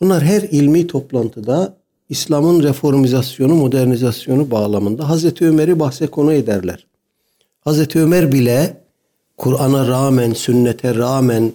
Bunlar 0.00 0.22
her 0.22 0.42
ilmi 0.42 0.86
toplantıda 0.86 1.76
İslam'ın 2.08 2.62
reformizasyonu, 2.62 3.54
modernizasyonu 3.54 4.50
bağlamında 4.50 5.08
Hazreti 5.08 5.46
Ömer'i 5.46 5.80
bahse 5.80 6.06
konu 6.06 6.32
ederler. 6.32 6.86
Hazreti 7.60 8.00
Ömer 8.00 8.32
bile 8.32 8.76
Kur'an'a 9.36 9.88
rağmen, 9.88 10.32
sünnete 10.32 10.94
rağmen 10.94 11.52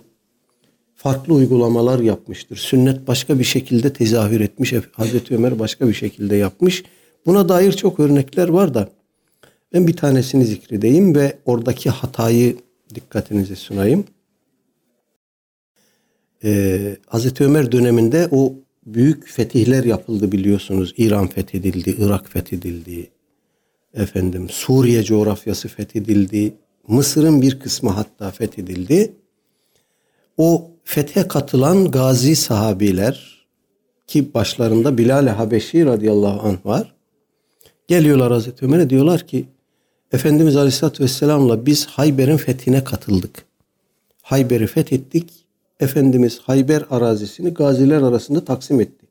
farklı 1.04 1.34
uygulamalar 1.34 2.00
yapmıştır. 2.00 2.56
Sünnet 2.56 3.08
başka 3.08 3.40
bir 3.40 3.44
şekilde 3.44 3.94
tezahür 3.94 4.42
etmiş. 4.42 4.74
Hazreti 4.92 5.36
Ömer 5.36 5.60
başka 5.60 5.88
bir 5.88 5.94
şekilde 5.94 6.36
yapmış. 6.36 6.84
Buna 7.26 7.50
dair 7.50 7.72
çok 7.72 8.00
örnekler 8.00 8.48
var 8.48 8.74
da 8.74 8.90
ben 9.74 9.88
bir 9.88 9.96
tanesini 9.96 10.46
zikredeyim 10.46 11.16
ve 11.16 11.38
oradaki 11.46 11.90
hatayı 11.90 12.58
dikkatinize 12.96 13.56
sunayım. 13.56 14.06
Ee, 16.44 16.98
Hazreti 17.08 17.44
Ömer 17.44 17.72
döneminde 17.72 18.28
o 18.32 18.54
büyük 18.86 19.28
fetihler 19.28 19.84
yapıldı 19.84 20.32
biliyorsunuz. 20.32 20.94
İran 20.98 21.28
fethedildi, 21.28 21.96
Irak 22.00 22.30
fethedildi. 22.30 23.10
Efendim 23.94 24.50
Suriye 24.50 25.04
coğrafyası 25.04 25.68
fethedildi. 25.68 26.54
Mısır'ın 26.88 27.42
bir 27.42 27.60
kısmı 27.60 27.90
hatta 27.90 28.32
fethedildi. 28.32 29.14
O 30.38 30.73
fethe 30.84 31.28
katılan 31.28 31.92
gazi 31.92 32.36
sahabiler 32.36 33.46
ki 34.08 34.34
başlarında 34.34 34.98
Bilal-i 34.98 35.30
Habeşi 35.30 35.86
radıyallahu 35.86 36.48
anh 36.48 36.66
var. 36.66 36.94
Geliyorlar 37.88 38.32
Hazreti 38.32 38.66
Ömer'e 38.66 38.90
diyorlar 38.90 39.28
ki 39.28 39.46
Efendimiz 40.12 40.56
Aleyhisselatü 40.56 41.04
Vesselam'la 41.04 41.66
biz 41.66 41.86
Hayber'in 41.86 42.38
fethine 42.38 42.84
katıldık. 42.84 43.46
Hayber'i 44.22 44.68
fethettik. 44.68 45.30
Efendimiz 45.80 46.40
Hayber 46.40 46.84
arazisini 46.90 47.54
gaziler 47.54 48.02
arasında 48.02 48.46
taksim 48.46 48.82
etti. 48.82 49.06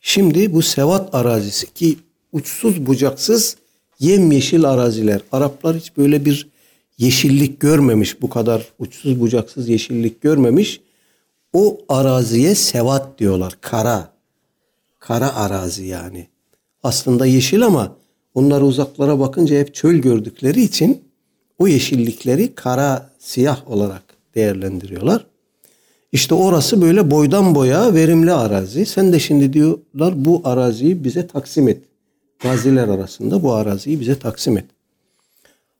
Şimdi 0.00 0.54
bu 0.54 0.62
Sevat 0.62 1.14
arazisi 1.14 1.74
ki 1.74 1.96
uçsuz 2.32 2.86
bucaksız 2.86 3.56
yemyeşil 4.00 4.64
araziler. 4.64 5.20
Araplar 5.32 5.76
hiç 5.76 5.96
böyle 5.96 6.24
bir 6.24 6.48
yeşillik 6.98 7.60
görmemiş 7.60 8.22
bu 8.22 8.28
kadar 8.30 8.72
uçsuz 8.78 9.20
bucaksız 9.20 9.68
yeşillik 9.68 10.20
görmemiş. 10.20 10.80
O 11.52 11.78
araziye 11.88 12.54
sevat 12.54 13.18
diyorlar. 13.18 13.58
Kara. 13.60 14.12
Kara 14.98 15.36
arazi 15.36 15.84
yani. 15.84 16.28
Aslında 16.82 17.26
yeşil 17.26 17.66
ama 17.66 17.96
onlar 18.34 18.60
uzaklara 18.60 19.20
bakınca 19.20 19.58
hep 19.58 19.74
çöl 19.74 19.94
gördükleri 19.94 20.62
için 20.62 21.04
o 21.58 21.66
yeşillikleri 21.66 22.54
kara 22.54 23.10
siyah 23.18 23.70
olarak 23.70 24.02
değerlendiriyorlar. 24.34 25.26
İşte 26.12 26.34
orası 26.34 26.82
böyle 26.82 27.10
boydan 27.10 27.54
boya 27.54 27.94
verimli 27.94 28.32
arazi. 28.32 28.86
Sen 28.86 29.12
de 29.12 29.18
şimdi 29.18 29.52
diyorlar 29.52 30.24
bu 30.24 30.42
araziyi 30.44 31.04
bize 31.04 31.26
taksim 31.26 31.68
et. 31.68 31.82
Gaziler 32.42 32.88
arasında 32.88 33.42
bu 33.42 33.52
araziyi 33.52 34.00
bize 34.00 34.18
taksim 34.18 34.58
et. 34.58 34.64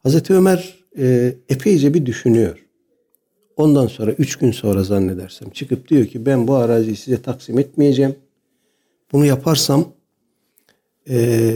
Hazreti 0.02 0.34
Ömer 0.34 0.77
e, 0.98 1.34
epeyce 1.48 1.94
bir 1.94 2.06
düşünüyor. 2.06 2.64
Ondan 3.56 3.86
sonra 3.86 4.12
üç 4.12 4.36
gün 4.36 4.52
sonra 4.52 4.84
zannedersem 4.84 5.50
çıkıp 5.50 5.88
diyor 5.88 6.06
ki 6.06 6.26
ben 6.26 6.48
bu 6.48 6.54
araziyi 6.54 6.96
size 6.96 7.22
taksim 7.22 7.58
etmeyeceğim. 7.58 8.16
Bunu 9.12 9.26
yaparsam 9.26 9.88
e, 11.10 11.50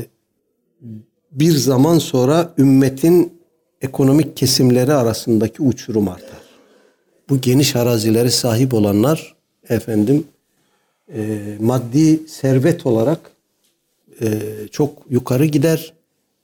bir 1.33 1.53
zaman 1.53 1.99
sonra 1.99 2.55
ümmetin 2.59 3.33
ekonomik 3.83 4.37
kesimleri 4.37 4.93
arasındaki 4.93 5.63
uçurum 5.63 6.09
artar. 6.09 6.43
Bu 7.29 7.41
geniş 7.41 7.77
arazilere 7.77 8.31
sahip 8.31 8.75
olanlar 8.75 9.37
efendim 9.69 10.25
e, 11.15 11.39
maddi 11.61 12.29
servet 12.29 12.87
olarak 12.87 13.31
e, 14.21 14.43
çok 14.71 15.03
yukarı 15.11 15.45
gider. 15.45 15.93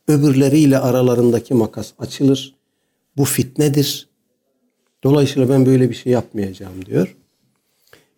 Öbürleriyle 0.09 0.79
aralarındaki 0.79 1.55
makas 1.55 1.93
açılır. 1.99 2.58
Bu 3.19 3.25
fitnedir. 3.25 4.09
Dolayısıyla 5.05 5.49
ben 5.49 5.67
böyle 5.67 5.91
bir 5.91 5.95
şey 5.95 6.13
yapmayacağım 6.13 6.87
diyor. 6.87 7.17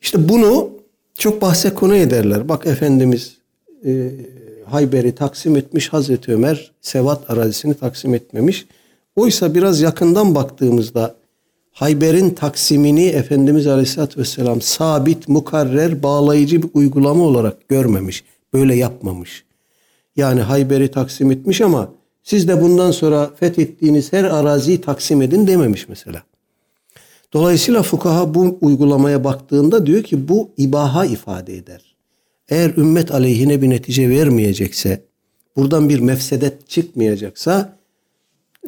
İşte 0.03 0.28
bunu 0.28 0.70
çok 1.18 1.42
bahse 1.42 1.74
konu 1.74 1.96
ederler. 1.96 2.48
Bak 2.48 2.66
Efendimiz 2.66 3.36
e, 3.86 4.11
Hayber'i 4.64 5.14
taksim 5.14 5.57
etmiş. 5.57 5.88
Hazreti 5.88 6.32
Ömer 6.32 6.72
Sevat 6.80 7.30
arazisini 7.30 7.74
taksim 7.74 8.14
etmemiş. 8.14 8.66
Oysa 9.16 9.55
biraz 9.55 9.80
yakından 9.80 10.34
baktığımızda 10.34 11.14
Hayber'in 11.72 12.30
taksimini 12.30 13.07
Efendimiz 13.07 13.66
Aleyhisselatü 13.66 14.20
Vesselam 14.20 14.61
sabit, 14.61 15.28
mukarrer, 15.28 16.03
bağlayıcı 16.03 16.62
bir 16.62 16.68
uygulama 16.74 17.24
olarak 17.24 17.68
görmemiş. 17.68 18.24
Böyle 18.53 18.74
yapmamış. 18.74 19.44
Yani 20.16 20.40
Hayber'i 20.40 20.90
taksim 20.90 21.30
etmiş 21.30 21.61
ama 21.61 21.88
siz 22.22 22.48
de 22.48 22.62
bundan 22.62 22.90
sonra 22.90 23.30
fethettiğiniz 23.40 24.12
her 24.12 24.24
araziyi 24.24 24.80
taksim 24.80 25.22
edin 25.22 25.46
dememiş 25.46 25.88
mesela. 25.88 26.22
Dolayısıyla 27.32 27.82
fukaha 27.82 28.34
bu 28.34 28.58
uygulamaya 28.60 29.24
baktığında 29.24 29.86
diyor 29.86 30.02
ki 30.02 30.28
bu 30.28 30.50
ibaha 30.56 31.04
ifade 31.04 31.56
eder. 31.56 31.96
Eğer 32.48 32.76
ümmet 32.76 33.10
aleyhine 33.10 33.62
bir 33.62 33.70
netice 33.70 34.10
vermeyecekse, 34.10 35.04
buradan 35.56 35.88
bir 35.88 36.00
mefsedet 36.00 36.68
çıkmayacaksa 36.68 37.78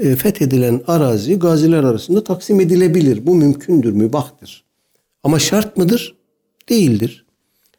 e, 0.01 0.17
fethedilen 0.17 0.81
arazi 0.87 1.39
gaziler 1.39 1.85
arasında 1.85 2.25
taksim 2.25 2.61
edilebilir. 2.61 3.27
Bu 3.27 3.35
mümkündür, 3.35 3.93
mübahtır. 3.93 4.65
Ama 5.23 5.39
şart 5.39 5.77
mıdır? 5.77 6.17
Değildir. 6.69 7.27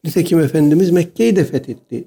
Nitekim 0.03 0.39
Efendimiz 0.39 0.91
Mekke'yi 0.91 1.36
de 1.36 1.45
fethetti. 1.45 2.05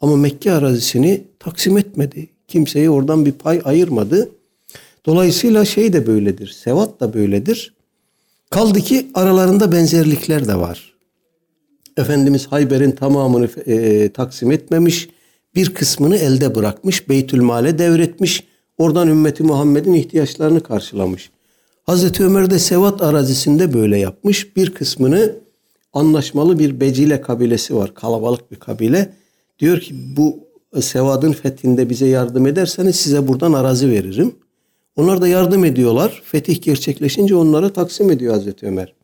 Ama 0.00 0.16
Mekke 0.16 0.52
arazisini 0.52 1.24
taksim 1.38 1.78
etmedi. 1.78 2.28
Kimseye 2.48 2.90
oradan 2.90 3.26
bir 3.26 3.32
pay 3.32 3.60
ayırmadı. 3.64 4.30
Dolayısıyla 5.06 5.64
şey 5.64 5.92
de 5.92 6.06
böyledir. 6.06 6.48
Sevat 6.48 7.00
da 7.00 7.14
böyledir. 7.14 7.74
Kaldı 8.50 8.80
ki 8.80 9.06
aralarında 9.14 9.72
benzerlikler 9.72 10.48
de 10.48 10.56
var. 10.56 10.96
Efendimiz 11.96 12.46
Hayber'in 12.46 12.90
tamamını 12.90 13.48
e, 13.66 14.08
taksim 14.12 14.52
etmemiş. 14.52 15.08
Bir 15.54 15.74
kısmını 15.74 16.16
elde 16.16 16.54
bırakmış. 16.54 17.08
Beytülmale 17.08 17.78
devretmiş. 17.78 18.44
Oradan 18.78 19.08
ümmeti 19.08 19.42
Muhammed'in 19.42 19.92
ihtiyaçlarını 19.92 20.62
karşılamış. 20.62 21.30
Hazreti 21.86 22.24
Ömer 22.24 22.50
de 22.50 22.58
Sevat 22.58 23.02
arazisinde 23.02 23.74
böyle 23.74 23.98
yapmış. 23.98 24.56
Bir 24.56 24.74
kısmını 24.74 25.36
anlaşmalı 25.92 26.58
bir 26.58 26.80
Becile 26.80 27.20
kabilesi 27.20 27.76
var. 27.76 27.94
Kalabalık 27.94 28.50
bir 28.50 28.56
kabile. 28.56 29.12
Diyor 29.58 29.80
ki 29.80 29.94
bu 30.16 30.45
Sevad'ın 30.82 31.32
fethinde 31.32 31.90
bize 31.90 32.06
yardım 32.06 32.46
ederseniz 32.46 32.96
size 32.96 33.28
buradan 33.28 33.52
arazi 33.52 33.90
veririm. 33.90 34.34
Onlar 34.96 35.20
da 35.20 35.28
yardım 35.28 35.64
ediyorlar. 35.64 36.22
Fetih 36.24 36.62
gerçekleşince 36.62 37.36
onlara 37.36 37.72
taksim 37.72 38.10
ediyor 38.10 38.34
Hazreti 38.34 38.66
Ömer. 38.66 38.94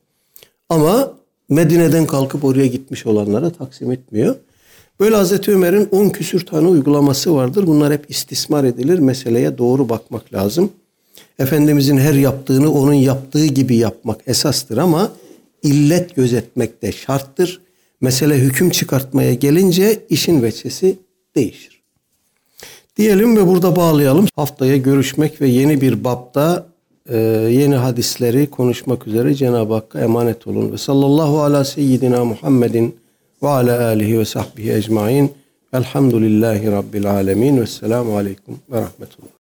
Ama 0.69 1.13
Medine'den 1.49 2.07
kalkıp 2.07 2.45
oraya 2.45 2.67
gitmiş 2.67 3.07
olanlara 3.07 3.51
taksim 3.51 3.93
etmiyor. 3.93 4.37
Böyle 5.01 5.17
Hazreti 5.17 5.53
Ömer'in 5.53 5.89
10 5.91 6.09
küsür 6.09 6.47
tane 6.47 6.69
uygulaması 6.69 7.35
vardır. 7.35 7.67
Bunlar 7.67 7.93
hep 7.93 8.11
istismar 8.11 8.65
edilir. 8.65 8.99
Meseleye 8.99 9.59
doğru 9.59 9.89
bakmak 9.89 10.35
lazım. 10.35 10.73
Efendimizin 11.39 11.97
her 11.97 12.15
yaptığını 12.15 12.73
onun 12.73 12.93
yaptığı 12.93 13.47
gibi 13.47 13.77
yapmak 13.77 14.21
esastır 14.27 14.79
ama 14.79 15.13
illet 15.63 16.17
gözetmek 16.17 16.83
de 16.83 16.93
şarttır. 16.93 17.61
Mesele 18.01 18.39
hüküm 18.39 18.71
çıkartmaya 18.71 19.35
gelince 19.35 20.03
işin 20.09 20.43
veçesi 20.43 20.97
değişir. 21.37 21.83
Diyelim 22.97 23.37
ve 23.37 23.47
burada 23.47 23.77
bağlayalım. 23.77 24.27
Haftaya 24.37 24.77
görüşmek 24.77 25.41
ve 25.41 25.49
yeni 25.49 25.81
bir 25.81 26.05
babda 26.05 26.67
e, 27.09 27.17
yeni 27.51 27.75
hadisleri 27.75 28.51
konuşmak 28.51 29.07
üzere 29.07 29.35
Cenab-ı 29.35 29.75
Hakk'a 29.75 30.01
emanet 30.01 30.47
olun. 30.47 30.73
Ve 30.73 30.79
sallallahu 30.79 31.43
ala 31.43 31.65
seyyidina 31.65 32.25
Muhammedin 32.25 32.97
ve 33.43 33.49
ala 33.49 33.87
alihi 33.87 34.19
ve 34.19 34.25
sahbihi 34.25 34.73
ecmain. 34.73 35.33
Elhamdülillahi 35.73 36.73
Rabbil 36.73 37.11
alemin. 37.11 37.61
Vesselamu 37.61 38.17
aleyküm 38.17 38.55
ve 38.71 38.77
rahmetullah. 38.77 39.29